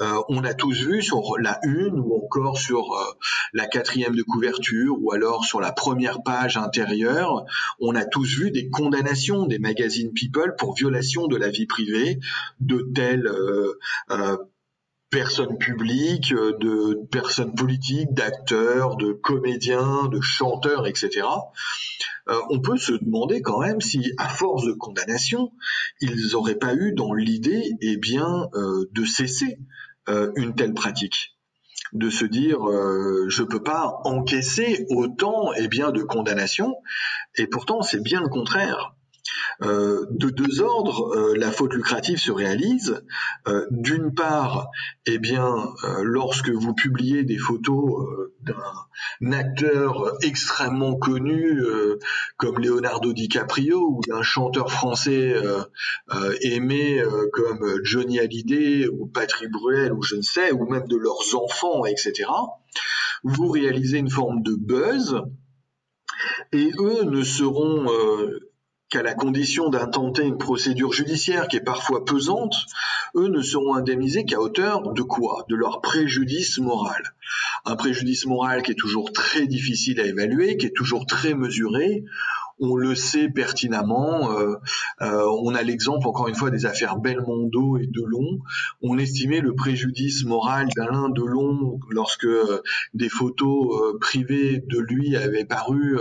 euh, 0.00 0.20
on 0.28 0.44
a 0.44 0.52
tous 0.52 0.84
vu 0.84 1.02
sur 1.02 1.38
la 1.40 1.58
une 1.62 1.98
ou 1.98 2.22
encore 2.22 2.58
sur 2.58 2.90
la 3.54 3.66
quatrième 3.66 4.14
de 4.14 4.22
couverture 4.22 4.96
ou 5.00 5.10
alors 5.10 5.46
sur 5.46 5.60
la 5.60 5.72
première 5.72 6.22
page 6.22 6.58
intérieure, 6.58 7.46
on 7.80 7.94
a 7.96 8.04
tous 8.04 8.38
vu 8.38 8.50
des 8.50 8.68
condamnations 8.68 9.46
des 9.46 9.58
magazines 9.58 10.12
People 10.12 10.54
pour 10.58 10.74
violation 10.74 11.28
de 11.28 11.36
la 11.36 11.48
vie 11.48 11.66
privée 11.66 12.20
de 12.60 12.86
tels 12.94 13.28
personnes 15.14 15.58
publiques, 15.58 16.32
euh, 16.32 16.58
de 16.58 17.06
personnes 17.12 17.54
politiques, 17.54 18.12
d'acteurs, 18.14 18.96
de 18.96 19.12
comédiens, 19.12 20.08
de 20.08 20.20
chanteurs, 20.20 20.88
etc. 20.88 21.28
Euh, 22.28 22.34
on 22.50 22.58
peut 22.58 22.76
se 22.76 22.94
demander 22.94 23.40
quand 23.40 23.60
même 23.60 23.80
si, 23.80 24.12
à 24.18 24.28
force 24.28 24.64
de 24.66 24.72
condamnation, 24.72 25.52
ils 26.00 26.32
n'auraient 26.32 26.56
pas 26.56 26.74
eu 26.74 26.92
dans 26.94 27.14
l'idée, 27.14 27.62
eh 27.80 27.96
bien, 27.96 28.48
euh, 28.54 28.90
de 28.92 29.04
cesser 29.04 29.58
une 30.36 30.54
telle 30.54 30.74
pratique 30.74 31.34
de 31.94 32.10
se 32.10 32.26
dire 32.26 32.58
je 32.60 33.28
je 33.30 33.42
peux 33.42 33.62
pas 33.62 34.02
encaisser 34.04 34.84
autant 34.90 35.54
eh 35.56 35.66
bien 35.66 35.92
de 35.92 36.02
condamnation 36.02 36.74
et 37.38 37.46
pourtant 37.46 37.80
c'est 37.80 38.02
bien 38.02 38.20
le 38.20 38.28
contraire 38.28 38.94
euh, 39.62 40.06
de 40.10 40.30
deux 40.30 40.60
ordres, 40.60 41.14
euh, 41.14 41.34
la 41.36 41.50
faute 41.50 41.74
lucrative 41.74 42.18
se 42.18 42.32
réalise. 42.32 43.02
Euh, 43.46 43.66
d'une 43.70 44.14
part, 44.14 44.70
eh 45.06 45.18
bien, 45.18 45.54
lorsque 46.02 46.50
vous 46.50 46.74
publiez 46.74 47.24
des 47.24 47.38
photos 47.38 48.06
d'un 48.40 49.32
acteur 49.32 50.12
extrêmement 50.22 50.96
connu 50.96 51.62
comme 52.36 52.58
Leonardo 52.58 53.12
DiCaprio 53.12 53.80
ou 53.80 54.00
d'un 54.06 54.22
chanteur 54.22 54.70
français 54.70 55.34
aimé 56.40 57.02
comme 57.32 57.80
Johnny 57.82 58.18
Hallyday 58.18 58.88
ou 58.88 59.06
Patrick 59.06 59.50
Bruel 59.50 59.92
ou 59.92 60.02
je 60.02 60.16
ne 60.16 60.22
sais, 60.22 60.52
ou 60.52 60.66
même 60.70 60.86
de 60.86 60.96
leurs 60.96 61.34
enfants, 61.34 61.84
etc., 61.84 62.30
vous 63.22 63.48
réalisez 63.48 63.98
une 63.98 64.10
forme 64.10 64.42
de 64.42 64.54
buzz 64.54 65.20
et 66.52 66.70
eux 66.78 67.04
ne 67.04 67.22
seront 67.22 67.86
qu'à 68.94 69.02
la 69.02 69.14
condition 69.14 69.70
d'intenter 69.70 70.22
une 70.22 70.38
procédure 70.38 70.92
judiciaire 70.92 71.48
qui 71.48 71.56
est 71.56 71.64
parfois 71.64 72.04
pesante, 72.04 72.54
eux 73.16 73.26
ne 73.26 73.42
seront 73.42 73.74
indemnisés 73.74 74.24
qu'à 74.24 74.38
hauteur 74.38 74.92
de 74.92 75.02
quoi? 75.02 75.44
De 75.48 75.56
leur 75.56 75.80
préjudice 75.80 76.58
moral. 76.58 77.02
Un 77.64 77.74
préjudice 77.74 78.24
moral 78.24 78.62
qui 78.62 78.70
est 78.70 78.78
toujours 78.78 79.12
très 79.12 79.48
difficile 79.48 80.00
à 80.00 80.06
évaluer, 80.06 80.56
qui 80.56 80.66
est 80.66 80.76
toujours 80.76 81.06
très 81.06 81.34
mesuré, 81.34 82.04
on 82.58 82.76
le 82.76 82.94
sait 82.94 83.28
pertinemment. 83.28 84.32
Euh, 84.32 84.54
euh, 85.02 85.26
on 85.42 85.54
a 85.54 85.62
l'exemple 85.62 86.06
encore 86.06 86.28
une 86.28 86.34
fois 86.34 86.50
des 86.50 86.66
affaires 86.66 86.96
Belmondo 86.96 87.78
et 87.78 87.86
Delon. 87.86 88.38
On 88.82 88.98
estimait 88.98 89.40
le 89.40 89.54
préjudice 89.54 90.24
moral 90.24 90.68
d'Alain 90.76 91.08
Delon 91.08 91.78
lorsque 91.90 92.24
euh, 92.24 92.62
des 92.94 93.08
photos 93.08 93.98
privées 94.00 94.62
de 94.66 94.78
lui 94.78 95.16
avaient 95.16 95.44
paru 95.44 95.98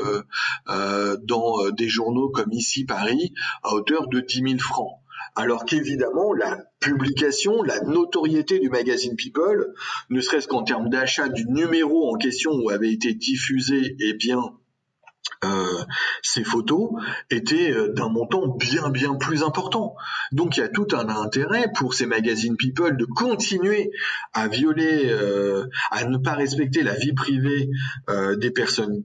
dans 0.68 1.70
des 1.72 1.88
journaux 1.88 2.30
comme 2.30 2.52
ici 2.52 2.86
Paris 2.86 3.34
à 3.64 3.74
hauteur 3.74 4.08
de 4.08 4.20
10 4.20 4.42
000 4.50 4.60
francs. 4.60 5.00
Alors 5.36 5.66
qu'évidemment, 5.66 6.34
la 6.34 6.60
publication, 6.80 7.64
la 7.64 7.80
notoriété 7.82 8.60
du 8.60 8.70
magazine 8.70 9.16
People, 9.16 9.74
ne 10.10 10.22
serait-ce 10.22 10.48
qu'en 10.48 10.64
termes 10.64 10.90
d'achat 10.90 11.28
du 11.28 11.46
numéro 11.46 12.12
en 12.12 12.18
question 12.18 12.52
où 12.52 12.70
avait 12.70 12.92
été 12.92 13.14
diffusé, 13.14 13.96
eh 14.00 14.14
bien, 14.14 14.54
ces 16.22 16.44
photos 16.44 16.92
étaient 17.30 17.72
euh, 17.72 17.94
d'un 17.94 18.10
montant 18.10 18.48
bien 18.48 18.90
bien 18.90 19.16
plus 19.16 19.44
important. 19.44 19.96
Donc 20.32 20.58
il 20.58 20.62
y 20.62 20.64
a 20.64 20.70
tout 20.70 20.88
un 20.94 21.10
intérêt 21.10 21.72
pour 21.76 21.94
ces 21.94 22.06
magazines 22.06 22.56
People 22.58 22.98
de 22.98 23.06
continuer 23.06 23.92
à 24.34 24.48
violer, 24.48 25.10
euh, 25.10 25.68
à 25.92 26.06
ne 26.06 26.18
pas 26.18 26.34
respecter 26.34 26.84
la 26.84 26.96
vie 26.96 27.14
privée 27.14 27.70
des 28.38 28.52
personnes 28.52 29.04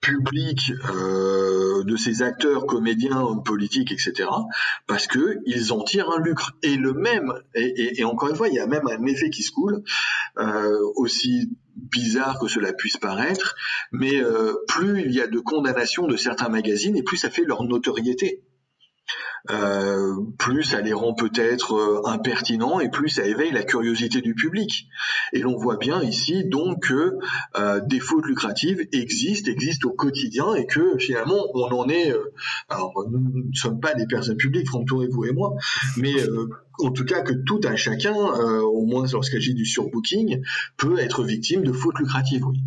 publiques, 0.00 0.72
de 0.72 1.96
ces 1.96 2.22
acteurs, 2.22 2.66
comédiens, 2.66 3.36
politiques, 3.44 3.92
etc., 3.92 4.28
parce 4.86 5.06
que 5.06 5.38
ils 5.46 5.72
en 5.72 5.82
tirent 5.82 6.10
un 6.10 6.20
lucre. 6.20 6.56
Et 6.62 6.76
le 6.76 6.92
même, 6.92 7.32
et, 7.54 8.02
encore 8.04 8.30
une 8.30 8.36
fois, 8.36 8.48
il 8.48 8.54
y 8.54 8.58
a 8.58 8.66
même 8.66 8.86
un 8.88 9.04
effet 9.06 9.30
qui 9.30 9.42
se 9.42 9.52
coule, 9.52 9.82
aussi 10.96 11.50
bizarre 11.76 12.38
que 12.38 12.48
cela 12.48 12.72
puisse 12.72 12.96
paraître, 12.96 13.54
mais 13.92 14.22
euh, 14.22 14.54
plus 14.68 15.02
il 15.02 15.12
y 15.12 15.20
a 15.20 15.26
de 15.26 15.38
condamnations 15.38 16.06
de 16.06 16.16
certains 16.16 16.48
magazines 16.48 16.96
et 16.96 17.02
plus 17.02 17.16
ça 17.16 17.30
fait 17.30 17.44
leur 17.44 17.64
notoriété. 17.64 18.42
Euh, 19.50 20.14
plus 20.38 20.62
ça 20.62 20.80
les 20.80 20.92
rend 20.92 21.14
peut-être 21.14 21.74
euh, 21.74 22.06
impertinents 22.06 22.78
et 22.78 22.88
plus 22.88 23.08
ça 23.08 23.26
éveille 23.26 23.50
la 23.50 23.64
curiosité 23.64 24.20
du 24.20 24.34
public. 24.34 24.88
Et 25.32 25.40
l'on 25.40 25.56
voit 25.56 25.76
bien 25.76 26.00
ici 26.00 26.44
donc 26.44 26.86
que 26.86 27.18
euh, 27.56 27.80
des 27.80 27.98
fautes 27.98 28.26
lucratives 28.26 28.86
existent, 28.92 29.50
existent 29.50 29.88
au 29.88 29.92
quotidien 29.92 30.54
et 30.54 30.66
que 30.66 30.96
finalement 30.98 31.44
on 31.54 31.72
en 31.72 31.88
est. 31.88 32.14
alors 32.68 32.92
nous 33.10 33.48
ne 33.48 33.54
sommes 33.54 33.80
pas 33.80 33.94
des 33.94 34.06
personnes 34.06 34.36
publiques, 34.36 34.68
Franck 34.68 34.86
Touré, 34.86 35.08
vous 35.10 35.24
et 35.24 35.32
moi, 35.32 35.54
mais 35.96 36.14
en 36.78 36.90
tout 36.90 37.04
cas 37.04 37.22
que 37.22 37.32
tout 37.32 37.60
un 37.64 37.76
chacun, 37.76 38.14
au 38.14 38.84
moins 38.84 39.06
lorsqu'il 39.12 39.38
s'agit 39.38 39.54
du 39.54 39.66
surbooking, 39.66 40.42
peut 40.76 40.98
être 40.98 41.24
victime 41.24 41.64
de 41.64 41.72
fautes 41.72 41.98
lucratives, 41.98 42.46
oui. 42.46 42.60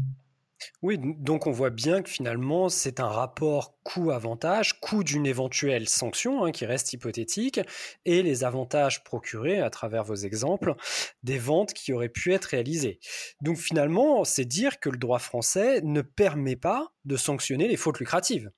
Oui, 0.82 1.00
donc 1.00 1.48
on 1.48 1.52
voit 1.52 1.70
bien 1.70 2.02
que 2.02 2.10
finalement 2.10 2.70
c'est 2.70 3.00
un 3.00 3.08
rapport 3.08 3.78
coût-avantage, 3.84 4.80
coût, 4.80 5.04
d'une 5.04 5.26
éventuelle 5.26 5.88
sanction 5.88 6.46
hein, 6.46 6.52
qui 6.52 6.66
reste 6.66 6.94
hypothétique, 6.94 7.60
et 8.06 8.22
les 8.22 8.44
avantages 8.44 9.04
procurés 9.04 9.60
à 9.62 9.70
travers 9.70 10.04
vos 10.04 10.16
exemples 10.16 10.76
des 11.24 11.38
ventes 11.38 11.74
qui 11.74 11.94
auraient 11.94 12.10
pu 12.10 12.34
être 12.34 12.46
réalisées. 12.46 13.00
Donc 13.42 13.58
finalement, 13.58 14.24
c'est 14.24 14.46
dire 14.46 14.80
que 14.80 14.90
le 14.90 14.98
droit 14.98 15.20
français 15.20 15.82
ne 15.82 16.02
permet 16.02 16.56
pas 16.56 16.94
de 17.06 17.18
sanctionner 17.18 17.68
les 17.68 17.78
fautes 17.78 18.00
lucratives. 18.00 18.52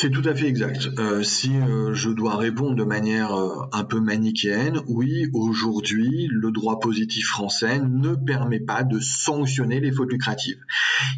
C'est 0.00 0.10
tout 0.10 0.22
à 0.26 0.32
fait 0.32 0.46
exact. 0.46 0.90
Euh, 1.00 1.24
si 1.24 1.56
euh, 1.56 1.92
je 1.92 2.10
dois 2.10 2.36
répondre 2.36 2.76
de 2.76 2.84
manière 2.84 3.34
euh, 3.34 3.66
un 3.72 3.82
peu 3.82 3.98
manichéenne, 3.98 4.80
oui, 4.86 5.26
aujourd'hui, 5.34 6.28
le 6.30 6.52
droit 6.52 6.78
positif 6.78 7.26
français 7.26 7.80
ne 7.80 8.14
permet 8.14 8.60
pas 8.60 8.84
de 8.84 9.00
sanctionner 9.00 9.80
les 9.80 9.90
fautes 9.90 10.12
lucratives. 10.12 10.60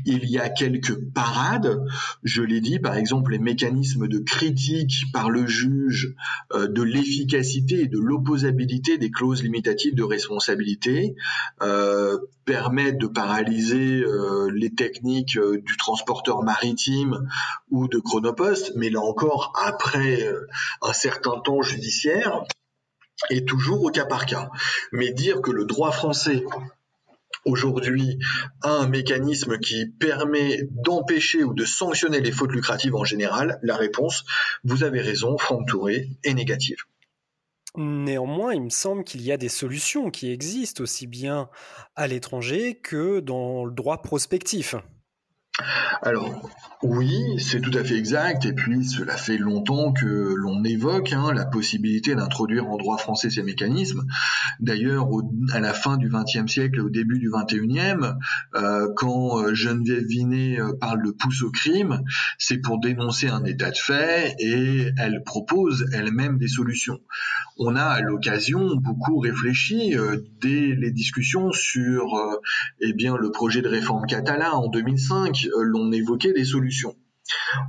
Il 0.06 0.24
y 0.30 0.38
a 0.38 0.48
quelques 0.48 0.98
parades, 1.12 1.78
je 2.22 2.42
l'ai 2.42 2.62
dit, 2.62 2.78
par 2.78 2.96
exemple 2.96 3.32
les 3.32 3.38
mécanismes 3.38 4.08
de 4.08 4.18
critique 4.18 5.04
par 5.12 5.28
le 5.28 5.46
juge 5.46 6.14
de 6.54 6.82
l'efficacité 6.82 7.82
et 7.82 7.86
de 7.86 7.98
l'opposabilité 7.98 8.96
des 8.96 9.10
clauses 9.10 9.42
limitatives 9.42 9.94
de 9.94 10.02
responsabilité 10.02 11.14
permettent 12.44 12.98
de 12.98 13.06
paralyser 13.06 14.04
les 14.52 14.74
techniques 14.74 15.38
du 15.38 15.76
transporteur 15.76 16.42
maritime 16.42 17.26
ou 17.70 17.88
de 17.88 17.98
chronopost 17.98 18.69
mais 18.76 18.90
là 18.90 19.00
encore, 19.00 19.52
après 19.56 20.22
euh, 20.22 20.46
un 20.82 20.92
certain 20.92 21.40
temps 21.40 21.62
judiciaire, 21.62 22.44
et 23.28 23.44
toujours 23.44 23.82
au 23.82 23.90
cas 23.90 24.06
par 24.06 24.26
cas. 24.26 24.50
Mais 24.92 25.12
dire 25.12 25.42
que 25.42 25.50
le 25.50 25.64
droit 25.64 25.92
français 25.92 26.42
aujourd'hui 27.44 28.18
a 28.62 28.70
un 28.70 28.88
mécanisme 28.88 29.58
qui 29.58 29.86
permet 29.86 30.68
d'empêcher 30.70 31.44
ou 31.44 31.54
de 31.54 31.64
sanctionner 31.64 32.20
les 32.20 32.32
fautes 32.32 32.52
lucratives 32.52 32.94
en 32.94 33.04
général, 33.04 33.58
la 33.62 33.76
réponse, 33.76 34.24
vous 34.64 34.84
avez 34.84 35.00
raison, 35.00 35.36
Franck 35.38 35.68
Touré, 35.68 36.08
est 36.24 36.34
négative. 36.34 36.78
Néanmoins, 37.76 38.52
il 38.52 38.62
me 38.62 38.70
semble 38.70 39.04
qu'il 39.04 39.22
y 39.22 39.30
a 39.30 39.36
des 39.36 39.48
solutions 39.48 40.10
qui 40.10 40.32
existent 40.32 40.82
aussi 40.82 41.06
bien 41.06 41.48
à 41.94 42.08
l'étranger 42.08 42.74
que 42.74 43.20
dans 43.20 43.64
le 43.64 43.72
droit 43.72 44.02
prospectif. 44.02 44.74
Alors, 46.02 46.50
oui, 46.82 47.38
c'est 47.38 47.60
tout 47.60 47.76
à 47.76 47.84
fait 47.84 47.96
exact. 47.96 48.46
Et 48.46 48.54
puis, 48.54 48.86
cela 48.86 49.14
fait 49.18 49.36
longtemps 49.36 49.92
que 49.92 50.34
l'on 50.34 50.64
évoque 50.64 51.12
hein, 51.12 51.30
la 51.34 51.44
possibilité 51.44 52.14
d'introduire 52.14 52.68
en 52.68 52.78
droit 52.78 52.96
français 52.96 53.28
ces 53.28 53.42
mécanismes. 53.42 54.06
D'ailleurs, 54.60 55.06
à 55.52 55.60
la 55.60 55.74
fin 55.74 55.98
du 55.98 56.08
XXe 56.08 56.50
siècle 56.50 56.78
et 56.78 56.82
au 56.82 56.88
début 56.88 57.18
du 57.18 57.30
XXIe, 57.30 58.14
euh, 58.54 58.88
quand 58.96 59.40
euh, 59.40 59.52
Geneviève 59.52 60.06
Vinet 60.06 60.58
euh, 60.58 60.72
parle 60.80 61.04
de 61.04 61.10
pouce 61.10 61.42
au 61.42 61.50
crime, 61.50 62.02
c'est 62.38 62.58
pour 62.58 62.80
dénoncer 62.80 63.28
un 63.28 63.44
état 63.44 63.70
de 63.70 63.76
fait 63.76 64.34
et 64.38 64.90
elle 64.96 65.22
propose 65.22 65.84
elle-même 65.92 66.38
des 66.38 66.48
solutions. 66.48 66.98
On 67.58 67.76
a 67.76 67.84
à 67.84 68.00
l'occasion 68.00 68.74
beaucoup 68.76 69.18
réfléchi 69.18 69.94
dès 70.40 70.74
les 70.74 70.90
discussions 70.90 71.52
sur 71.52 72.18
eh 72.80 72.94
le 72.94 73.30
projet 73.30 73.60
de 73.60 73.68
réforme 73.68 74.06
catalan 74.06 74.64
en 74.64 74.68
2005. 74.68 75.49
L'on 75.56 75.92
évoquait 75.92 76.32
des 76.32 76.44
solutions 76.44 76.94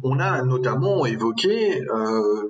on 0.04 0.20
a 0.20 0.44
notamment 0.44 1.06
évoqué 1.06 1.82
euh, 1.82 2.50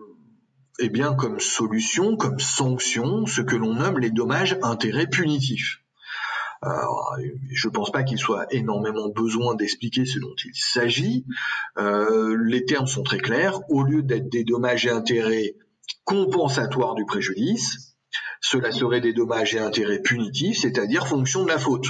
eh 0.79 0.91
comme 1.17 1.39
solution, 1.39 2.15
comme 2.17 2.39
sanction, 2.39 3.25
ce 3.25 3.41
que 3.41 3.55
l'on 3.55 3.75
nomme 3.75 3.99
les 3.99 4.09
dommages 4.09 4.57
intérêts 4.63 5.07
punitifs. 5.07 5.79
je 6.63 7.67
ne 7.67 7.71
pense 7.71 7.91
pas 7.91 8.03
qu'il 8.03 8.17
soit 8.17 8.47
énormément 8.51 9.09
besoin 9.09 9.55
d'expliquer 9.55 10.05
ce 10.05 10.19
dont 10.19 10.35
il 10.43 10.55
s'agit. 10.55 11.25
Euh, 11.77 12.37
les 12.45 12.65
termes 12.65 12.87
sont 12.87 13.03
très 13.03 13.19
clairs. 13.19 13.59
Au 13.69 13.83
lieu 13.83 14.01
d'être 14.01 14.29
des 14.29 14.43
dommages 14.43 14.85
et 14.85 14.91
intérêts 14.91 15.55
compensatoires 16.03 16.95
du 16.95 17.05
préjudice, 17.05 17.95
cela 18.39 18.71
serait 18.71 19.01
des 19.01 19.13
dommages 19.13 19.53
et 19.53 19.59
intérêts 19.59 20.01
punitifs, 20.01 20.59
c'est-à-dire 20.59 21.07
fonction 21.07 21.43
de 21.43 21.49
la 21.49 21.59
faute. 21.59 21.87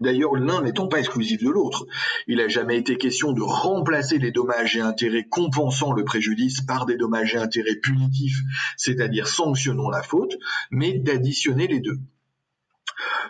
D'ailleurs, 0.00 0.34
l'un 0.36 0.62
n'étant 0.62 0.88
pas 0.88 0.98
exclusif 0.98 1.42
de 1.42 1.50
l'autre. 1.50 1.86
Il 2.26 2.38
n'a 2.38 2.48
jamais 2.48 2.78
été 2.78 2.96
question 2.96 3.32
de 3.32 3.42
remplacer 3.42 4.18
les 4.18 4.30
dommages 4.30 4.76
et 4.76 4.80
intérêts 4.80 5.24
compensant 5.24 5.92
le 5.92 6.04
préjudice 6.04 6.60
par 6.60 6.86
des 6.86 6.96
dommages 6.96 7.34
et 7.34 7.38
intérêts 7.38 7.76
punitifs, 7.76 8.40
c'est-à-dire 8.76 9.28
sanctionnant 9.28 9.90
la 9.90 10.02
faute, 10.02 10.36
mais 10.70 10.92
d'additionner 10.94 11.66
les 11.66 11.80
deux. 11.80 11.98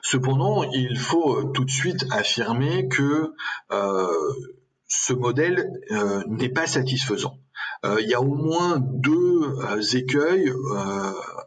Cependant, 0.02 0.64
il 0.64 0.98
faut 0.98 1.38
euh, 1.38 1.44
tout 1.52 1.64
de 1.64 1.70
suite 1.70 2.06
affirmer 2.10 2.88
que 2.88 3.32
euh, 3.72 4.06
ce 4.86 5.12
modèle 5.12 5.80
euh, 5.90 6.22
n'est 6.28 6.50
pas 6.50 6.66
satisfaisant. 6.66 7.38
il 8.00 8.08
y 8.08 8.14
a 8.14 8.20
au 8.20 8.34
moins 8.34 8.78
deux 8.80 9.58
écueils 9.94 10.50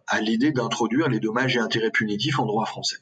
à 0.07 0.21
l'idée 0.21 0.51
d'introduire 0.51 1.09
les 1.09 1.19
dommages 1.19 1.55
et 1.55 1.59
intérêts 1.59 1.91
punitifs 1.91 2.39
en 2.39 2.45
droit 2.45 2.65
français. 2.65 2.97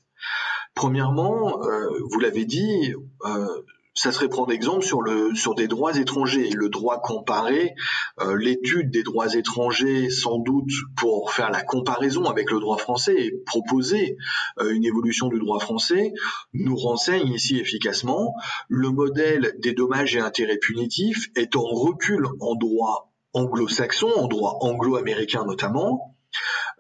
Premièrement, 0.75 1.63
euh, 1.63 1.87
vous 2.11 2.19
l'avez 2.19 2.43
dit, 2.43 2.93
euh, 3.25 3.61
ça 3.93 4.11
serait 4.11 4.27
prendre 4.27 4.51
exemple 4.51 4.83
sur, 4.85 5.01
le, 5.01 5.33
sur 5.33 5.55
des 5.55 5.69
droits 5.69 5.97
étrangers. 5.97 6.49
Le 6.49 6.67
droit 6.67 7.01
comparé, 7.01 7.73
euh, 8.19 8.35
l'étude 8.35 8.91
des 8.91 9.01
droits 9.01 9.33
étrangers, 9.35 10.09
sans 10.09 10.37
doute 10.37 10.69
pour 10.97 11.31
faire 11.31 11.49
la 11.49 11.63
comparaison 11.63 12.25
avec 12.25 12.51
le 12.51 12.59
droit 12.59 12.77
français 12.77 13.15
et 13.17 13.31
proposer 13.45 14.17
une 14.59 14.83
évolution 14.83 15.29
du 15.29 15.39
droit 15.39 15.61
français, 15.61 16.11
nous 16.53 16.75
renseigne 16.75 17.31
ici 17.31 17.57
efficacement. 17.57 18.35
Le 18.67 18.89
modèle 18.89 19.55
des 19.59 19.71
dommages 19.71 20.17
et 20.17 20.19
intérêts 20.19 20.57
punitifs 20.57 21.29
est 21.37 21.55
en 21.55 21.63
recul 21.63 22.27
en 22.41 22.55
droit 22.55 23.13
anglo-saxon, 23.31 24.11
en 24.17 24.27
droit 24.27 24.57
anglo-américain 24.59 25.45
notamment, 25.45 26.17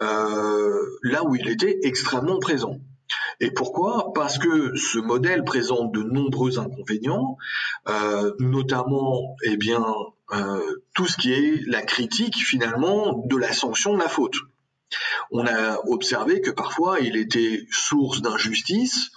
là 0.01 1.23
où 1.23 1.35
il 1.35 1.47
était 1.47 1.79
extrêmement 1.83 2.39
présent. 2.39 2.81
Et 3.39 3.51
pourquoi? 3.51 4.11
Parce 4.13 4.37
que 4.37 4.75
ce 4.75 4.99
modèle 4.99 5.43
présente 5.43 5.91
de 5.91 6.03
nombreux 6.03 6.59
inconvénients, 6.59 7.37
euh, 7.87 8.33
notamment 8.39 9.35
eh 9.43 9.57
bien, 9.57 9.85
euh, 10.31 10.83
tout 10.93 11.05
ce 11.05 11.17
qui 11.17 11.33
est 11.33 11.61
la 11.67 11.81
critique 11.81 12.37
finalement 12.37 13.23
de 13.25 13.37
la 13.37 13.53
sanction 13.53 13.93
de 13.93 13.99
la 13.99 14.09
faute. 14.09 14.35
On 15.31 15.45
a 15.45 15.79
observé 15.87 16.41
que 16.41 16.51
parfois 16.51 16.99
il 16.99 17.17
était 17.17 17.65
source 17.71 18.21
d'injustice, 18.21 19.11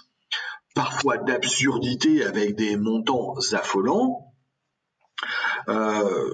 parfois 0.75 1.17
d'absurdité 1.17 2.23
avec 2.23 2.55
des 2.55 2.75
montants 2.75 3.35
affolants. 3.53 4.33
Euh, 5.67 6.33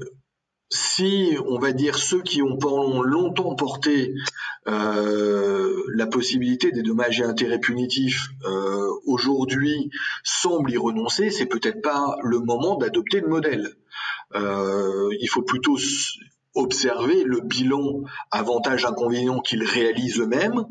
si, 0.69 1.37
on 1.47 1.59
va 1.59 1.71
dire, 1.71 1.97
ceux 1.97 2.21
qui 2.21 2.41
ont 2.41 2.57
longtemps 3.01 3.55
porté 3.55 4.13
euh, 4.67 5.83
la 5.93 6.07
possibilité 6.07 6.71
des 6.71 6.81
dommages 6.81 7.21
et 7.21 7.23
intérêts 7.23 7.59
punitifs 7.59 8.29
euh, 8.45 8.89
aujourd'hui 9.05 9.91
semblent 10.23 10.71
y 10.71 10.77
renoncer, 10.77 11.29
c'est 11.29 11.45
peut-être 11.45 11.81
pas 11.81 12.17
le 12.23 12.39
moment 12.39 12.75
d'adopter 12.77 13.21
le 13.21 13.27
modèle. 13.27 13.75
Euh, 14.33 15.09
il 15.21 15.27
faut 15.27 15.43
plutôt 15.43 15.77
observer 16.55 17.23
le 17.23 17.41
bilan 17.41 18.03
avantages-inconvénients 18.31 19.41
qu'ils 19.41 19.63
réalisent 19.63 20.19
eux-mêmes. 20.19 20.65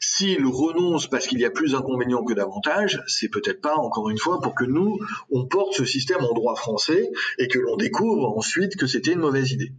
S'ils 0.00 0.46
renoncent 0.46 1.08
parce 1.08 1.26
qu'il 1.26 1.38
y 1.38 1.44
a 1.44 1.50
plus 1.50 1.72
d'inconvénients 1.72 2.24
que 2.24 2.34
d'avantages, 2.34 3.02
c'est 3.06 3.28
peut-être 3.28 3.60
pas, 3.60 3.76
encore 3.76 4.10
une 4.10 4.18
fois, 4.18 4.40
pour 4.40 4.54
que 4.54 4.64
nous, 4.64 4.98
on 5.30 5.46
porte 5.46 5.74
ce 5.74 5.84
système 5.84 6.24
en 6.24 6.32
droit 6.32 6.56
français 6.56 7.10
et 7.38 7.48
que 7.48 7.58
l'on 7.58 7.76
découvre 7.76 8.36
ensuite 8.36 8.76
que 8.76 8.86
c'était 8.86 9.12
une 9.12 9.20
mauvaise 9.20 9.52
idée. 9.52 9.72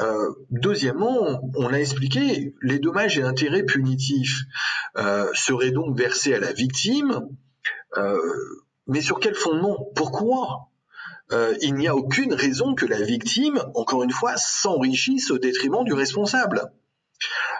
Euh, 0.00 0.30
deuxièmement, 0.50 1.40
on 1.56 1.68
l'a 1.68 1.80
expliqué, 1.80 2.54
les 2.62 2.78
dommages 2.78 3.18
et 3.18 3.22
intérêts 3.22 3.64
punitifs 3.64 4.42
euh, 4.96 5.28
seraient 5.34 5.72
donc 5.72 5.98
versés 5.98 6.34
à 6.34 6.38
la 6.38 6.52
victime, 6.52 7.28
euh, 7.96 8.18
mais 8.86 9.00
sur 9.00 9.18
quel 9.18 9.34
fondement? 9.34 9.90
Pourquoi? 9.96 10.67
Euh, 11.32 11.54
il 11.60 11.74
n'y 11.74 11.88
a 11.88 11.94
aucune 11.94 12.34
raison 12.34 12.74
que 12.74 12.86
la 12.86 13.00
victime, 13.00 13.60
encore 13.74 14.02
une 14.02 14.10
fois, 14.10 14.36
s'enrichisse 14.36 15.30
au 15.30 15.38
détriment 15.38 15.84
du 15.84 15.92
responsable. 15.92 16.72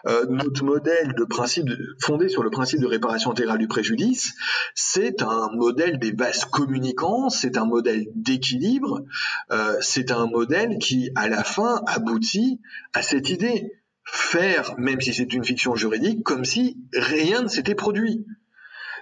Euh, 0.07 0.27
notre 0.29 0.64
modèle 0.64 1.14
de 1.14 1.25
principe 1.25 1.69
fondé 2.01 2.29
sur 2.29 2.43
le 2.43 2.51
principe 2.51 2.81
de 2.81 2.87
réparation 2.87 3.33
intégrale 3.33 3.59
du 3.59 3.66
préjudice, 3.66 4.35
c'est 4.75 5.23
un 5.23 5.51
modèle 5.53 5.99
des 5.99 6.12
vases 6.12 6.45
communicants, 6.45 7.29
c'est 7.29 7.57
un 7.57 7.66
modèle 7.66 8.07
d'équilibre, 8.14 9.03
euh, 9.51 9.77
c'est 9.81 10.12
un 10.12 10.27
modèle 10.27 10.79
qui, 10.79 11.11
à 11.16 11.29
la 11.29 11.43
fin, 11.43 11.83
aboutit 11.87 12.61
à 12.93 13.03
cette 13.03 13.31
idée 13.31 13.73
faire, 14.05 14.79
même 14.79 15.01
si 15.01 15.12
c'est 15.12 15.35
une 15.35 15.45
fiction 15.45 15.75
juridique, 15.75 16.23
comme 16.23 16.45
si 16.45 16.79
rien 16.95 17.43
ne 17.43 17.49
s'était 17.49 17.75
produit. 17.75 18.25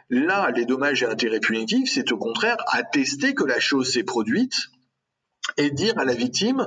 Là, 0.08 0.50
les 0.52 0.66
dommages 0.66 1.02
et 1.02 1.06
intérêts 1.06 1.40
punitifs, 1.40 1.90
c'est 1.92 2.12
au 2.12 2.18
contraire 2.18 2.56
attester 2.68 3.34
que 3.34 3.44
la 3.44 3.58
chose 3.58 3.92
s'est 3.92 4.04
produite 4.04 4.54
et 5.56 5.70
dire 5.70 5.98
à 5.98 6.04
la 6.04 6.14
victime, 6.14 6.66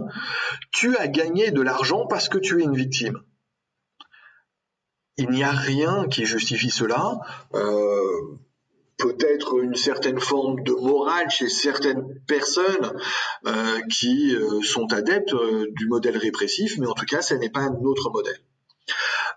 tu 0.71 0.95
as 0.97 1.07
gagné 1.07 1.51
de 1.51 1.61
l'argent 1.61 2.05
parce 2.07 2.29
que 2.29 2.37
tu 2.37 2.59
es 2.59 2.63
une 2.63 2.75
victime. 2.75 3.21
Il 5.17 5.29
n'y 5.29 5.43
a 5.43 5.51
rien 5.51 6.07
qui 6.07 6.25
justifie 6.25 6.69
cela. 6.69 7.19
Euh, 7.53 8.37
peut-être 8.97 9.59
une 9.59 9.75
certaine 9.75 10.19
forme 10.19 10.63
de 10.63 10.71
morale 10.71 11.29
chez 11.29 11.49
certaines 11.49 12.19
personnes 12.25 12.93
euh, 13.45 13.79
qui 13.89 14.35
euh, 14.35 14.61
sont 14.61 14.91
adeptes 14.93 15.35
du 15.75 15.87
modèle 15.87 16.17
répressif, 16.17 16.77
mais 16.77 16.87
en 16.87 16.93
tout 16.93 17.05
cas, 17.05 17.21
ce 17.21 17.33
n'est 17.35 17.49
pas 17.49 17.61
un 17.61 17.75
autre 17.83 18.09
modèle. 18.11 18.39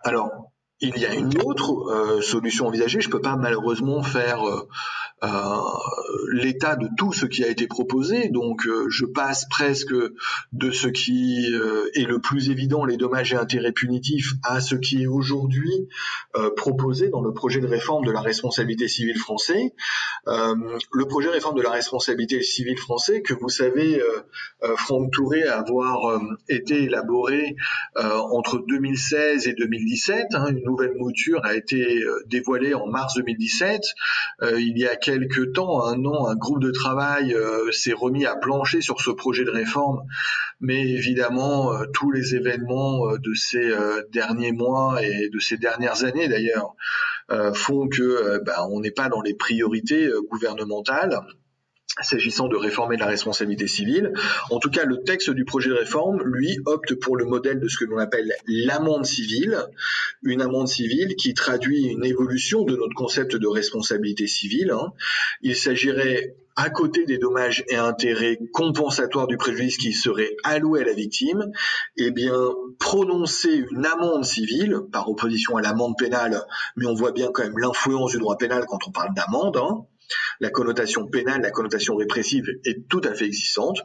Alors, 0.03 0.53
il 0.83 0.99
y 0.99 1.07
a 1.07 1.15
une 1.15 1.41
autre 1.45 1.89
euh, 1.91 2.21
solution 2.21 2.67
envisagée. 2.67 3.01
Je 3.01 3.07
ne 3.07 3.13
peux 3.13 3.21
pas 3.21 3.37
malheureusement 3.37 4.03
faire 4.03 4.43
euh, 4.43 4.69
euh, 5.23 5.61
l'état 6.33 6.75
de 6.75 6.89
tout 6.99 7.13
ce 7.13 7.27
qui 7.27 7.45
a 7.45 7.49
été 7.49 7.69
proposé, 7.69 8.29
donc 8.29 8.67
je 8.89 9.05
passe 9.07 9.47
presque 9.49 9.95
de 10.53 10.71
ce 10.73 10.89
qui 10.89 11.47
est 11.95 12.05
le 12.05 12.19
plus 12.21 12.51
évident, 12.51 12.85
les 12.85 12.97
dommages 12.97 13.33
et 13.33 13.37
intérêts 13.37 13.71
punitifs, 13.71 14.33
à 14.43 14.61
ce 14.61 14.75
qui 14.75 15.05
est 15.05 15.07
aujourd'hui 15.07 15.89
proposé 16.57 17.09
dans 17.09 17.21
le 17.21 17.33
projet 17.33 17.61
de 17.61 17.69
réforme 17.69 18.05
de 18.05 18.11
la 18.11 18.21
responsabilité 18.21 18.89
civile 18.89 19.17
français. 19.17 19.75
le 20.27 21.05
projet 21.05 21.29
de 21.29 21.35
réforme 21.35 21.57
de 21.57 21.63
la 21.63 21.71
responsabilité 21.71 22.43
civile 22.43 22.79
français, 22.79 23.23
que 23.23 23.35
vous 23.35 23.49
savez, 23.49 24.03
Franck 24.77 25.13
Touré 25.13 25.45
avoir 25.45 26.21
été 26.49 26.83
élaboré 26.83 27.55
entre 27.95 28.59
2016 28.67 29.47
et 29.47 29.55
2017, 29.55 30.27
hein, 30.35 30.47
une 30.49 30.72
nouvelle 30.73 30.95
mouture 30.97 31.45
a 31.45 31.55
été 31.55 32.03
euh, 32.03 32.23
dévoilée 32.27 32.75
en 32.75 32.87
mars 32.87 33.15
2017. 33.17 33.83
Euh, 34.43 34.61
il 34.61 34.79
y 34.79 34.87
a 34.87 34.97
quelques 34.97 35.53
temps, 35.53 35.87
un 35.87 36.05
an, 36.05 36.29
un 36.29 36.35
groupe 36.35 36.63
de 36.63 36.71
travail 36.71 37.35
euh, 37.35 37.71
s'est 37.73 37.93
remis 37.93 38.25
à 38.25 38.37
plancher 38.37 38.81
sur 38.81 39.01
ce 39.01 39.11
projet 39.11 39.45
de 39.45 39.51
réforme, 39.51 40.03
mais 40.61 40.81
évidemment, 40.81 41.73
tous 41.93 42.11
les 42.11 42.35
événements 42.35 43.17
de 43.17 43.35
ces 43.35 43.73
derniers 44.13 44.53
mois 44.53 45.03
et 45.03 45.29
de 45.29 45.39
ces 45.41 45.57
dernières 45.57 46.05
années 46.05 46.29
d'ailleurs 46.29 46.75
font 47.55 47.89
que 47.89 48.39
ben, 48.45 48.55
on 48.71 48.81
n'est 48.81 48.93
pas 48.93 49.09
dans 49.09 49.23
les 49.23 49.35
priorités 49.35 50.09
gouvernementales 50.31 51.19
s'agissant 52.01 52.49
de 52.49 52.57
réformer 52.57 52.97
la 52.97 53.07
responsabilité 53.07 53.67
civile. 53.67 54.13
En 54.51 54.59
tout 54.59 54.71
cas, 54.71 54.85
le 54.85 55.03
texte 55.03 55.31
du 55.31 55.45
projet 55.45 55.69
de 55.69 55.75
réforme, 55.75 56.23
lui, 56.25 56.59
opte 56.65 56.95
pour 56.95 57.17
le 57.17 57.25
modèle 57.25 57.61
de 57.61 57.69
ce 57.69 57.77
que 57.77 57.85
l'on 57.85 57.99
appelle 57.99 58.33
l'amende 58.47 59.05
civile, 59.05 59.59
une 60.23 60.41
amende 60.41 60.69
civile 60.69 61.15
qui 61.17 61.35
traduit 61.35 61.85
une 61.85 62.05
évolution 62.05 62.63
de 62.63 62.77
notre 62.77 62.95
concept 62.95 63.37
de 63.37 63.47
responsabilité 63.47 64.27
civile. 64.27 64.71
Hein. 64.71 64.93
Il 65.43 65.57
s'agirait 65.57 66.35
à 66.57 66.71
côté 66.71 67.05
des 67.05 67.19
dommages 67.19 67.65
et 67.69 67.77
intérêts 67.77 68.39
compensatoires 68.53 69.27
du 69.27 69.37
préjudice 69.37 69.79
qui 69.79 69.93
serait 69.93 70.37
alloué 70.45 70.83
à 70.83 70.85
la 70.85 70.93
victime, 70.93 71.51
eh 71.97 72.11
bien, 72.11 72.35
prononcer 72.79 73.65
une 73.71 73.87
amende 73.87 74.25
civile, 74.25 74.81
par 74.93 75.09
opposition 75.09 75.57
à 75.57 75.63
l'amende 75.63 75.97
pénale, 75.97 76.43
mais 76.77 76.87
on 76.87 76.95
voit 76.95 77.13
bien 77.13 77.31
quand 77.33 77.43
même 77.43 77.59
l'influence 77.59 78.13
du 78.13 78.19
droit 78.19 78.37
pénal 78.37 78.65
quand 78.69 78.87
on 78.87 78.91
parle 78.91 79.15
d'amende, 79.15 79.57
hein, 79.57 79.87
la 80.41 80.51
connotation 80.51 81.07
pénale, 81.07 81.43
la 81.43 81.51
connotation 81.51 81.97
répressive 81.97 82.47
est 82.65 82.89
tout 82.89 83.01
à 83.05 83.15
fait 83.15 83.27
existante. 83.27 83.79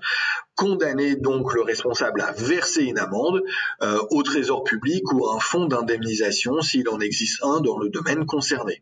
Condamner 0.55 1.15
donc 1.15 1.53
le 1.53 1.61
responsable 1.61 2.21
à 2.21 2.31
verser 2.31 2.83
une 2.83 2.97
amende 2.97 3.43
euh, 3.83 3.99
au 4.09 4.23
trésor 4.23 4.63
public 4.63 5.11
ou 5.13 5.27
à 5.27 5.35
un 5.35 5.39
fonds 5.39 5.67
d'indemnisation 5.67 6.61
s'il 6.61 6.89
en 6.89 6.99
existe 6.99 7.43
un 7.43 7.61
dans 7.61 7.77
le 7.77 7.89
domaine 7.89 8.25
concerné. 8.25 8.81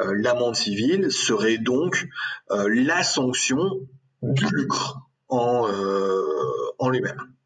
Euh, 0.00 0.12
l'amende 0.16 0.56
civile 0.56 1.10
serait 1.10 1.58
donc 1.58 2.08
euh, 2.50 2.68
la 2.68 3.02
sanction 3.02 3.86
du 4.22 4.46
lucre 4.52 4.98
en, 5.28 5.68
en 6.78 6.88
lui-même. 6.88 7.37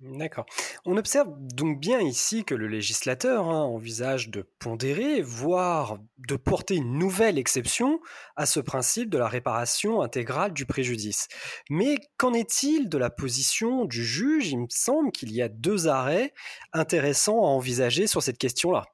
D'accord. 0.00 0.44
On 0.84 0.98
observe 0.98 1.30
donc 1.38 1.80
bien 1.80 2.00
ici 2.00 2.44
que 2.44 2.54
le 2.54 2.68
législateur 2.68 3.48
hein, 3.48 3.62
envisage 3.62 4.28
de 4.28 4.46
pondérer, 4.58 5.22
voire 5.22 5.98
de 6.18 6.36
porter 6.36 6.74
une 6.74 6.98
nouvelle 6.98 7.38
exception 7.38 8.00
à 8.36 8.44
ce 8.44 8.60
principe 8.60 9.08
de 9.08 9.16
la 9.16 9.26
réparation 9.26 10.02
intégrale 10.02 10.52
du 10.52 10.66
préjudice. 10.66 11.28
Mais 11.70 11.96
qu'en 12.18 12.34
est-il 12.34 12.90
de 12.90 12.98
la 12.98 13.08
position 13.08 13.86
du 13.86 14.04
juge? 14.04 14.50
Il 14.50 14.58
me 14.58 14.66
semble 14.68 15.12
qu'il 15.12 15.32
y 15.32 15.40
a 15.40 15.48
deux 15.48 15.88
arrêts 15.88 16.34
intéressants 16.74 17.42
à 17.42 17.48
envisager 17.48 18.06
sur 18.06 18.22
cette 18.22 18.38
question-là. 18.38 18.84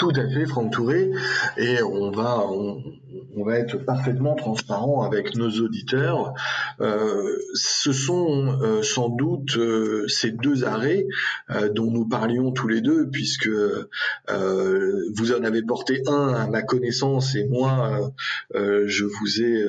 Tout 0.00 0.12
à 0.16 0.26
fait, 0.26 0.46
Franck 0.46 0.72
Touré, 0.72 1.10
et 1.58 1.82
on 1.82 2.10
va, 2.10 2.46
on, 2.48 3.44
va 3.44 3.58
être 3.58 3.76
parfaitement 3.76 4.34
transparent 4.34 5.02
avec 5.02 5.34
nos 5.34 5.50
auditeurs. 5.50 6.32
Euh, 6.80 7.36
ce 7.52 7.92
sont 7.92 8.58
euh, 8.62 8.82
sans 8.82 9.10
doute 9.10 9.58
euh, 9.58 10.08
ces 10.08 10.30
deux 10.30 10.64
arrêts 10.64 11.06
dont 11.74 11.90
nous 11.90 12.08
parlions 12.08 12.50
tous 12.50 12.66
les 12.66 12.80
deux, 12.80 13.10
puisque 13.10 13.50
vous 14.28 15.32
en 15.32 15.44
avez 15.44 15.62
porté 15.62 16.02
un 16.06 16.28
à 16.32 16.46
ma 16.46 16.62
connaissance 16.62 17.34
et 17.34 17.44
moi, 17.44 18.12
je 18.54 19.04
vous 19.04 19.42
ai 19.42 19.64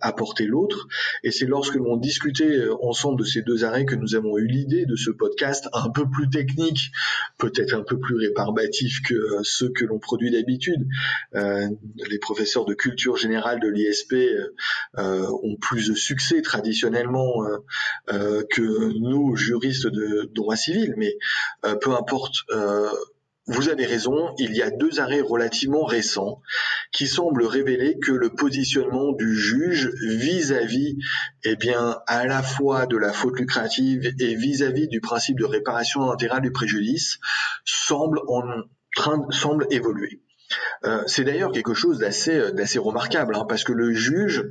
apporté 0.00 0.46
l'autre. 0.46 0.88
Et 1.22 1.30
c'est 1.30 1.46
lorsque 1.46 1.74
l'on 1.74 1.96
discutait 1.96 2.66
ensemble 2.80 3.18
de 3.20 3.24
ces 3.24 3.42
deux 3.42 3.64
arrêts 3.64 3.84
que 3.84 3.94
nous 3.94 4.14
avons 4.14 4.38
eu 4.38 4.46
l'idée 4.46 4.86
de 4.86 4.96
ce 4.96 5.10
podcast 5.10 5.68
un 5.72 5.90
peu 5.90 6.08
plus 6.08 6.30
technique, 6.30 6.92
peut-être 7.38 7.74
un 7.74 7.82
peu 7.82 7.98
plus 7.98 8.16
réparbatif 8.16 9.02
que 9.02 9.42
que 9.74 9.84
l'on 9.84 9.98
produit 9.98 10.30
d'habitude. 10.30 10.86
Euh, 11.34 11.68
les 12.08 12.18
professeurs 12.18 12.64
de 12.64 12.74
culture 12.74 13.16
générale 13.16 13.60
de 13.60 13.68
l'ISP 13.68 14.14
euh, 14.14 15.26
ont 15.42 15.56
plus 15.56 15.88
de 15.88 15.94
succès 15.94 16.42
traditionnellement 16.42 17.46
euh, 18.12 18.42
que 18.50 18.98
nous, 18.98 19.36
juristes 19.36 19.86
de 19.86 20.30
droit 20.32 20.56
civil, 20.56 20.94
mais 20.96 21.16
peu 21.80 21.92
importe 21.92 22.44
vous 23.48 23.68
avez 23.68 23.86
raison, 23.86 24.34
il 24.38 24.56
y 24.56 24.62
a 24.62 24.70
deux 24.70 24.98
arrêts 24.98 25.20
relativement 25.20 25.84
récents 25.84 26.42
qui 26.90 27.06
semblent 27.06 27.44
révéler 27.44 27.96
que 28.00 28.10
le 28.10 28.30
positionnement 28.30 29.12
du 29.12 29.36
juge 29.36 29.92
vis-à-vis, 30.02 30.96
eh 31.44 31.54
bien, 31.54 32.00
à 32.08 32.26
la 32.26 32.42
fois 32.42 32.86
de 32.86 32.96
la 32.96 33.12
faute 33.12 33.38
lucrative 33.38 34.12
et 34.18 34.34
vis-à-vis 34.34 34.88
du 34.88 35.00
principe 35.00 35.38
de 35.38 35.44
réparation 35.44 36.10
intégrale 36.10 36.42
du 36.42 36.50
préjudice 36.50 37.18
semble 37.64 38.20
en 38.26 38.42
semble 39.30 39.66
évoluer. 39.70 40.20
Euh, 40.84 41.02
c'est 41.06 41.24
d'ailleurs 41.24 41.52
quelque 41.52 41.74
chose 41.74 41.98
d'assez 41.98 42.52
d'assez 42.52 42.78
remarquable, 42.78 43.34
hein, 43.34 43.44
parce 43.48 43.64
que 43.64 43.72
le 43.72 43.92
juge 43.92 44.44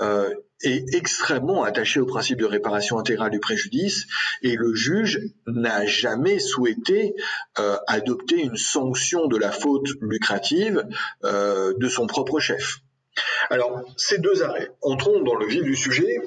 euh, 0.00 0.32
est 0.62 0.94
extrêmement 0.94 1.64
attaché 1.64 2.00
au 2.00 2.06
principe 2.06 2.38
de 2.38 2.44
réparation 2.44 2.98
intégrale 2.98 3.30
du 3.30 3.40
préjudice, 3.40 4.06
et 4.42 4.54
le 4.56 4.74
juge 4.74 5.20
n'a 5.46 5.86
jamais 5.86 6.38
souhaité 6.38 7.14
euh, 7.58 7.76
adopter 7.88 8.40
une 8.42 8.56
sanction 8.56 9.26
de 9.26 9.36
la 9.36 9.50
faute 9.50 9.88
lucrative 10.00 10.86
de 11.22 11.88
son 11.88 12.06
propre 12.06 12.38
chef. 12.40 12.78
Alors, 13.48 13.82
ces 13.96 14.18
deux 14.18 14.42
arrêts, 14.42 14.70
entrons 14.82 15.22
dans 15.22 15.34
le 15.34 15.46
vif 15.46 15.62
du 15.62 15.76
sujet. 15.76 16.20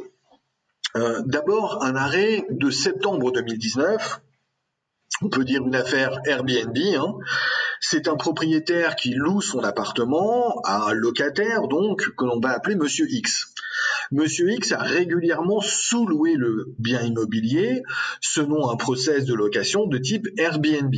D'abord, 1.26 1.84
un 1.84 1.96
arrêt 1.96 2.46
de 2.50 2.70
septembre 2.70 3.32
2019 3.32 4.22
on 5.22 5.30
peut 5.30 5.46
dire 5.46 5.66
une 5.66 5.76
affaire 5.76 6.20
Airbnb. 6.26 6.78
Hein. 6.78 7.16
C'est 7.86 8.08
un 8.08 8.16
propriétaire 8.16 8.96
qui 8.96 9.14
loue 9.14 9.42
son 9.42 9.60
appartement 9.60 10.62
à 10.64 10.90
un 10.90 10.94
locataire, 10.94 11.68
donc, 11.68 12.16
que 12.16 12.24
l'on 12.24 12.40
va 12.40 12.52
appeler 12.52 12.76
Monsieur 12.76 13.06
X. 13.10 13.54
Monsieur 14.10 14.50
X 14.54 14.72
a 14.72 14.78
régulièrement 14.78 15.60
sous-loué 15.60 16.36
le 16.36 16.74
bien 16.80 17.02
immobilier 17.02 17.84
selon 18.22 18.70
un 18.70 18.78
process 18.78 19.26
de 19.26 19.34
location 19.34 19.86
de 19.86 19.98
type 19.98 20.30
Airbnb. 20.38 20.96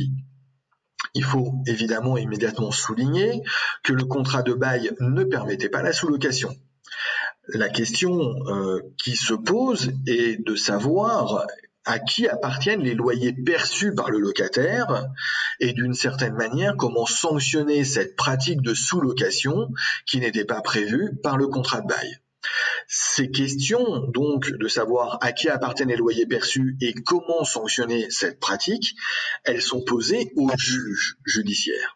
Il 1.14 1.24
faut 1.24 1.54
évidemment 1.66 2.16
immédiatement 2.18 2.70
souligner 2.70 3.42
que 3.82 3.92
le 3.92 4.04
contrat 4.04 4.44
de 4.44 4.54
bail 4.54 4.92
ne 5.00 5.24
permettait 5.24 5.68
pas 5.68 5.82
la 5.82 5.92
sous-location. 5.92 6.54
La 7.48 7.68
question 7.68 8.32
euh, 8.46 8.80
qui 8.96 9.16
se 9.16 9.34
pose 9.34 9.90
est 10.06 10.40
de 10.40 10.54
savoir 10.54 11.48
à 11.86 11.98
qui 11.98 12.28
appartiennent 12.28 12.82
les 12.82 12.94
loyers 12.94 13.32
perçus 13.32 13.94
par 13.94 14.10
le 14.10 14.18
locataire 14.18 15.06
et 15.60 15.72
d'une 15.72 15.94
certaine 15.94 16.34
manière 16.34 16.76
comment 16.76 17.06
sanctionner 17.06 17.84
cette 17.84 18.16
pratique 18.16 18.60
de 18.60 18.74
sous-location 18.74 19.70
qui 20.04 20.20
n'était 20.20 20.44
pas 20.44 20.60
prévue 20.60 21.16
par 21.22 21.36
le 21.36 21.46
contrat 21.46 21.80
de 21.80 21.86
bail. 21.86 22.18
Ces 22.88 23.30
questions, 23.30 24.06
donc, 24.08 24.50
de 24.50 24.68
savoir 24.68 25.18
à 25.20 25.32
qui 25.32 25.48
appartiennent 25.48 25.88
les 25.88 25.96
loyers 25.96 26.26
perçus 26.26 26.76
et 26.80 26.92
comment 26.92 27.44
sanctionner 27.44 28.10
cette 28.10 28.38
pratique, 28.38 28.94
elles 29.44 29.62
sont 29.62 29.82
posées 29.82 30.32
au 30.36 30.48
juge 30.56 31.16
judiciaire. 31.24 31.95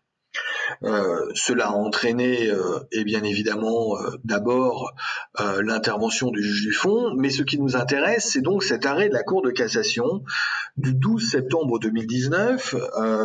Euh, 0.83 1.31
cela 1.35 1.69
a 1.69 1.73
entraîné, 1.73 2.51
euh, 2.51 2.81
et 2.93 3.05
bien 3.05 3.23
évidemment, 3.23 3.97
euh, 3.99 4.11
d'abord 4.25 4.93
l'intervention 5.63 6.31
du 6.31 6.43
juge 6.43 6.63
du 6.63 6.73
fond, 6.73 7.15
mais 7.17 7.31
ce 7.31 7.43
qui 7.43 7.59
nous 7.59 7.77
intéresse, 7.77 8.31
c'est 8.33 8.43
donc 8.43 8.63
cet 8.63 8.85
arrêt 8.85 9.09
de 9.09 9.15
la 9.15 9.23
Cour 9.23 9.43
de 9.43 9.51
cassation 9.51 10.23
du 10.77 10.95
12 10.95 11.31
septembre 11.31 11.79
2019. 11.79 12.75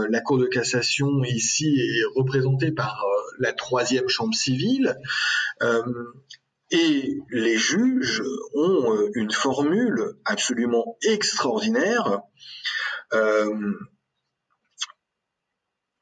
la 0.10 0.22
Cour 0.22 0.38
de 0.38 0.46
cassation 0.46 1.24
ici 1.24 1.78
est 1.78 2.20
représentée 2.20 2.72
par 2.72 3.06
la 3.40 3.52
troisième 3.52 4.08
chambre 4.08 4.34
civile. 4.34 4.98
Et 6.72 7.18
les 7.32 7.58
juges 7.58 8.24
ont 8.54 9.10
une 9.14 9.32
formule 9.32 10.16
absolument 10.26 10.98
extraordinaire 11.04 12.22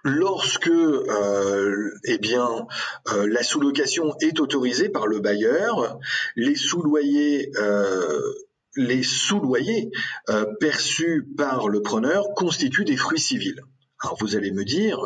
lorsque 0.04 0.68
euh, 0.68 1.91
eh 2.04 2.18
bien 2.18 2.68
euh, 3.12 3.28
la 3.28 3.43
sous-location 3.43 4.16
est 4.20 4.39
autorisée 4.39 4.89
par 4.89 5.08
le 5.08 5.20
bailleur, 5.20 5.97
les 6.36 6.56
sous-loyers 6.56 7.51
euh, 7.58 8.22
les 8.76 9.04
sous-loyers 9.04 9.91
perçus 10.60 11.28
par 11.38 11.70
le 11.70 11.84
preneur 11.84 12.34
constituent 12.36 12.86
des 12.86 12.97
fruits 12.97 13.20
civils. 13.20 13.62
Alors 14.01 14.18
vous 14.20 14.36
allez 14.36 14.51
me 14.51 14.66
dire 14.66 14.99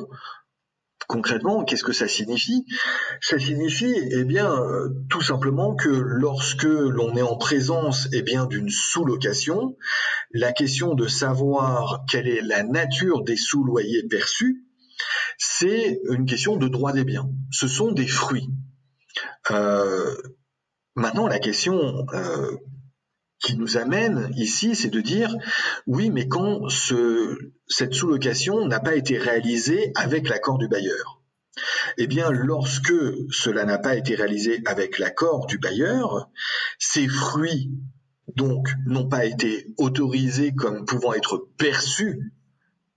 concrètement 1.09 1.65
qu'est-ce 1.65 1.83
que 1.83 1.91
ça 1.91 2.07
signifie? 2.07 2.65
Ça 3.19 3.37
signifie 3.37 3.93
eh 4.11 4.23
bien 4.23 4.57
tout 5.09 5.21
simplement 5.21 5.75
que 5.75 5.89
lorsque 5.89 6.63
l'on 6.63 7.13
est 7.17 7.21
en 7.21 7.35
présence 7.35 8.07
eh 8.13 8.21
bien 8.21 8.45
d'une 8.45 8.69
sous-location, 8.69 9.75
la 10.31 10.53
question 10.53 10.95
de 10.95 11.09
savoir 11.09 12.05
quelle 12.09 12.29
est 12.29 12.41
la 12.41 12.63
nature 12.63 13.21
des 13.21 13.35
sous-loyers 13.35 14.07
perçus 14.07 14.63
c'est 15.37 16.01
une 16.09 16.25
question 16.25 16.57
de 16.57 16.67
droit 16.67 16.93
des 16.93 17.03
biens. 17.03 17.29
Ce 17.51 17.67
sont 17.67 17.91
des 17.91 18.07
fruits. 18.07 18.49
Euh, 19.51 20.15
maintenant, 20.95 21.27
la 21.27 21.39
question 21.39 22.05
euh, 22.13 22.57
qui 23.39 23.55
nous 23.55 23.77
amène 23.77 24.31
ici, 24.35 24.75
c'est 24.75 24.89
de 24.89 25.01
dire, 25.01 25.35
oui, 25.85 26.09
mais 26.09 26.27
quand 26.27 26.67
cette 26.69 27.93
sous-location 27.93 28.65
n'a 28.65 28.79
pas 28.79 28.95
été 28.95 29.17
réalisée 29.17 29.91
avec 29.95 30.27
l'accord 30.29 30.57
du 30.57 30.67
bailleur, 30.67 31.21
eh 31.97 32.07
bien, 32.07 32.29
lorsque 32.31 32.93
cela 33.31 33.65
n'a 33.65 33.79
pas 33.79 33.95
été 33.95 34.15
réalisé 34.15 34.61
avec 34.65 34.99
l'accord 34.99 35.45
du 35.47 35.57
bailleur, 35.57 36.29
ces 36.79 37.07
fruits 37.07 37.71
donc 38.35 38.67
n'ont 38.85 39.07
pas 39.07 39.25
été 39.25 39.73
autorisés 39.77 40.53
comme 40.53 40.85
pouvant 40.85 41.13
être 41.13 41.47
perçus 41.57 42.33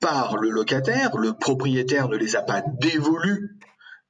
par 0.00 0.36
le 0.36 0.48
locataire, 0.48 1.16
le 1.16 1.34
propriétaire 1.34 2.08
ne 2.08 2.16
les 2.16 2.36
a 2.36 2.42
pas 2.42 2.62
dévolus 2.80 3.56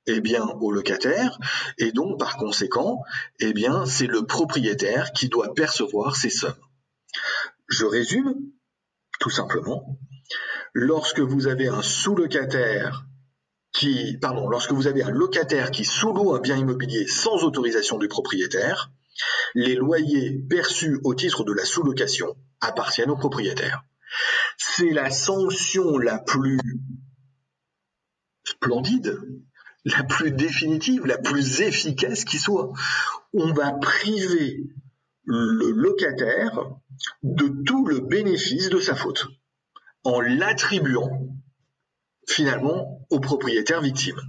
eh 0.06 0.20
bien, 0.20 0.46
au 0.60 0.72
locataire, 0.72 1.38
et 1.78 1.92
donc 1.92 2.18
par 2.18 2.36
conséquent, 2.36 3.02
eh 3.38 3.52
bien, 3.52 3.84
c'est 3.86 4.06
le 4.06 4.24
propriétaire 4.24 5.12
qui 5.12 5.28
doit 5.28 5.54
percevoir 5.54 6.16
ces 6.16 6.30
sommes. 6.30 6.54
Je 7.68 7.84
résume, 7.84 8.34
tout 9.20 9.30
simplement, 9.30 9.98
lorsque 10.72 11.20
vous 11.20 11.46
avez 11.46 11.68
un 11.68 11.82
sous-locataire 11.82 13.04
qui, 13.72 14.16
pardon, 14.20 14.48
lorsque 14.48 14.72
vous 14.72 14.86
avez 14.86 15.02
un 15.02 15.10
locataire 15.10 15.70
qui 15.70 15.84
sous-loue 15.84 16.34
un 16.34 16.40
bien 16.40 16.56
immobilier 16.56 17.06
sans 17.06 17.44
autorisation 17.44 17.98
du 17.98 18.08
propriétaire, 18.08 18.90
les 19.54 19.76
loyers 19.76 20.42
perçus 20.48 20.98
au 21.04 21.14
titre 21.14 21.44
de 21.44 21.52
la 21.52 21.64
sous-location 21.64 22.36
appartiennent 22.60 23.10
au 23.10 23.16
propriétaire 23.16 23.84
c'est 24.60 24.90
la 24.90 25.10
sanction 25.10 25.96
la 25.96 26.18
plus 26.18 26.60
splendide, 28.44 29.18
la 29.84 30.02
plus 30.04 30.32
définitive, 30.32 31.06
la 31.06 31.16
plus 31.16 31.62
efficace 31.62 32.24
qui 32.24 32.38
soit. 32.38 32.70
On 33.32 33.54
va 33.54 33.72
priver 33.72 34.64
le 35.24 35.70
locataire 35.70 36.76
de 37.22 37.62
tout 37.64 37.86
le 37.86 38.00
bénéfice 38.00 38.68
de 38.68 38.80
sa 38.80 38.94
faute 38.94 39.28
en 40.04 40.20
l'attribuant 40.20 41.28
finalement 42.28 43.06
au 43.08 43.18
propriétaire 43.18 43.80
victime. 43.80 44.20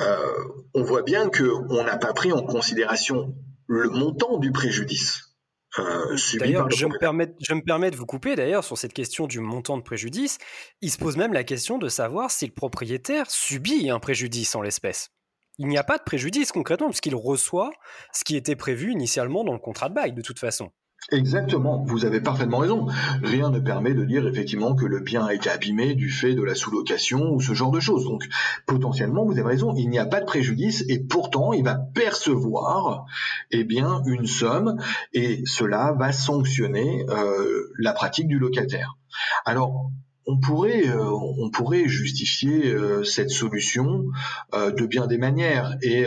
Euh, 0.00 0.32
on 0.74 0.82
voit 0.82 1.02
bien 1.02 1.28
qu'on 1.28 1.84
n'a 1.84 1.98
pas 1.98 2.14
pris 2.14 2.32
en 2.32 2.42
considération 2.42 3.36
le 3.66 3.90
montant 3.90 4.38
du 4.38 4.52
préjudice. 4.52 5.35
Euh, 5.78 6.16
d'ailleurs, 6.38 6.70
je 6.70 6.86
me, 6.86 6.98
permets, 6.98 7.34
je 7.40 7.54
me 7.54 7.62
permets 7.62 7.90
de 7.90 7.96
vous 7.96 8.06
couper 8.06 8.36
d'ailleurs 8.36 8.64
sur 8.64 8.78
cette 8.78 8.92
question 8.92 9.26
du 9.26 9.40
montant 9.40 9.76
de 9.76 9.82
préjudice. 9.82 10.38
Il 10.80 10.90
se 10.90 10.98
pose 10.98 11.16
même 11.16 11.32
la 11.32 11.44
question 11.44 11.78
de 11.78 11.88
savoir 11.88 12.30
si 12.30 12.46
le 12.46 12.52
propriétaire 12.52 13.30
subit 13.30 13.90
un 13.90 13.98
préjudice 13.98 14.54
en 14.54 14.62
l'espèce. 14.62 15.10
Il 15.58 15.68
n'y 15.68 15.78
a 15.78 15.84
pas 15.84 15.98
de 15.98 16.02
préjudice 16.02 16.52
concrètement 16.52 16.88
puisqu'il 16.88 17.14
reçoit 17.14 17.70
ce 18.12 18.24
qui 18.24 18.36
était 18.36 18.56
prévu 18.56 18.92
initialement 18.92 19.44
dans 19.44 19.54
le 19.54 19.58
contrat 19.58 19.88
de 19.88 19.94
bail 19.94 20.12
de 20.12 20.22
toute 20.22 20.38
façon. 20.38 20.70
Exactement, 21.12 21.84
vous 21.86 22.04
avez 22.04 22.20
parfaitement 22.20 22.58
raison. 22.58 22.88
Rien 23.22 23.50
ne 23.50 23.60
permet 23.60 23.94
de 23.94 24.04
dire 24.04 24.26
effectivement 24.26 24.74
que 24.74 24.86
le 24.86 24.98
bien 24.98 25.24
a 25.24 25.34
été 25.34 25.48
abîmé 25.48 25.94
du 25.94 26.10
fait 26.10 26.34
de 26.34 26.42
la 26.42 26.56
sous-location 26.56 27.30
ou 27.30 27.40
ce 27.40 27.54
genre 27.54 27.70
de 27.70 27.78
choses. 27.78 28.04
Donc 28.04 28.24
potentiellement, 28.66 29.24
vous 29.24 29.38
avez 29.38 29.46
raison, 29.46 29.72
il 29.76 29.88
n'y 29.88 30.00
a 30.00 30.04
pas 30.04 30.18
de 30.18 30.24
préjudice 30.24 30.84
et 30.88 30.98
pourtant 30.98 31.52
il 31.52 31.62
va 31.62 31.76
percevoir 31.76 33.06
eh 33.52 33.62
bien 33.62 34.02
une 34.06 34.26
somme 34.26 34.78
et 35.12 35.42
cela 35.46 35.92
va 35.92 36.10
sanctionner 36.10 37.06
euh, 37.08 37.72
la 37.78 37.92
pratique 37.92 38.26
du 38.26 38.40
locataire. 38.40 38.98
Alors 39.44 39.92
on 40.26 40.38
pourrait, 40.38 40.88
euh, 40.88 41.10
on 41.38 41.50
pourrait 41.50 41.88
justifier 41.88 42.66
euh, 42.66 43.04
cette 43.04 43.30
solution 43.30 44.06
euh, 44.54 44.72
de 44.72 44.84
bien 44.84 45.06
des 45.06 45.18
manières 45.18 45.76
et, 45.82 46.06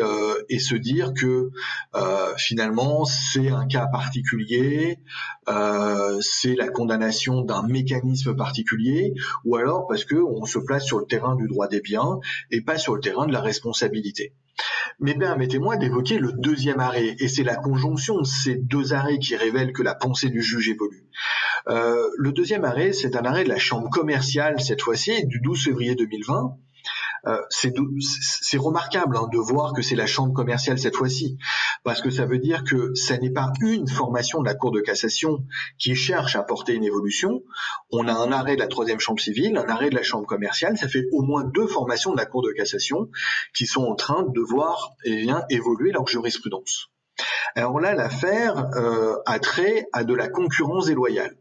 et 0.50 0.60
se 0.60 0.76
dire 0.76 1.14
que 1.14 1.52
finalement 2.38 3.06
c'est 3.06 3.50
un 3.50 3.66
cas 3.68 3.88
particulier, 3.88 5.00
c'est 6.22 6.56
la 6.56 6.68
condamnation 6.68 7.42
d'un 7.42 7.64
mécanisme 7.64 8.36
particulier, 8.36 9.14
ou 9.46 9.56
alors 9.56 9.88
parce 9.88 10.06
que 10.06 10.16
on 10.16 10.46
se 10.46 10.60
place 10.60 10.86
sur 10.86 11.00
le 11.00 11.06
terrain 11.06 11.36
du 11.36 11.48
droit 11.48 11.68
des 11.68 11.82
biens 11.82 12.20
et 12.52 12.62
pas 12.62 12.78
sur 12.78 12.96
le 12.96 13.02
terrain 13.02 13.26
de 13.26 13.34
la 13.34 13.42
responsabilité. 13.42 14.34
Mais 15.00 15.16
permettez-moi 15.16 15.78
d'évoquer 15.78 16.20
le 16.20 16.34
deuxième 16.34 16.80
arrêt, 16.80 17.16
et 17.20 17.28
c'est 17.28 17.44
la 17.44 17.56
conjonction 17.56 18.20
de 18.20 18.26
ces 18.26 18.56
deux 18.56 18.94
arrêts 18.94 19.20
qui 19.20 19.36
révèlent 19.36 19.72
que 19.72 19.84
la 19.84 19.96
pensée 19.96 20.30
du 20.30 20.42
juge 20.42 20.70
évolue. 20.70 21.06
Euh, 21.70 22.10
le 22.18 22.32
deuxième 22.32 22.66
arrêt, 22.66 22.94
c'est 22.94 23.16
un 23.16 23.24
arrêt 23.24 23.44
de 23.44 23.50
la 23.50 23.60
Chambre 23.60 23.90
commerciale, 23.90 24.60
cette 24.60 24.82
fois-ci, 24.82 25.26
du 25.28 25.40
12 25.40 25.66
février 25.66 25.96
2020. 25.96 26.58
Euh, 27.28 27.42
c'est 27.50 28.58
remarquable 28.58 29.18
hein, 29.18 29.28
de 29.32 29.38
voir 29.38 29.74
que 29.74 29.82
c'est 29.82 29.96
la 29.96 30.06
chambre 30.06 30.34
commerciale 30.34 30.80
cette 30.80 30.96
fois-ci, 30.96 31.38
parce 31.84 32.02
que 32.02 32.10
ça 32.10 32.26
veut 32.26 32.40
dire 32.40 32.64
que 32.64 32.96
ça 32.96 33.18
n'est 33.18 33.32
pas 33.32 33.52
une 33.62 33.88
formation 33.88 34.42
de 34.42 34.46
la 34.46 34.56
Cour 34.56 34.72
de 34.72 34.80
cassation 34.80 35.44
qui 35.78 35.96
cherche 35.96 36.36
à 36.38 36.44
porter 36.44 36.74
une 36.74 36.86
évolution. 36.86 37.44
On 37.92 38.08
a 38.08 38.14
un 38.14 38.32
arrêt 38.32 38.56
de 38.56 38.62
la 38.62 38.68
troisième 38.68 39.00
chambre 39.00 39.20
civile, 39.20 39.58
un 39.58 39.68
arrêt 39.68 39.90
de 39.90 39.96
la 39.96 40.04
chambre 40.04 40.26
commerciale, 40.26 40.78
ça 40.78 40.88
fait 40.88 41.06
au 41.12 41.22
moins 41.22 41.44
deux 41.44 41.68
formations 41.68 42.14
de 42.14 42.18
la 42.18 42.26
Cour 42.26 42.42
de 42.42 42.52
cassation 42.52 43.10
qui 43.54 43.66
sont 43.66 43.84
en 43.84 43.96
train 43.96 44.24
de 44.24 44.42
voir 44.42 44.92
eh 45.04 45.28
évoluer 45.50 45.92
leur 45.92 46.08
jurisprudence. 46.08 46.90
Alors 47.56 47.80
là, 47.80 47.94
l'affaire 47.96 48.70
euh, 48.76 49.18
a 49.26 49.40
trait 49.40 49.88
à 49.92 50.04
de 50.04 50.14
la 50.14 50.30
concurrence 50.30 50.86
déloyale. 50.86 51.36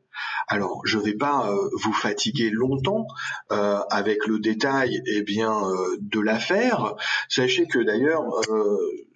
Alors, 0.48 0.80
je 0.84 0.98
ne 0.98 1.02
vais 1.02 1.14
pas 1.14 1.50
euh, 1.50 1.68
vous 1.74 1.92
fatiguer 1.92 2.48
longtemps 2.50 3.06
euh, 3.52 3.80
avec 3.90 4.26
le 4.26 4.38
détail 4.38 5.02
eh 5.06 5.22
bien, 5.22 5.52
euh, 5.52 5.96
de 6.00 6.20
l'affaire. 6.20 6.94
Sachez 7.28 7.66
que 7.66 7.78
d'ailleurs, 7.78 8.24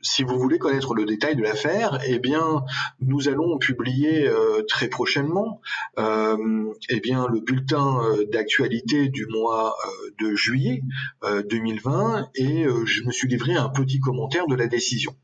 si 0.02 0.24
vous 0.24 0.38
voulez 0.38 0.58
connaître 0.58 0.94
le 0.94 1.04
détail 1.04 1.36
de 1.36 1.42
l'affaire, 1.42 2.00
eh 2.06 2.18
bien, 2.18 2.64
nous 3.00 3.28
allons 3.28 3.58
publier 3.58 4.28
très 4.68 4.88
prochainement 4.88 5.60
eh 5.96 7.00
bien, 7.00 7.26
le 7.28 7.40
bulletin 7.40 8.00
d'actualité 8.30 9.08
du 9.08 9.26
mois 9.26 9.76
de 10.18 10.34
juillet 10.34 10.82
2020 11.22 12.30
et 12.34 12.64
je 12.84 13.04
me 13.04 13.12
suis 13.12 13.28
livré 13.28 13.54
un 13.54 13.68
petit 13.68 14.00
commentaire 14.00 14.46
de 14.46 14.54
la 14.54 14.66
décision. 14.66 15.14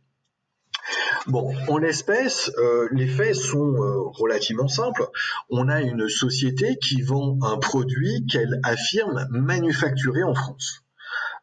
Bon, 1.27 1.53
en 1.69 1.79
l'espèce, 1.79 2.51
euh, 2.59 2.89
les 2.93 3.07
faits 3.07 3.35
sont 3.35 3.75
euh, 3.75 4.03
relativement 4.13 4.69
simples. 4.69 5.07
On 5.51 5.69
a 5.69 5.81
une 5.81 6.09
société 6.09 6.77
qui 6.77 7.03
vend 7.03 7.39
un 7.43 7.59
produit 7.59 8.27
qu'elle 8.27 8.61
affirme 8.63 9.27
manufacturer 9.31 10.23
en 10.23 10.35
France. 10.35 10.85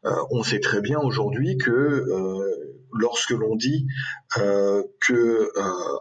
Euh, 0.04 0.10
on 0.30 0.42
sait 0.42 0.60
très 0.60 0.80
bien 0.80 0.98
aujourd'hui 0.98 1.56
que 1.58 2.04
lorsque 2.98 3.30
l'on 3.30 3.56
dit 3.56 3.86
que 4.34 5.50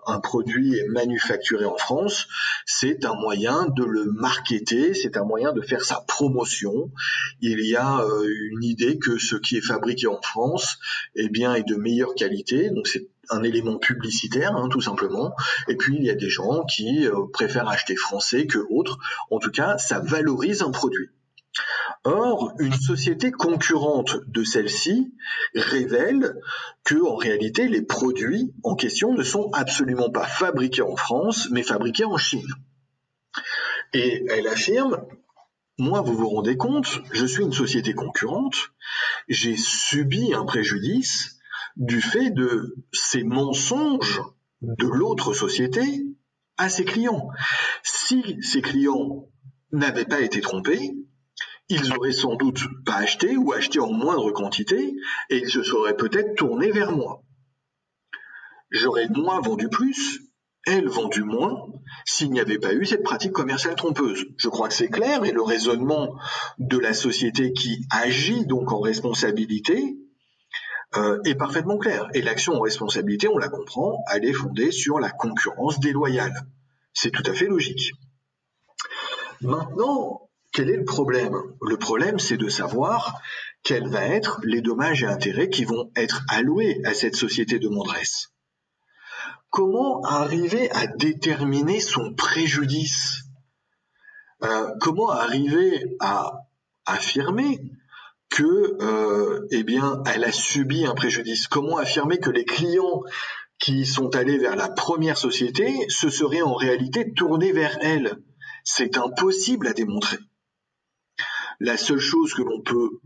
un 0.07 0.19
produit 0.19 0.77
est 0.77 0.87
manufacturé 0.87 1.65
en 1.65 1.75
France, 1.75 2.27
c'est 2.65 3.03
un 3.03 3.15
moyen 3.15 3.67
de 3.75 3.83
le 3.83 4.05
marketer, 4.05 4.93
c'est 4.93 5.17
un 5.17 5.25
moyen 5.25 5.51
de 5.51 5.61
faire 5.61 5.83
sa 5.83 6.05
promotion. 6.07 6.91
Il 7.41 7.59
y 7.65 7.75
a 7.75 8.05
une 8.51 8.63
idée 8.63 8.97
que 8.97 9.17
ce 9.17 9.35
qui 9.35 9.57
est 9.57 9.65
fabriqué 9.65 10.07
en 10.07 10.21
France, 10.21 10.77
eh 11.15 11.27
bien, 11.27 11.53
est 11.55 11.67
de 11.67 11.75
meilleure 11.75 12.15
qualité. 12.15 12.69
Donc 12.69 12.87
c'est 12.87 13.07
un 13.29 13.43
élément 13.43 13.77
publicitaire, 13.77 14.55
hein, 14.55 14.69
tout 14.69 14.81
simplement. 14.81 15.33
Et 15.67 15.75
puis, 15.75 15.95
il 15.97 16.03
y 16.03 16.09
a 16.09 16.15
des 16.15 16.29
gens 16.29 16.63
qui 16.65 17.07
euh, 17.07 17.25
préfèrent 17.31 17.67
acheter 17.67 17.95
français 17.95 18.47
que 18.47 18.59
autre. 18.69 18.97
En 19.31 19.39
tout 19.39 19.51
cas, 19.51 19.77
ça 19.77 19.99
valorise 19.99 20.61
un 20.61 20.71
produit. 20.71 21.09
Or, 22.03 22.53
une 22.59 22.73
société 22.73 23.31
concurrente 23.31 24.17
de 24.27 24.43
celle-ci 24.43 25.13
révèle 25.55 26.35
que, 26.83 27.01
en 27.03 27.15
réalité, 27.15 27.67
les 27.67 27.81
produits 27.81 28.53
en 28.63 28.75
question 28.75 29.13
ne 29.13 29.23
sont 29.23 29.49
absolument 29.53 30.11
pas 30.11 30.27
fabriqués 30.27 30.81
en 30.81 30.95
France, 30.95 31.47
mais 31.51 31.63
fabriqués 31.63 32.05
en 32.05 32.17
Chine. 32.17 32.47
Et 33.93 34.25
elle 34.29 34.47
affirme, 34.47 35.05
moi, 35.77 36.01
vous 36.01 36.15
vous 36.15 36.29
rendez 36.29 36.57
compte, 36.57 37.01
je 37.11 37.25
suis 37.25 37.43
une 37.43 37.53
société 37.53 37.93
concurrente, 37.93 38.71
j'ai 39.27 39.57
subi 39.57 40.33
un 40.33 40.45
préjudice, 40.45 41.34
du 41.75 42.01
fait 42.01 42.29
de 42.29 42.75
ces 42.91 43.23
mensonges 43.23 44.21
de 44.61 44.87
l'autre 44.87 45.33
société 45.33 46.05
à 46.57 46.69
ses 46.69 46.85
clients. 46.85 47.27
Si 47.83 48.37
ces 48.41 48.61
clients 48.61 49.27
n'avaient 49.71 50.05
pas 50.05 50.21
été 50.21 50.41
trompés, 50.41 50.95
ils 51.69 51.93
auraient 51.93 52.11
sans 52.11 52.35
doute 52.35 52.61
pas 52.85 52.97
acheté 52.97 53.37
ou 53.37 53.51
acheté 53.51 53.79
en 53.79 53.91
moindre 53.91 54.31
quantité 54.31 54.95
et 55.29 55.37
ils 55.37 55.49
se 55.49 55.63
seraient 55.63 55.97
peut-être 55.97 56.35
tournés 56.35 56.71
vers 56.71 56.91
moi. 56.91 57.23
J'aurais 58.71 59.07
moins 59.09 59.41
vendu 59.41 59.67
plus, 59.69 60.21
elle 60.65 60.87
vendu 60.87 61.23
moins, 61.23 61.67
s'il 62.05 62.31
n'y 62.31 62.39
avait 62.39 62.59
pas 62.59 62.73
eu 62.73 62.85
cette 62.85 63.03
pratique 63.03 63.31
commerciale 63.31 63.75
trompeuse. 63.75 64.25
Je 64.37 64.49
crois 64.49 64.67
que 64.67 64.73
c'est 64.73 64.89
clair 64.89 65.23
et 65.25 65.31
le 65.31 65.41
raisonnement 65.41 66.15
de 66.57 66.77
la 66.77 66.93
société 66.93 67.53
qui 67.53 67.85
agit 67.89 68.45
donc 68.45 68.71
en 68.71 68.79
responsabilité 68.79 69.97
euh, 70.97 71.19
est 71.25 71.35
parfaitement 71.35 71.77
clair. 71.77 72.07
Et 72.13 72.21
l'action 72.21 72.53
en 72.53 72.61
responsabilité, 72.61 73.27
on 73.27 73.37
la 73.37 73.49
comprend, 73.49 74.03
elle 74.13 74.25
est 74.25 74.33
fondée 74.33 74.71
sur 74.71 74.99
la 74.99 75.11
concurrence 75.11 75.79
déloyale. 75.79 76.33
C'est 76.93 77.11
tout 77.11 77.23
à 77.25 77.33
fait 77.33 77.47
logique. 77.47 77.91
Maintenant, 79.41 80.29
quel 80.53 80.69
est 80.69 80.77
le 80.77 80.85
problème? 80.85 81.35
Le 81.61 81.77
problème, 81.77 82.19
c'est 82.19 82.37
de 82.37 82.47
savoir 82.47 83.19
quels 83.63 83.89
vont 83.89 83.97
être 83.97 84.39
les 84.43 84.61
dommages 84.61 85.03
et 85.03 85.07
intérêts 85.07 85.49
qui 85.49 85.65
vont 85.65 85.91
être 85.95 86.23
alloués 86.29 86.81
à 86.85 86.93
cette 86.93 87.15
société 87.15 87.59
de 87.59 87.67
Mondresse. 87.67 88.31
Comment 89.49 90.01
arriver 90.03 90.71
à 90.71 90.87
déterminer 90.87 91.79
son 91.79 92.13
préjudice? 92.13 93.23
Euh, 94.43 94.69
Comment 94.79 95.09
arriver 95.09 95.95
à 95.99 96.45
affirmer 96.85 97.59
que, 98.29 98.77
euh, 98.81 99.47
eh 99.51 99.63
bien, 99.63 100.01
elle 100.05 100.23
a 100.23 100.31
subi 100.31 100.85
un 100.85 100.95
préjudice. 100.95 101.47
Comment 101.47 101.77
affirmer 101.77 102.17
que 102.19 102.29
les 102.29 102.45
clients 102.45 103.01
qui 103.59 103.85
sont 103.85 104.15
allés 104.15 104.37
vers 104.37 104.55
la 104.55 104.69
première 104.69 105.17
société 105.17 105.73
se 105.89 106.09
seraient 106.09 106.41
en 106.41 106.53
réalité 106.53 107.13
tournés 107.13 107.51
vers 107.51 107.77
elle? 107.81 108.17
C'est 108.63 108.97
impossible 108.97 109.67
à 109.67 109.73
démontrer. 109.73 110.17
La 111.59 111.77
seule 111.77 111.99
chose 111.99 112.33
que 112.33 112.41
l'on 112.41 112.61
peut 112.61 112.99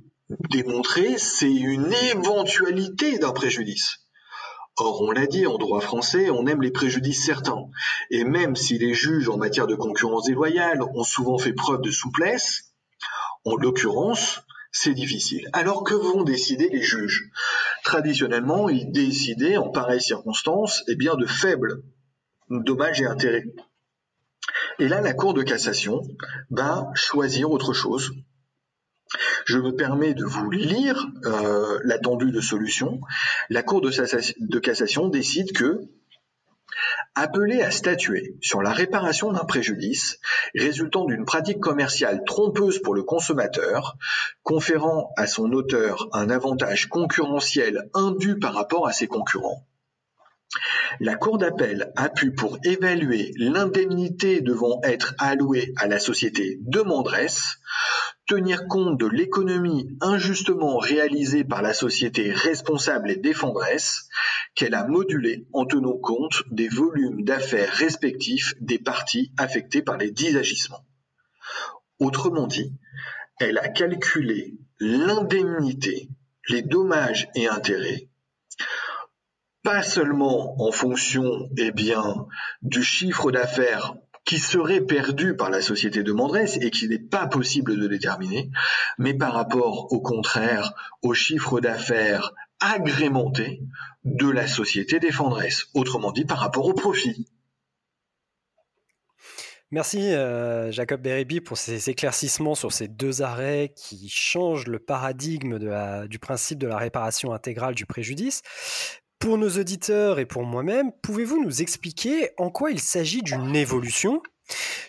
démontrer, 0.50 1.18
c'est 1.18 1.52
une 1.52 1.94
éventualité 2.12 3.20
d'un 3.20 3.32
préjudice. 3.32 3.98
Or, 4.78 5.02
on 5.02 5.12
l'a 5.12 5.28
dit, 5.28 5.46
en 5.46 5.58
droit 5.58 5.82
français, 5.82 6.30
on 6.30 6.48
aime 6.48 6.62
les 6.62 6.72
préjudices 6.72 7.26
certains. 7.26 7.66
Et 8.12 8.24
même 8.24 8.56
si 8.56 8.78
les 8.78 8.94
juges 8.94 9.28
en 9.28 9.38
matière 9.38 9.68
de 9.68 9.76
concurrence 9.76 10.26
déloyale 10.26 10.82
ont 10.82 11.04
souvent 11.04 11.38
fait 11.38 11.54
preuve 11.54 11.82
de 11.82 11.92
souplesse, 11.92 12.74
en 13.44 13.56
l'occurrence, 13.56 14.42
c'est 14.72 14.94
difficile. 14.94 15.50
Alors 15.54 15.84
que 15.84 15.94
vont 15.94 16.24
décider 16.24 16.70
les 16.70 16.82
juges? 16.82 17.30
Traditionnellement, 17.84 18.70
ils 18.70 18.92
décidaient 18.92 19.58
en 19.58 19.70
pareilles 19.70 20.02
circonstances 20.02 20.84
eh 20.88 20.96
bien, 20.96 21.16
de 21.16 21.26
faibles 21.26 21.84
dommages 22.50 23.02
et 23.02 23.06
intérêts. 23.06 23.46
Et 24.80 24.88
là, 24.88 25.02
la 25.02 25.14
Cour 25.14 25.34
de 25.34 25.44
cassation 25.44 26.02
va 26.50 26.90
choisir 26.94 27.52
autre 27.52 27.74
chose. 27.74 28.12
Je 29.46 29.58
me 29.58 29.72
permets 29.76 30.14
de 30.14 30.24
vous 30.24 30.50
lire 30.52 31.08
euh, 31.26 31.80
de 31.84 32.42
solution. 32.42 33.02
La 33.50 33.64
Cour 33.64 33.82
de 33.82 34.60
cassation 34.60 35.10
décide 35.10 35.52
que 35.52 35.82
appelé 37.16 37.62
à 37.62 37.72
statuer 37.72 38.36
sur 38.42 38.62
la 38.62 38.72
réparation 38.72 39.32
d'un 39.32 39.44
préjudice 39.44 40.20
résultant 40.56 41.06
d'une 41.06 41.26
pratique 41.26 41.60
commerciale 41.60 42.24
trompeuse 42.26 42.80
pour 42.80 42.94
le 42.94 43.04
consommateur, 43.04 43.98
conférant 44.44 45.12
à 45.18 45.28
son 45.28 45.52
auteur 45.52 46.08
un 46.14 46.30
avantage 46.30 46.88
concurrentiel 46.88 47.90
indu 47.94 48.40
par 48.40 48.54
rapport 48.54 48.88
à 48.88 48.94
ses 48.94 49.08
concurrents. 49.08 49.66
La 51.00 51.16
Cour 51.16 51.38
d'appel 51.38 51.92
a 51.96 52.10
pu, 52.10 52.34
pour 52.34 52.58
évaluer 52.64 53.32
l'indemnité 53.38 54.42
devant 54.42 54.82
être 54.84 55.14
allouée 55.20 55.74
à 55.78 55.88
la 55.88 56.00
société 56.00 56.58
demanderesse, 56.62 57.60
tenir 58.26 58.68
compte 58.68 59.00
de 59.00 59.08
l'économie 59.08 59.88
injustement 60.02 60.78
réalisée 60.78 61.44
par 61.44 61.62
la 61.62 61.74
société 61.74 62.32
responsable 62.32 63.12
et 63.12 63.18
défendresse, 63.18 64.08
qu'elle 64.56 64.76
a 64.76 64.86
modulée 64.86 65.48
en 65.54 65.66
tenant 65.66 65.98
compte 65.98 66.44
des 66.52 66.68
volumes 66.68 67.24
d'affaires 67.24 67.72
respectifs 67.72 68.54
des 68.60 68.80
parties 68.80 69.32
affectées 69.38 69.82
par 69.82 69.98
les 69.98 70.12
dix 70.12 70.36
agissements. 70.38 70.86
Autrement 72.00 72.48
dit, 72.48 72.74
elle 73.40 73.58
a 73.58 73.70
calculé 73.70 74.58
l'indemnité, 74.80 76.10
les 76.48 76.62
dommages 76.62 77.30
et 77.36 77.48
intérêts, 77.48 78.10
pas 79.64 79.84
seulement 79.84 80.62
en 80.62 80.72
fonction 80.72 81.50
eh 81.58 81.72
bien, 81.72 82.28
du 82.62 82.84
chiffre 82.84 83.32
d'affaires 83.32 83.94
qui 84.26 84.38
serait 84.38 84.82
perdu 84.82 85.36
par 85.36 85.50
la 85.50 85.62
société 85.62 86.04
de 86.04 86.12
Mandresse 86.12 86.58
et 86.62 86.70
qui 86.72 86.88
n'est 86.88 87.00
pas 87.00 87.28
possible 87.28 87.80
de 87.80 87.88
déterminer, 87.88 88.52
mais 88.98 89.14
par 89.14 89.34
rapport 89.34 89.92
au 89.92 90.02
contraire 90.02 90.74
au 91.02 91.14
chiffre 91.14 91.60
d'affaires 91.60 92.32
agrémenté 92.60 93.62
de 94.04 94.30
la 94.30 94.48
société 94.48 95.00
défendresse, 95.00 95.68
autrement 95.74 96.12
dit 96.12 96.26
par 96.26 96.40
rapport 96.40 96.66
au 96.66 96.74
profit. 96.74 97.28
Merci 99.72 100.14
euh, 100.14 100.72
Jacob 100.72 101.02
Beribi 101.02 101.42
pour 101.42 101.58
ces 101.58 101.92
éclaircissements 101.92 102.56
sur 102.56 102.72
ces 102.72 102.88
deux 102.88 103.22
arrêts 103.22 103.72
qui 103.76 104.10
changent 104.10 104.66
le 104.66 104.80
paradigme 104.80 105.60
du 106.08 106.18
principe 106.18 106.58
de 106.58 106.68
la 106.68 106.78
réparation 106.78 107.34
intégrale 107.34 107.76
du 107.76 107.86
préjudice. 107.86 108.42
Pour 109.20 109.38
nos 109.38 109.50
auditeurs 109.50 110.18
et 110.18 110.26
pour 110.26 110.44
moi-même, 110.44 110.92
pouvez-vous 111.04 111.44
nous 111.44 111.62
expliquer 111.62 112.32
en 112.38 112.50
quoi 112.50 112.72
il 112.72 112.80
s'agit 112.80 113.22
d'une 113.22 113.56
évolution? 113.56 114.24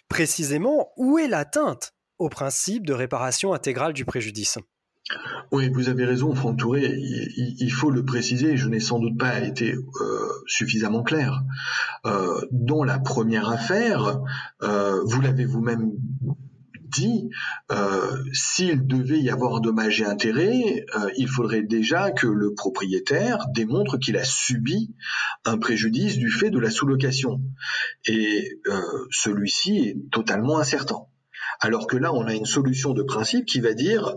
Précisément, 0.09 0.93
où 0.97 1.19
est 1.19 1.29
l'atteinte 1.29 1.93
au 2.19 2.31
principe 2.31 2.87
de 2.87 2.95
réparation 2.95 3.53
intégrale 3.53 3.93
du 3.93 4.07
préjudice? 4.07 4.57
Oui, 5.53 5.69
vous 5.69 5.89
avez 5.89 6.05
raison, 6.05 6.35
Franck 6.35 6.59
Touré. 6.59 6.95
Il, 6.97 7.73
faut 7.73 7.91
le 7.91 8.05
préciser, 8.05 8.57
je 8.57 8.69
n'ai 8.69 8.79
sans 8.79 9.01
doute 9.01 9.19
pas 9.19 9.41
été 9.41 9.75
euh, 9.75 10.29
suffisamment 10.47 11.03
clair. 11.03 11.43
Euh, 12.07 12.41
dans 12.53 12.85
la 12.85 12.99
première 12.99 13.49
affaire, 13.51 14.21
euh, 14.63 15.01
vous 15.05 15.21
l'avez 15.21 15.45
vous-même 15.45 15.91
dit, 16.89 17.31
s'il 18.33 18.85
devait 18.87 19.21
y 19.21 19.31
avoir 19.31 19.61
dommage 19.61 20.01
et 20.01 20.05
intérêt, 20.05 20.85
il 21.17 21.29
faudrait 21.29 21.63
déjà 21.63 22.11
que 22.11 22.27
le 22.27 22.53
propriétaire 22.53 23.47
démontre 23.55 23.97
qu'il 23.97 24.17
a 24.17 24.25
subi 24.25 24.93
un 25.45 25.57
préjudice 25.57 26.19
du 26.19 26.31
fait 26.31 26.51
de 26.51 26.59
la 26.59 26.69
sous-location. 26.69 27.41
Et 28.07 28.61
celui-ci 29.13 29.79
est 29.79 30.11
totalement 30.11 30.59
incertain. 30.59 31.07
Alors 31.61 31.87
que 31.87 31.97
là, 31.97 32.13
on 32.13 32.27
a 32.27 32.35
une 32.35 32.47
solution 32.47 32.93
de 32.93 33.03
principe 33.03 33.47
qui 33.47 33.61
va 33.61 33.73
dire 33.75 34.17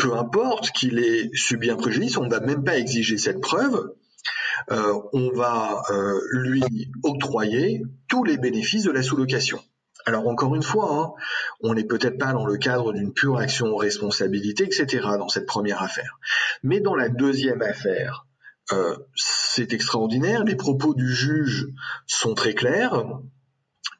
peu 0.00 0.16
importe 0.16 0.70
qu'il 0.72 0.98
ait 0.98 1.30
subi 1.34 1.70
un 1.70 1.76
préjudice, 1.76 2.16
on 2.16 2.24
ne 2.24 2.30
va 2.30 2.40
même 2.40 2.64
pas 2.64 2.78
exiger 2.78 3.18
cette 3.18 3.40
preuve. 3.40 3.92
Euh, 4.70 4.94
on 5.12 5.30
va 5.32 5.82
euh, 5.90 6.20
lui 6.32 6.62
octroyer 7.02 7.82
tous 8.08 8.24
les 8.24 8.36
bénéfices 8.36 8.84
de 8.84 8.90
la 8.90 9.02
sous-location. 9.02 9.60
Alors 10.06 10.26
encore 10.28 10.54
une 10.54 10.62
fois, 10.62 10.94
hein, 10.94 11.12
on 11.62 11.74
n'est 11.74 11.84
peut-être 11.84 12.18
pas 12.18 12.32
dans 12.32 12.46
le 12.46 12.56
cadre 12.56 12.92
d'une 12.92 13.12
pure 13.12 13.38
action 13.38 13.76
responsabilité, 13.76 14.64
etc. 14.64 15.00
dans 15.18 15.28
cette 15.28 15.46
première 15.46 15.82
affaire. 15.82 16.18
Mais 16.62 16.80
dans 16.80 16.94
la 16.94 17.08
deuxième 17.08 17.62
affaire, 17.62 18.26
euh, 18.72 18.96
c'est 19.14 19.72
extraordinaire, 19.72 20.44
les 20.44 20.56
propos 20.56 20.94
du 20.94 21.12
juge 21.12 21.68
sont 22.06 22.34
très 22.34 22.54
clairs. 22.54 23.04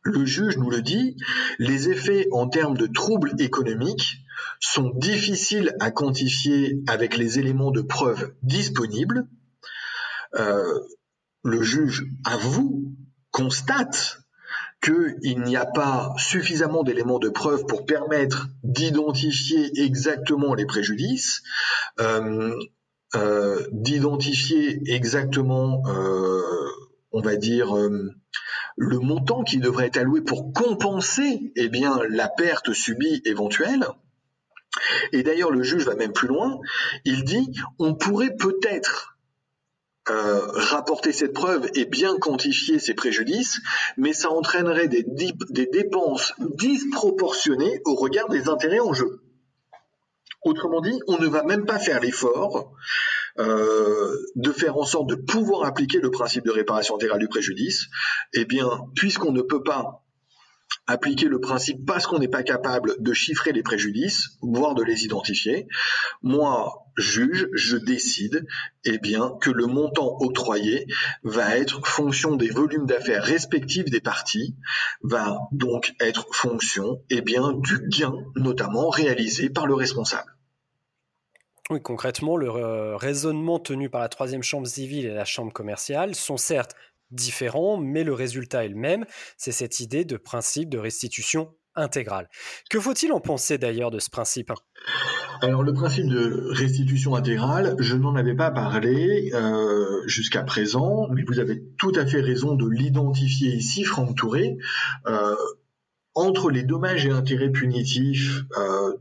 Le 0.03 0.25
juge 0.25 0.57
nous 0.57 0.71
le 0.71 0.81
dit, 0.81 1.17
les 1.59 1.91
effets 1.91 2.29
en 2.33 2.49
termes 2.49 2.77
de 2.77 2.87
troubles 2.87 3.35
économiques 3.39 4.19
sont 4.61 4.91
difficiles 4.97 5.75
à 5.81 5.91
quantifier 5.91 6.81
avec 6.87 7.17
les 7.17 7.39
éléments 7.39 7.71
de 7.71 7.81
preuve 7.81 8.35
disponibles. 8.43 9.27
Euh, 10.37 10.81
le 11.43 11.63
juge 11.63 12.07
avoue, 12.25 12.95
constate 13.31 14.19
qu'il 14.83 15.43
n'y 15.43 15.57
a 15.57 15.67
pas 15.67 16.15
suffisamment 16.17 16.83
d'éléments 16.83 17.19
de 17.19 17.29
preuve 17.29 17.67
pour 17.67 17.85
permettre 17.85 18.49
d'identifier 18.63 19.71
exactement 19.83 20.55
les 20.55 20.67
préjudices, 20.67 21.43
euh, 22.01 22.55
euh, 23.15 23.67
d'identifier 23.73 24.81
exactement, 24.87 25.83
on 27.13 27.21
va 27.21 27.37
dire, 27.37 27.75
le 28.77 28.99
montant 28.99 29.43
qui 29.43 29.59
devrait 29.59 29.89
être 29.89 29.99
alloué 29.99 30.23
pour 30.23 30.53
compenser 30.53 31.53
eh 31.57 31.69
bien, 31.69 32.01
la 32.09 32.29
perte 32.29 32.73
subie 32.73 33.21
éventuelle. 33.25 33.87
Et 35.13 35.23
d'ailleurs, 35.23 35.51
le 35.51 35.63
juge 35.63 35.85
va 35.85 35.95
même 35.95 36.13
plus 36.13 36.29
loin. 36.29 36.61
Il 37.05 37.25
dit 37.25 37.51
on 37.79 37.95
pourrait 37.95 38.37
peut-être 38.37 39.17
euh, 40.09 40.41
rapporter 40.53 41.13
cette 41.13 41.33
preuve 41.33 41.69
et 41.75 41.85
bien 41.85 42.19
quantifier 42.19 42.79
ces 42.79 42.95
préjudices, 42.95 43.61
mais 43.97 44.13
ça 44.13 44.31
entraînerait 44.31 44.89
des, 44.89 45.05
des 45.05 45.67
dépenses 45.67 46.33
disproportionnées 46.39 47.81
au 47.85 47.95
regard 47.95 48.29
des 48.29 48.49
intérêts 48.49 48.81
en 48.81 48.93
jeu. 48.93 49.21
Autrement 50.43 50.81
dit, 50.81 50.99
on 51.07 51.19
ne 51.19 51.27
va 51.27 51.43
même 51.43 51.67
pas 51.67 51.79
faire 51.79 52.01
l'effort 52.01 52.73
euh, 53.39 54.17
de 54.37 54.53
faire 54.53 54.77
en 54.77 54.85
sorte 54.85 55.09
de 55.09 55.15
pouvoir 55.15 55.65
appliquer 55.67 56.01
le 56.01 56.11
principe 56.11 56.45
de 56.45 56.51
réparation 56.51 56.97
intégrale 56.97 57.21
du 57.21 57.29
préjudice. 57.29 57.87
Eh 58.33 58.47
bien, 58.47 58.69
puisqu'on 58.97 59.33
ne 59.33 59.43
peut 59.43 59.63
pas 59.63 60.03
appliquer 60.87 61.27
le 61.27 61.41
principe 61.41 61.87
parce 61.87 62.07
qu'on 62.07 62.19
n'est 62.19 62.29
pas 62.29 62.43
capable 62.43 62.97
de 63.01 63.13
chiffrer 63.13 63.53
les 63.53 63.63
préjudices, 63.63 64.37
voire 64.43 64.75
de 64.75 64.83
les 64.83 65.05
identifier. 65.05 65.67
Moi, 66.23 66.85
juge, 66.97 67.49
je 67.53 67.77
décide 67.77 68.47
eh 68.85 68.99
bien, 68.99 69.33
que 69.41 69.51
le 69.51 69.67
montant 69.67 70.17
octroyé 70.21 70.87
va 71.23 71.57
être 71.57 71.87
fonction 71.87 72.37
des 72.37 72.51
volumes 72.51 72.87
d'affaires 72.87 73.23
respectifs 73.23 73.87
des 73.87 74.01
parties, 74.01 74.57
va 75.03 75.39
donc 75.53 75.95
être 76.01 76.27
fonction 76.33 77.03
eh 77.11 77.21
bien, 77.21 77.53
du 77.53 77.87
gain 77.89 78.15
notamment 78.37 78.89
réalisé 78.91 79.51
par 79.51 79.67
le 79.67 79.75
responsable. 79.75 80.37
Oui, 81.71 81.81
concrètement, 81.81 82.37
le 82.37 82.49
euh, 82.49 82.97
raisonnement 82.97 83.61
tenu 83.61 83.89
par 83.89 84.01
la 84.01 84.09
troisième 84.09 84.43
chambre 84.43 84.67
civile 84.67 85.07
et 85.07 85.15
la 85.15 85.25
chambre 85.25 85.53
commerciale 85.53 86.17
sont 86.17 86.37
certes 86.37 86.75
différents, 87.11 87.77
mais 87.79 88.05
le 88.05 88.13
résultat 88.13 88.65
est 88.65 88.69
le 88.69 88.77
même, 88.77 89.05
c'est 89.37 89.53
cette 89.53 89.81
idée 89.81 90.05
de 90.05 90.17
principe 90.17 90.69
de 90.69 90.79
restitution 90.79 91.55
intégrale. 91.75 92.29
Que 92.69 92.81
faut-il 92.81 93.13
en 93.13 93.21
penser 93.21 93.59
d'ailleurs 93.59 93.91
de 93.91 93.99
ce 93.99 94.11
principe? 94.11 94.53
Alors 95.43 95.63
le 95.63 95.73
principe 95.73 96.07
de 96.07 96.49
restitution 96.51 97.15
intégrale, 97.15 97.77
je 97.79 97.97
n'en 97.97 98.15
avais 98.15 98.35
pas 98.35 98.51
parlé 98.51 99.31
euh, 99.35 100.03
jusqu'à 100.07 100.43
présent, 100.43 101.09
mais 101.11 101.23
vous 101.27 101.39
avez 101.39 101.63
tout 101.79 101.93
à 101.95 102.07
fait 102.07 102.21
raison 102.21 102.55
de 102.55 102.69
l'identifier 102.69 103.55
ici, 103.55 103.85
Franck 103.85 104.17
Touré. 104.17 104.59
Euh, 105.07 105.35
entre 106.15 106.51
les 106.51 106.65
dommages 106.65 107.07
et 107.07 107.11
intérêts 107.11 107.51
punitifs, 107.51 108.43
euh, 108.59 108.97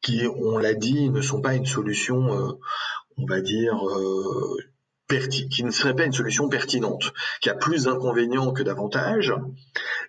qui, 0.00 0.22
on 0.28 0.56
l'a 0.56 0.74
dit, 0.74 1.10
ne 1.10 1.20
sont 1.20 1.42
pas 1.42 1.54
une 1.54 1.66
solution, 1.66 2.56
on 3.18 3.26
va 3.26 3.42
dire, 3.42 3.74
qui 5.50 5.64
ne 5.64 5.70
serait 5.70 5.94
pas 5.94 6.04
une 6.04 6.12
solution 6.12 6.48
pertinente, 6.48 7.12
qui 7.40 7.50
a 7.50 7.54
plus 7.54 7.84
d'inconvénients 7.84 8.52
que 8.52 8.62
d'avantages, 8.62 9.34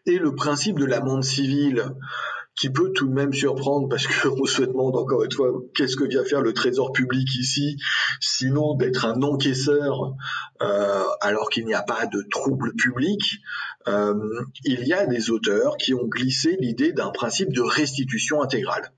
et 0.06 0.18
le 0.18 0.36
principe 0.36 0.80
de 0.80 0.86
l'amende 0.86 1.24
civile 1.24 1.94
qui 2.56 2.70
peut 2.70 2.92
tout 2.92 3.08
de 3.08 3.14
même 3.14 3.34
surprendre 3.34 3.88
parce 3.90 4.06
qu'on 4.08 4.46
se 4.46 4.62
demande 4.62 4.96
encore 4.96 5.24
une 5.24 5.32
fois 5.32 5.52
qu'est-ce 5.76 5.96
que 5.96 6.04
vient 6.04 6.24
faire 6.24 6.42
le 6.42 6.54
trésor 6.54 6.92
public 6.92 7.28
ici, 7.36 7.78
sinon 8.20 8.76
d'être 8.76 9.06
un 9.06 9.22
encaisseur 9.24 10.14
euh, 10.62 11.04
alors 11.22 11.50
qu'il 11.50 11.66
n'y 11.66 11.74
a 11.74 11.82
pas 11.82 12.06
de 12.06 12.24
trouble 12.30 12.74
public. 12.76 13.40
Euh, 13.88 14.14
il 14.64 14.86
y 14.86 14.94
a 14.94 15.08
des 15.08 15.32
auteurs 15.32 15.78
qui 15.78 15.94
ont 15.94 16.06
glissé 16.06 16.58
l'idée 16.60 16.92
d'un 16.92 17.10
principe 17.10 17.54
de 17.54 17.62
restitution 17.62 18.42
intégrale. 18.42 18.92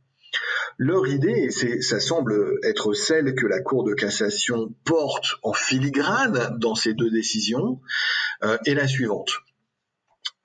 Leur 0.77 1.07
idée, 1.07 1.49
et 1.49 1.81
ça 1.81 1.99
semble 1.99 2.59
être 2.63 2.93
celle 2.93 3.35
que 3.35 3.45
la 3.45 3.61
Cour 3.61 3.83
de 3.83 3.93
cassation 3.93 4.73
porte 4.83 5.35
en 5.43 5.53
filigrane 5.53 6.57
dans 6.59 6.75
ces 6.75 6.93
deux 6.93 7.11
décisions, 7.11 7.79
euh, 8.43 8.57
est 8.65 8.73
la 8.73 8.87
suivante. 8.87 9.31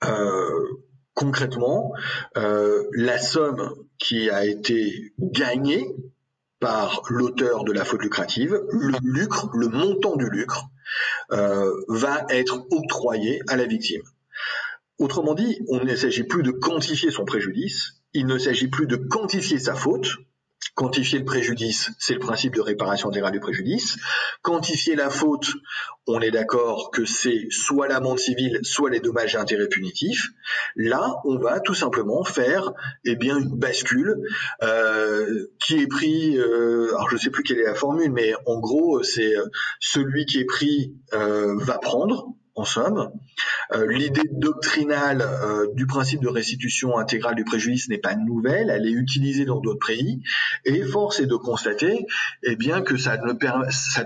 Euh, 0.05 0.67
concrètement, 1.13 1.93
euh, 2.37 2.83
la 2.93 3.17
somme 3.17 3.75
qui 3.97 4.29
a 4.29 4.45
été 4.45 5.13
gagnée 5.19 5.87
par 6.59 7.01
l'auteur 7.09 7.63
de 7.63 7.71
la 7.71 7.83
faute 7.83 8.01
lucrative, 8.01 8.61
le 8.71 8.97
lucre, 9.01 9.49
le 9.53 9.67
montant 9.67 10.15
du 10.15 10.29
lucre, 10.29 10.65
va 11.29 12.25
être 12.29 12.65
octroyé 12.71 13.41
à 13.47 13.55
la 13.55 13.65
victime. 13.65 14.01
Autrement 14.97 15.35
dit, 15.35 15.61
on 15.69 15.83
ne 15.83 15.95
s'agit 15.95 16.23
plus 16.23 16.43
de 16.43 16.51
quantifier 16.51 17.11
son 17.11 17.25
préjudice, 17.25 17.98
il 18.13 18.25
ne 18.25 18.37
s'agit 18.37 18.67
plus 18.67 18.87
de 18.87 18.95
quantifier 18.95 19.59
sa 19.59 19.75
faute. 19.75 20.07
Quantifier 20.75 21.19
le 21.19 21.25
préjudice, 21.25 21.91
c'est 21.99 22.13
le 22.13 22.19
principe 22.19 22.55
de 22.55 22.61
réparation 22.61 23.09
intégrale 23.09 23.33
du 23.33 23.41
préjudice. 23.41 23.97
Quantifier 24.41 24.95
la 24.95 25.09
faute, 25.09 25.51
on 26.07 26.21
est 26.21 26.31
d'accord 26.31 26.91
que 26.91 27.03
c'est 27.05 27.47
soit 27.49 27.87
l'amende 27.89 28.19
civile, 28.19 28.59
soit 28.63 28.89
les 28.89 29.01
dommages 29.01 29.35
et 29.35 29.37
intérêts 29.37 29.67
punitifs. 29.67 30.29
Là, 30.77 31.15
on 31.25 31.37
va 31.37 31.59
tout 31.59 31.73
simplement 31.73 32.23
faire 32.23 32.71
eh 33.03 33.15
bien, 33.15 33.39
une 33.39 33.57
bascule 33.57 34.21
euh, 34.63 35.47
qui 35.59 35.79
est 35.79 35.87
pris, 35.87 36.37
euh, 36.37 36.89
alors 36.95 37.09
je 37.09 37.15
ne 37.15 37.19
sais 37.19 37.29
plus 37.29 37.43
quelle 37.43 37.59
est 37.59 37.67
la 37.67 37.75
formule, 37.75 38.11
mais 38.11 38.33
en 38.45 38.59
gros, 38.59 39.03
c'est 39.03 39.35
euh, 39.35 39.45
celui 39.81 40.25
qui 40.25 40.39
est 40.39 40.45
pris 40.45 40.95
va 41.11 41.77
prendre, 41.79 42.35
en 42.59 42.65
somme. 42.65 43.11
Euh, 43.71 43.87
l'idée 43.87 44.29
doctrinale 44.31 45.21
euh, 45.21 45.67
du 45.73 45.87
principe 45.87 46.21
de 46.21 46.27
restitution 46.27 46.97
intégrale 46.97 47.35
du 47.35 47.45
préjudice 47.45 47.87
n'est 47.87 47.97
pas 47.97 48.15
nouvelle, 48.15 48.69
elle 48.69 48.85
est 48.85 48.91
utilisée 48.91 49.45
dans 49.45 49.59
d'autres 49.59 49.85
pays, 49.85 50.21
et 50.65 50.83
force 50.83 51.19
est 51.19 51.25
de 51.25 51.35
constater 51.35 52.05
eh 52.43 52.55
bien, 52.55 52.81
que 52.81 52.97
ça, 52.97 53.17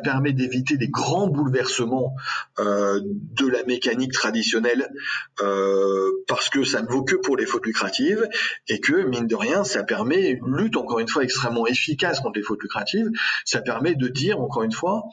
permet 0.03 0.33
d'éviter 0.33 0.77
des 0.77 0.87
grands 0.87 1.27
bouleversements 1.27 2.15
euh, 2.59 2.99
de 3.03 3.47
la 3.47 3.63
mécanique 3.63 4.11
traditionnelle, 4.11 4.87
parce 6.27 6.49
que 6.49 6.63
ça 6.63 6.81
ne 6.81 6.87
vaut 6.87 7.03
que 7.03 7.15
pour 7.15 7.37
les 7.37 7.45
fautes 7.45 7.65
lucratives, 7.65 8.27
et 8.67 8.79
que, 8.79 9.03
mine 9.07 9.27
de 9.27 9.35
rien, 9.35 9.63
ça 9.63 9.83
permet 9.83 10.29
une 10.29 10.55
lutte, 10.57 10.77
encore 10.77 10.99
une 10.99 11.07
fois, 11.07 11.23
extrêmement 11.23 11.65
efficace 11.65 12.19
contre 12.19 12.37
les 12.37 12.43
fautes 12.43 12.61
lucratives, 12.61 13.09
ça 13.45 13.61
permet 13.61 13.95
de 13.95 14.07
dire, 14.07 14.39
encore 14.39 14.63
une 14.63 14.71
fois, 14.71 15.03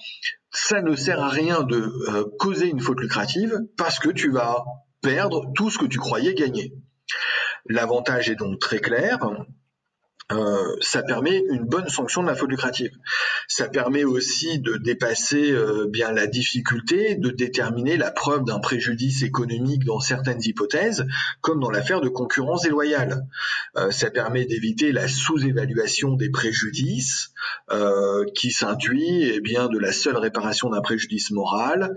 ça 0.50 0.82
ne 0.82 0.96
sert 0.96 1.20
à 1.22 1.28
rien 1.28 1.62
de 1.62 1.76
euh, 1.76 2.24
causer 2.38 2.66
une 2.66 2.80
faute 2.80 3.00
lucrative 3.00 3.60
parce 3.76 3.98
que 3.98 4.10
tu 4.10 4.30
vas 4.30 4.64
perdre 5.00 5.52
tout 5.54 5.70
ce 5.70 5.78
que 5.78 5.86
tu 5.86 5.98
croyais 5.98 6.34
gagner. 6.34 6.74
L'avantage 7.66 8.30
est 8.30 8.36
donc 8.36 8.58
très 8.58 8.78
clair, 8.78 9.18
euh, 10.32 10.76
ça 10.80 11.02
permet 11.02 11.42
une 11.50 11.64
bonne 11.64 11.88
sanction 11.88 12.22
de 12.22 12.28
la 12.28 12.34
faute 12.34 12.50
lucrative. 12.50 12.92
Ça 13.48 13.68
permet 13.68 14.04
aussi 14.04 14.60
de 14.60 14.76
dépasser 14.76 15.50
euh, 15.50 15.86
bien 15.88 16.12
la 16.12 16.26
difficulté 16.26 17.16
de 17.16 17.30
déterminer 17.30 17.96
la 17.96 18.10
preuve 18.10 18.44
d'un 18.44 18.60
préjudice 18.60 19.22
économique 19.22 19.84
dans 19.84 20.00
certaines 20.00 20.42
hypothèses, 20.42 21.06
comme 21.40 21.60
dans 21.60 21.70
l'affaire 21.70 22.00
de 22.00 22.08
concurrence 22.08 22.62
déloyale. 22.62 23.26
Euh, 23.76 23.90
ça 23.90 24.10
permet 24.10 24.44
d'éviter 24.44 24.92
la 24.92 25.08
sous-évaluation 25.08 26.14
des 26.14 26.30
préjudices 26.30 27.32
qui 28.34 28.50
s'induit 28.50 29.30
eh 29.32 29.40
bien 29.40 29.68
de 29.68 29.78
la 29.78 29.92
seule 29.92 30.16
réparation 30.16 30.70
d'un 30.70 30.80
préjudice 30.80 31.30
moral 31.30 31.94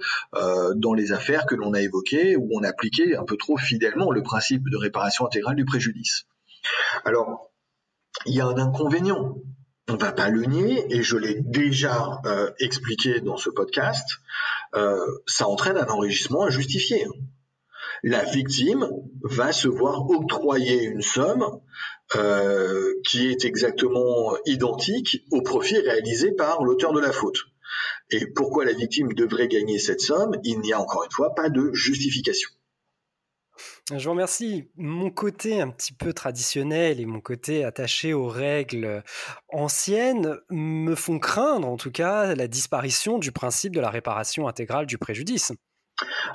dans 0.75 0.93
les 0.93 1.11
affaires 1.11 1.45
que 1.45 1.55
l'on 1.55 1.73
a 1.73 1.81
évoquées 1.81 2.35
où 2.35 2.49
on 2.53 2.63
appliquait 2.63 3.15
un 3.15 3.23
peu 3.23 3.37
trop 3.37 3.57
fidèlement 3.57 4.11
le 4.11 4.21
principe 4.21 4.69
de 4.69 4.77
réparation 4.77 5.25
intégrale 5.25 5.55
du 5.55 5.65
préjudice. 5.65 6.25
Alors 7.05 7.52
il 8.25 8.35
y 8.35 8.41
a 8.41 8.47
un 8.47 8.57
inconvénient. 8.57 9.37
On 9.89 9.93
ne 9.93 9.97
va 9.97 10.13
pas 10.13 10.29
le 10.29 10.43
nier, 10.43 10.85
et 10.89 11.03
je 11.03 11.17
l'ai 11.17 11.41
déjà 11.41 12.21
euh, 12.25 12.49
expliqué 12.59 13.19
dans 13.19 13.35
ce 13.35 13.49
podcast, 13.49 14.07
euh, 14.75 15.05
ça 15.25 15.47
entraîne 15.47 15.77
un 15.77 15.87
enrichissement 15.87 16.45
injustifié. 16.45 17.05
La 18.01 18.23
victime 18.23 18.89
va 19.23 19.51
se 19.51 19.67
voir 19.67 20.09
octroyer 20.09 20.83
une 20.83 21.01
somme 21.01 21.45
euh, 22.15 22.93
qui 23.05 23.27
est 23.29 23.45
exactement 23.45 24.35
identique 24.45 25.25
au 25.31 25.41
profit 25.41 25.79
réalisé 25.79 26.31
par 26.31 26.63
l'auteur 26.63 26.93
de 26.93 26.99
la 26.99 27.11
faute. 27.11 27.39
Et 28.09 28.27
pourquoi 28.27 28.65
la 28.65 28.73
victime 28.73 29.13
devrait 29.13 29.47
gagner 29.47 29.79
cette 29.79 30.01
somme? 30.01 30.37
Il 30.43 30.59
n'y 30.59 30.73
a 30.73 30.79
encore 30.79 31.03
une 31.03 31.11
fois 31.11 31.33
pas 31.35 31.49
de 31.49 31.71
justification. 31.73 32.49
Je 33.91 34.01
vous 34.01 34.11
remercie. 34.11 34.69
Mon 34.77 35.09
côté 35.09 35.59
un 35.59 35.69
petit 35.69 35.91
peu 35.91 36.13
traditionnel 36.13 37.01
et 37.01 37.05
mon 37.05 37.19
côté 37.19 37.65
attaché 37.65 38.13
aux 38.13 38.29
règles 38.29 39.03
anciennes 39.49 40.37
me 40.49 40.95
font 40.95 41.19
craindre, 41.19 41.67
en 41.67 41.75
tout 41.75 41.91
cas, 41.91 42.33
la 42.33 42.47
disparition 42.47 43.19
du 43.19 43.33
principe 43.33 43.75
de 43.75 43.81
la 43.81 43.89
réparation 43.89 44.47
intégrale 44.47 44.85
du 44.85 44.97
préjudice. 44.97 45.51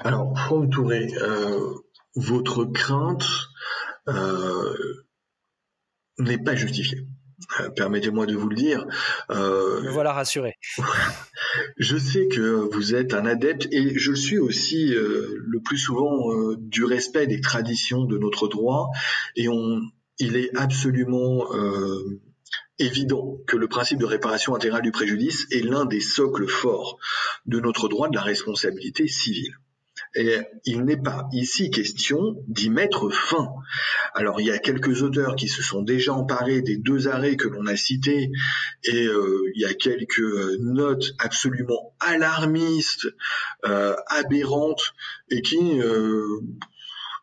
Alors, 0.04 0.38
Franck 0.38 0.70
Touré, 0.70 1.08
euh, 1.22 1.74
votre 2.16 2.66
crainte 2.66 3.24
euh, 4.08 5.06
n'est 6.18 6.38
pas 6.38 6.54
justifiée. 6.54 7.06
Euh, 7.60 7.70
permettez-moi 7.76 8.26
de 8.26 8.34
vous 8.34 8.48
le 8.48 8.56
dire. 8.56 8.86
Me 9.30 9.90
voilà 9.90 10.12
rassuré. 10.12 10.54
Je 11.76 11.96
sais 11.96 12.28
que 12.28 12.68
vous 12.74 12.94
êtes 12.94 13.14
un 13.14 13.26
adepte, 13.26 13.68
et 13.72 13.98
je 13.98 14.10
le 14.10 14.16
suis 14.16 14.38
aussi 14.38 14.94
euh, 14.94 15.36
le 15.46 15.60
plus 15.60 15.78
souvent, 15.78 16.32
euh, 16.32 16.56
du 16.58 16.84
respect 16.84 17.26
des 17.26 17.40
traditions 17.40 18.04
de 18.04 18.18
notre 18.18 18.48
droit, 18.48 18.90
et 19.36 19.48
on, 19.48 19.80
il 20.18 20.36
est 20.36 20.54
absolument 20.56 21.52
euh, 21.54 22.20
évident 22.78 23.38
que 23.46 23.56
le 23.56 23.68
principe 23.68 23.98
de 23.98 24.06
réparation 24.06 24.54
intégrale 24.54 24.82
du 24.82 24.90
préjudice 24.90 25.46
est 25.50 25.64
l'un 25.64 25.84
des 25.84 26.00
socles 26.00 26.48
forts 26.48 26.98
de 27.46 27.60
notre 27.60 27.88
droit 27.88 28.08
de 28.08 28.14
la 28.14 28.22
responsabilité 28.22 29.08
civile. 29.08 29.56
Et 30.18 30.36
il 30.64 30.82
n'est 30.84 30.96
pas 31.00 31.28
ici 31.32 31.70
question 31.70 32.42
d'y 32.48 32.70
mettre 32.70 33.08
fin. 33.08 33.50
Alors 34.14 34.40
il 34.40 34.48
y 34.48 34.50
a 34.50 34.58
quelques 34.58 35.02
auteurs 35.02 35.36
qui 35.36 35.46
se 35.46 35.62
sont 35.62 35.80
déjà 35.80 36.12
emparés 36.12 36.60
des 36.60 36.76
deux 36.76 37.06
arrêts 37.06 37.36
que 37.36 37.46
l'on 37.46 37.66
a 37.66 37.76
cités 37.76 38.32
et 38.82 39.06
euh, 39.06 39.44
il 39.54 39.60
y 39.60 39.64
a 39.64 39.74
quelques 39.74 40.18
euh, 40.18 40.56
notes 40.60 41.14
absolument 41.20 41.94
alarmistes, 42.00 43.06
euh, 43.64 43.94
aberrantes 44.08 44.92
et 45.30 45.40
qui 45.40 45.80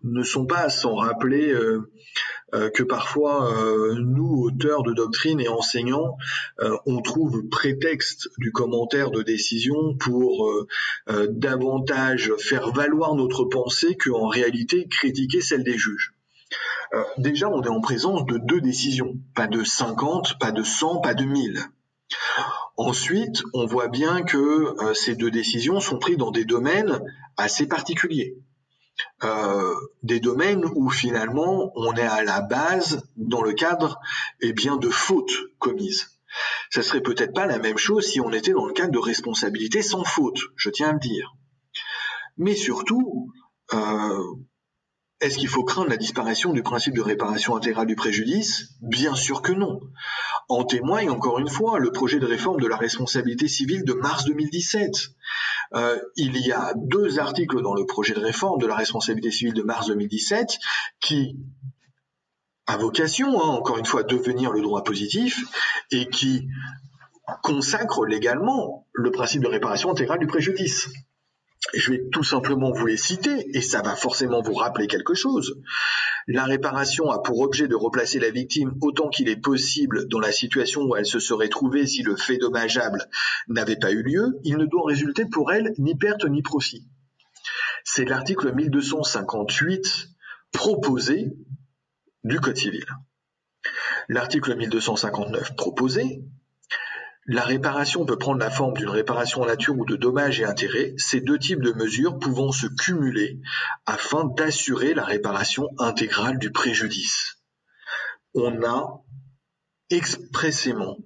ne 0.03 0.23
sont 0.23 0.45
pas 0.45 0.69
sans 0.69 0.95
rappeler 0.95 1.53
euh, 2.53 2.69
que 2.69 2.83
parfois 2.83 3.51
euh, 3.51 3.95
nous, 3.99 4.43
auteurs 4.43 4.83
de 4.83 4.93
doctrine 4.93 5.39
et 5.39 5.47
enseignants, 5.47 6.17
euh, 6.61 6.77
on 6.85 7.01
trouve 7.01 7.47
prétexte 7.49 8.29
du 8.37 8.51
commentaire 8.51 9.11
de 9.11 9.23
décision 9.23 9.95
pour 9.97 10.53
davantage 11.29 12.33
faire 12.37 12.71
valoir 12.71 13.15
notre 13.15 13.45
pensée 13.45 13.95
qu'en 13.95 14.27
réalité 14.27 14.87
critiquer 14.87 15.41
celle 15.41 15.63
des 15.63 15.77
juges. 15.77 16.13
déjà, 17.17 17.49
on 17.49 17.61
est 17.61 17.69
en 17.69 17.81
présence 17.81 18.25
de 18.25 18.37
deux 18.37 18.61
décisions, 18.61 19.17
pas 19.35 19.47
de 19.47 19.63
50, 19.63 20.39
pas 20.39 20.51
de 20.51 20.63
100, 20.63 21.01
pas 21.01 21.13
de 21.13 21.25
1000. 21.25 21.59
Ensuite, 22.77 23.43
on 23.53 23.65
voit 23.65 23.87
bien 23.87 24.23
que 24.23 24.75
ces 24.93 25.15
deux 25.15 25.31
décisions 25.31 25.79
sont 25.79 25.99
prises 25.99 26.17
dans 26.17 26.31
des 26.31 26.45
domaines 26.45 27.01
assez 27.37 27.67
particuliers. 27.67 28.37
Euh, 29.23 29.75
des 30.03 30.19
domaines 30.19 30.65
où 30.75 30.89
finalement 30.89 31.71
on 31.75 31.93
est 31.95 32.01
à 32.01 32.23
la 32.23 32.41
base 32.41 33.03
dans 33.17 33.41
le 33.41 33.53
cadre 33.53 33.99
eh 34.41 34.53
bien 34.53 34.77
de 34.77 34.89
fautes 34.89 35.33
commises. 35.59 36.19
Ça 36.69 36.83
serait 36.83 37.01
peut-être 37.01 37.33
pas 37.33 37.45
la 37.45 37.59
même 37.59 37.77
chose 37.77 38.05
si 38.05 38.19
on 38.19 38.31
était 38.31 38.51
dans 38.51 38.65
le 38.65 38.73
cadre 38.73 38.91
de 38.91 38.99
responsabilité 38.99 39.81
sans 39.81 40.03
faute, 40.03 40.39
je 40.55 40.69
tiens 40.69 40.89
à 40.89 40.93
le 40.93 40.99
dire. 40.99 41.35
Mais 42.37 42.55
surtout, 42.55 43.31
euh, 43.73 44.23
est-ce 45.21 45.37
qu'il 45.37 45.47
faut 45.47 45.63
craindre 45.63 45.89
la 45.89 45.97
disparition 45.97 46.51
du 46.51 46.61
principe 46.61 46.93
de 46.93 47.01
réparation 47.01 47.55
intégrale 47.55 47.87
du 47.87 47.95
préjudice? 47.95 48.75
Bien 48.81 49.15
sûr 49.15 49.41
que 49.41 49.53
non. 49.53 49.79
En 50.49 50.65
témoigne 50.65 51.09
encore 51.09 51.39
une 51.39 51.49
fois 51.49 51.79
le 51.79 51.91
projet 51.91 52.19
de 52.19 52.25
réforme 52.25 52.59
de 52.59 52.67
la 52.67 52.77
responsabilité 52.77 53.47
civile 53.47 53.85
de 53.85 53.93
mars 53.93 54.25
2017. 54.25 54.91
Euh, 55.75 55.99
il 56.15 56.37
y 56.37 56.51
a 56.51 56.73
deux 56.75 57.19
articles 57.19 57.61
dans 57.61 57.73
le 57.73 57.85
projet 57.85 58.13
de 58.13 58.19
réforme 58.19 58.59
de 58.59 58.67
la 58.67 58.75
responsabilité 58.75 59.31
civile 59.31 59.53
de 59.53 59.63
mars 59.63 59.87
2017 59.87 60.57
qui 61.01 61.37
a 62.67 62.77
vocation, 62.77 63.41
hein, 63.41 63.47
encore 63.47 63.77
une 63.77 63.85
fois, 63.85 64.01
à 64.01 64.03
devenir 64.03 64.51
le 64.51 64.61
droit 64.61 64.83
positif 64.83 65.43
et 65.91 66.07
qui 66.07 66.47
consacrent 67.43 68.05
légalement 68.05 68.87
le 68.93 69.11
principe 69.11 69.41
de 69.41 69.47
réparation 69.47 69.91
intégrale 69.91 70.19
du 70.19 70.27
préjudice. 70.27 70.89
Je 71.73 71.91
vais 71.91 72.03
tout 72.11 72.23
simplement 72.23 72.71
vous 72.71 72.85
les 72.85 72.97
citer 72.97 73.45
et 73.57 73.61
ça 73.61 73.81
va 73.81 73.95
forcément 73.95 74.41
vous 74.41 74.53
rappeler 74.53 74.87
quelque 74.87 75.13
chose. 75.13 75.59
La 76.27 76.45
réparation 76.45 77.09
a 77.11 77.21
pour 77.21 77.39
objet 77.39 77.67
de 77.67 77.75
replacer 77.75 78.19
la 78.19 78.29
victime 78.29 78.73
autant 78.81 79.09
qu'il 79.09 79.29
est 79.29 79.41
possible 79.41 80.07
dans 80.07 80.19
la 80.19 80.31
situation 80.31 80.83
où 80.83 80.95
elle 80.95 81.05
se 81.05 81.19
serait 81.19 81.49
trouvée 81.49 81.87
si 81.87 82.03
le 82.03 82.15
fait 82.15 82.37
dommageable 82.37 83.09
n'avait 83.47 83.77
pas 83.77 83.91
eu 83.91 84.03
lieu. 84.03 84.39
Il 84.43 84.57
ne 84.57 84.65
doit 84.65 84.85
résulter 84.85 85.25
pour 85.25 85.51
elle 85.51 85.73
ni 85.77 85.95
perte 85.95 86.25
ni 86.25 86.41
profit. 86.41 86.87
C'est 87.83 88.05
l'article 88.05 88.53
1258 88.53 90.09
proposé 90.51 91.33
du 92.23 92.39
Code 92.39 92.57
civil. 92.57 92.85
L'article 94.07 94.55
1259 94.55 95.55
proposé 95.55 96.23
la 97.27 97.43
réparation 97.43 98.05
peut 98.05 98.17
prendre 98.17 98.39
la 98.39 98.51
forme 98.51 98.75
d'une 98.75 98.89
réparation 98.89 99.41
en 99.41 99.47
nature 99.47 99.77
ou 99.77 99.85
de 99.85 99.95
dommages 99.95 100.39
et 100.39 100.45
intérêts, 100.45 100.93
ces 100.97 101.21
deux 101.21 101.39
types 101.39 101.61
de 101.61 101.71
mesures 101.71 102.19
pouvant 102.19 102.51
se 102.51 102.67
cumuler 102.67 103.39
afin 103.85 104.25
d'assurer 104.25 104.93
la 104.93 105.03
réparation 105.03 105.69
intégrale 105.79 106.37
du 106.37 106.51
préjudice. 106.51 107.41
On 108.35 108.63
a 108.63 109.01
expressément 109.89 110.97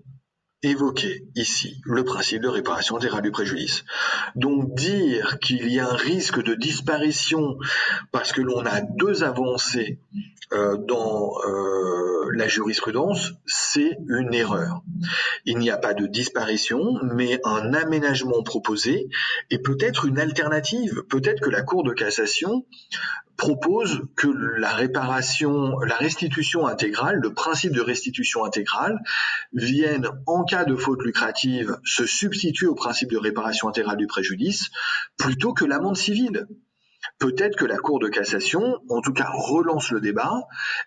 évoqué 0.61 1.25
ici 1.35 1.81
le 1.85 2.03
principe 2.03 2.41
de 2.41 2.47
réparation 2.47 2.97
intégrale 2.97 3.21
du 3.21 3.31
préjudice. 3.31 3.85
Donc 4.35 4.75
dire 4.75 5.39
qu'il 5.39 5.71
y 5.71 5.79
a 5.79 5.89
un 5.89 5.95
risque 5.95 6.43
de 6.43 6.53
disparition 6.53 7.57
parce 8.11 8.33
que 8.33 8.41
l'on 8.41 8.65
a 8.65 8.81
deux 8.81 9.23
avancées 9.23 9.99
euh, 10.51 10.77
dans 10.77 11.33
euh, 11.47 12.29
la 12.33 12.47
jurisprudence, 12.47 13.33
c'est 13.45 13.97
une 14.07 14.33
erreur. 14.33 14.81
Il 15.45 15.59
n'y 15.59 15.69
a 15.69 15.77
pas 15.77 15.93
de 15.93 16.07
disparition, 16.07 16.99
mais 17.03 17.39
un 17.45 17.73
aménagement 17.73 18.43
proposé 18.43 19.09
et 19.51 19.59
peut-être 19.59 20.05
une 20.05 20.19
alternative. 20.19 21.03
Peut-être 21.09 21.41
que 21.41 21.49
la 21.49 21.61
Cour 21.61 21.83
de 21.83 21.93
cassation 21.93 22.65
propose 23.39 24.01
que 24.17 24.27
la 24.27 24.69
réparation, 24.69 25.79
la 25.79 25.95
restitution 25.95 26.67
intégrale, 26.67 27.15
le 27.15 27.33
principe 27.33 27.71
de 27.71 27.81
restitution 27.81 28.43
intégrale, 28.43 28.99
vienne, 29.53 30.07
en 30.27 30.43
cas 30.43 30.65
de 30.65 30.75
faute 30.75 31.01
lucrative, 31.01 31.77
se 31.83 32.05
substituer 32.05 32.67
au 32.67 32.75
principe 32.75 33.09
de 33.09 33.17
réparation 33.17 33.69
intégrale 33.69 33.97
du 33.97 34.07
préjudice, 34.07 34.69
plutôt 35.17 35.53
que 35.53 35.65
l'amende 35.65 35.97
civile 35.97 36.47
peut-être 37.19 37.55
que 37.55 37.65
la 37.65 37.77
Cour 37.77 37.99
de 37.99 38.07
cassation, 38.07 38.79
en 38.89 39.01
tout 39.01 39.13
cas, 39.13 39.29
relance 39.31 39.91
le 39.91 40.01
débat. 40.01 40.33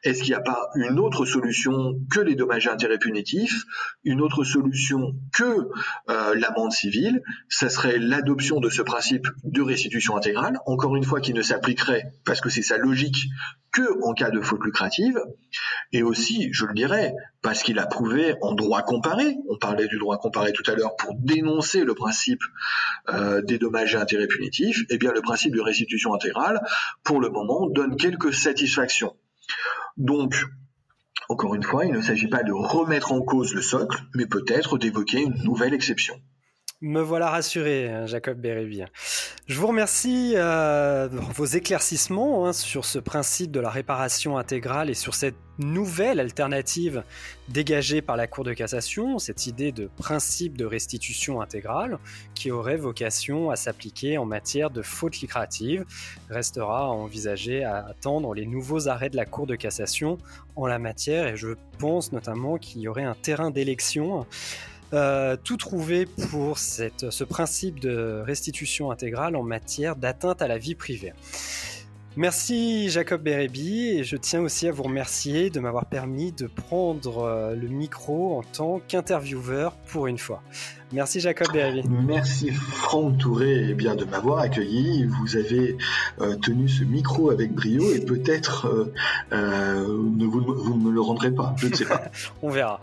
Est-ce 0.02 0.22
qu'il 0.22 0.30
n'y 0.30 0.39
a 0.39 0.40
pas 0.40 0.68
une 0.74 0.98
autre 0.98 1.24
solution 1.24 1.94
que 2.10 2.20
les 2.20 2.34
dommages 2.34 2.66
et 2.66 2.70
intérêts 2.70 2.98
punitifs, 2.98 3.64
une 4.05 4.20
autre 4.20 4.44
solution 4.44 5.14
que 5.32 5.68
euh, 6.10 6.34
l'amende 6.34 6.72
civile? 6.72 7.22
Ça 7.48 7.68
serait 7.68 7.98
l'adoption 7.98 8.60
de 8.60 8.68
ce 8.68 8.82
principe 8.82 9.26
de 9.44 9.62
restitution 9.62 10.16
intégrale, 10.16 10.59
encore 10.66 10.97
une 10.97 11.05
fois, 11.05 11.20
qui 11.20 11.34
ne 11.34 11.43
s'appliquerait, 11.43 12.12
parce 12.24 12.40
que 12.40 12.51
c'est 12.51 12.62
sa 12.62 12.78
logique, 12.78 13.28
que 13.73 14.03
en 14.05 14.12
cas 14.12 14.31
de 14.31 14.40
faute 14.40 14.62
lucrative, 14.65 15.19
et 15.93 16.03
aussi, 16.03 16.49
je 16.53 16.66
le 16.66 16.74
dirais, 16.74 17.15
parce 17.43 17.62
qu'il 17.62 17.78
a 17.78 17.86
prouvé 17.86 18.35
en 18.43 18.55
droit 18.55 18.82
comparé, 18.82 19.36
on 19.49 19.57
parlait 19.57 19.89
du 19.89 19.99
droit 19.99 20.19
comparé 20.19 20.53
tout 20.53 20.69
à 20.70 20.74
l'heure, 20.74 20.94
pour 20.97 21.15
dénoncer 21.15 21.85
le 21.85 21.94
principe 21.94 22.43
euh, 23.09 23.43
des 23.43 23.59
dommages 23.59 23.94
et 23.94 23.99
intérêts 23.99 24.27
punitifs, 24.27 24.85
eh 24.90 24.99
bien 24.99 25.12
le 25.12 25.23
principe 25.23 25.55
de 25.55 25.61
restitution 25.61 26.15
intégrale, 26.15 26.61
pour 27.03 27.20
le 27.20 27.31
moment, 27.31 27.69
donne 27.69 27.97
quelques 27.97 28.35
satisfactions. 28.35 29.16
Donc, 29.97 30.35
Encore 31.28 31.55
une 31.55 31.62
fois, 31.62 31.86
il 31.86 31.93
ne 31.93 32.03
s'agit 32.03 32.28
pas 32.28 32.43
de 32.43 32.53
remettre 32.53 33.12
en 33.12 33.23
cause 33.23 33.55
le 33.55 33.62
socle, 33.62 34.03
mais 34.15 34.27
peut-être 34.27 34.77
d'évoquer 34.77 35.23
une 35.23 35.43
nouvelle 35.44 35.73
exception. 35.73 36.20
Me 36.84 37.00
voilà 37.00 37.30
rassuré, 37.30 37.88
hein, 37.88 38.06
Jacob 38.06 38.40
Bérébi. 38.40 38.82
Je 39.46 39.60
vous 39.60 39.68
remercie 39.68 40.32
euh, 40.34 41.06
vos 41.12 41.44
éclaircissements 41.44 42.48
hein, 42.48 42.52
sur 42.52 42.84
ce 42.84 42.98
principe 42.98 43.52
de 43.52 43.60
la 43.60 43.70
réparation 43.70 44.36
intégrale 44.36 44.90
et 44.90 44.94
sur 44.94 45.14
cette 45.14 45.36
nouvelle 45.60 46.18
alternative 46.18 47.04
dégagée 47.48 48.02
par 48.02 48.16
la 48.16 48.26
Cour 48.26 48.42
de 48.42 48.52
cassation, 48.52 49.20
cette 49.20 49.46
idée 49.46 49.70
de 49.70 49.88
principe 49.96 50.59
de 50.59 50.64
restitution 50.64 51.40
intégrale 51.40 51.98
qui 52.34 52.50
aurait 52.50 52.78
vocation 52.78 53.50
à 53.50 53.54
s'appliquer 53.54 54.18
en 54.18 54.24
matière 54.24 54.70
de 54.70 54.82
faute 54.82 55.20
lucrative. 55.20 55.84
Restera 56.30 56.86
à 56.86 56.88
envisager 56.88 57.62
à 57.62 57.86
attendre 57.86 58.34
les 58.34 58.46
nouveaux 58.46 58.88
arrêts 58.88 59.10
de 59.10 59.16
la 59.16 59.24
Cour 59.24 59.46
de 59.46 59.54
cassation 59.54 60.18
en 60.56 60.66
la 60.66 60.80
matière 60.80 61.28
et 61.28 61.36
je 61.36 61.50
pense 61.78 62.10
notamment 62.10 62.59
qu'il 62.59 62.80
y 62.80 62.88
aurait 62.88 63.04
un 63.04 63.14
terrain 63.14 63.52
d'élection 63.52 64.26
euh, 64.93 65.36
tout 65.43 65.56
trouvé 65.56 66.06
pour 66.31 66.59
ce 66.59 67.24
principe 67.24 67.81
de 67.81 68.23
restitution 68.24 68.90
intégrale 68.90 69.36
en 69.36 69.43
matière 69.43 69.97
d'atteinte 69.97 70.43
à 70.43 70.48
la 70.48 70.59
vie 70.59 70.74
privée. 70.74 71.12
Merci 72.16 72.90
Jacob 72.90 73.22
Bérébi 73.22 73.89
et 73.89 74.05
je 74.05 74.16
tiens 74.16 74.40
aussi 74.40 74.68
à 74.68 74.72
vous 74.72 74.82
remercier 74.82 75.48
de 75.48 75.60
m'avoir 75.60 75.86
permis 75.86 76.30
de 76.30 76.47
prendre 76.47 77.24
euh, 77.24 77.55
le 77.55 77.68
micro 77.68 78.39
en 78.39 78.43
tant 78.43 78.82
qu'intervieweur 78.86 79.72
pour 79.90 80.06
une 80.06 80.18
fois. 80.18 80.43
Merci 80.93 81.20
Jacob 81.20 81.51
Bérébi. 81.55 81.89
Merci 81.89 82.51
Franck 82.51 83.16
Touré 83.16 83.66
eh 83.70 83.72
bien, 83.72 83.97
de 83.97 84.05
m'avoir 84.05 84.40
accueilli. 84.40 85.06
Vous 85.06 85.36
avez 85.36 85.78
euh, 86.20 86.36
tenu 86.36 86.68
ce 86.68 86.84
micro 86.84 87.30
avec 87.30 87.55
brio 87.55 87.90
et 87.94 88.05
peut-être 88.05 88.93
euh, 89.32 89.86
vous, 89.86 90.55
vous, 90.55 90.76
ne 90.76 90.84
me 90.84 90.90
le 90.90 91.01
rendrez 91.01 91.30
pas. 91.30 91.55
Je 91.56 91.68
ne 91.68 91.74
sais 91.74 91.86
pas. 91.86 92.02
On 92.43 92.51
verra. 92.51 92.78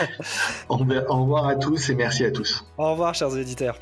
Au 0.70 0.78
revoir 0.78 1.46
à 1.46 1.56
tous 1.56 1.90
et 1.90 1.94
merci 1.94 2.24
à 2.24 2.30
tous. 2.30 2.64
Au 2.78 2.92
revoir 2.92 3.14
chers 3.14 3.32
auditeurs. 3.32 3.78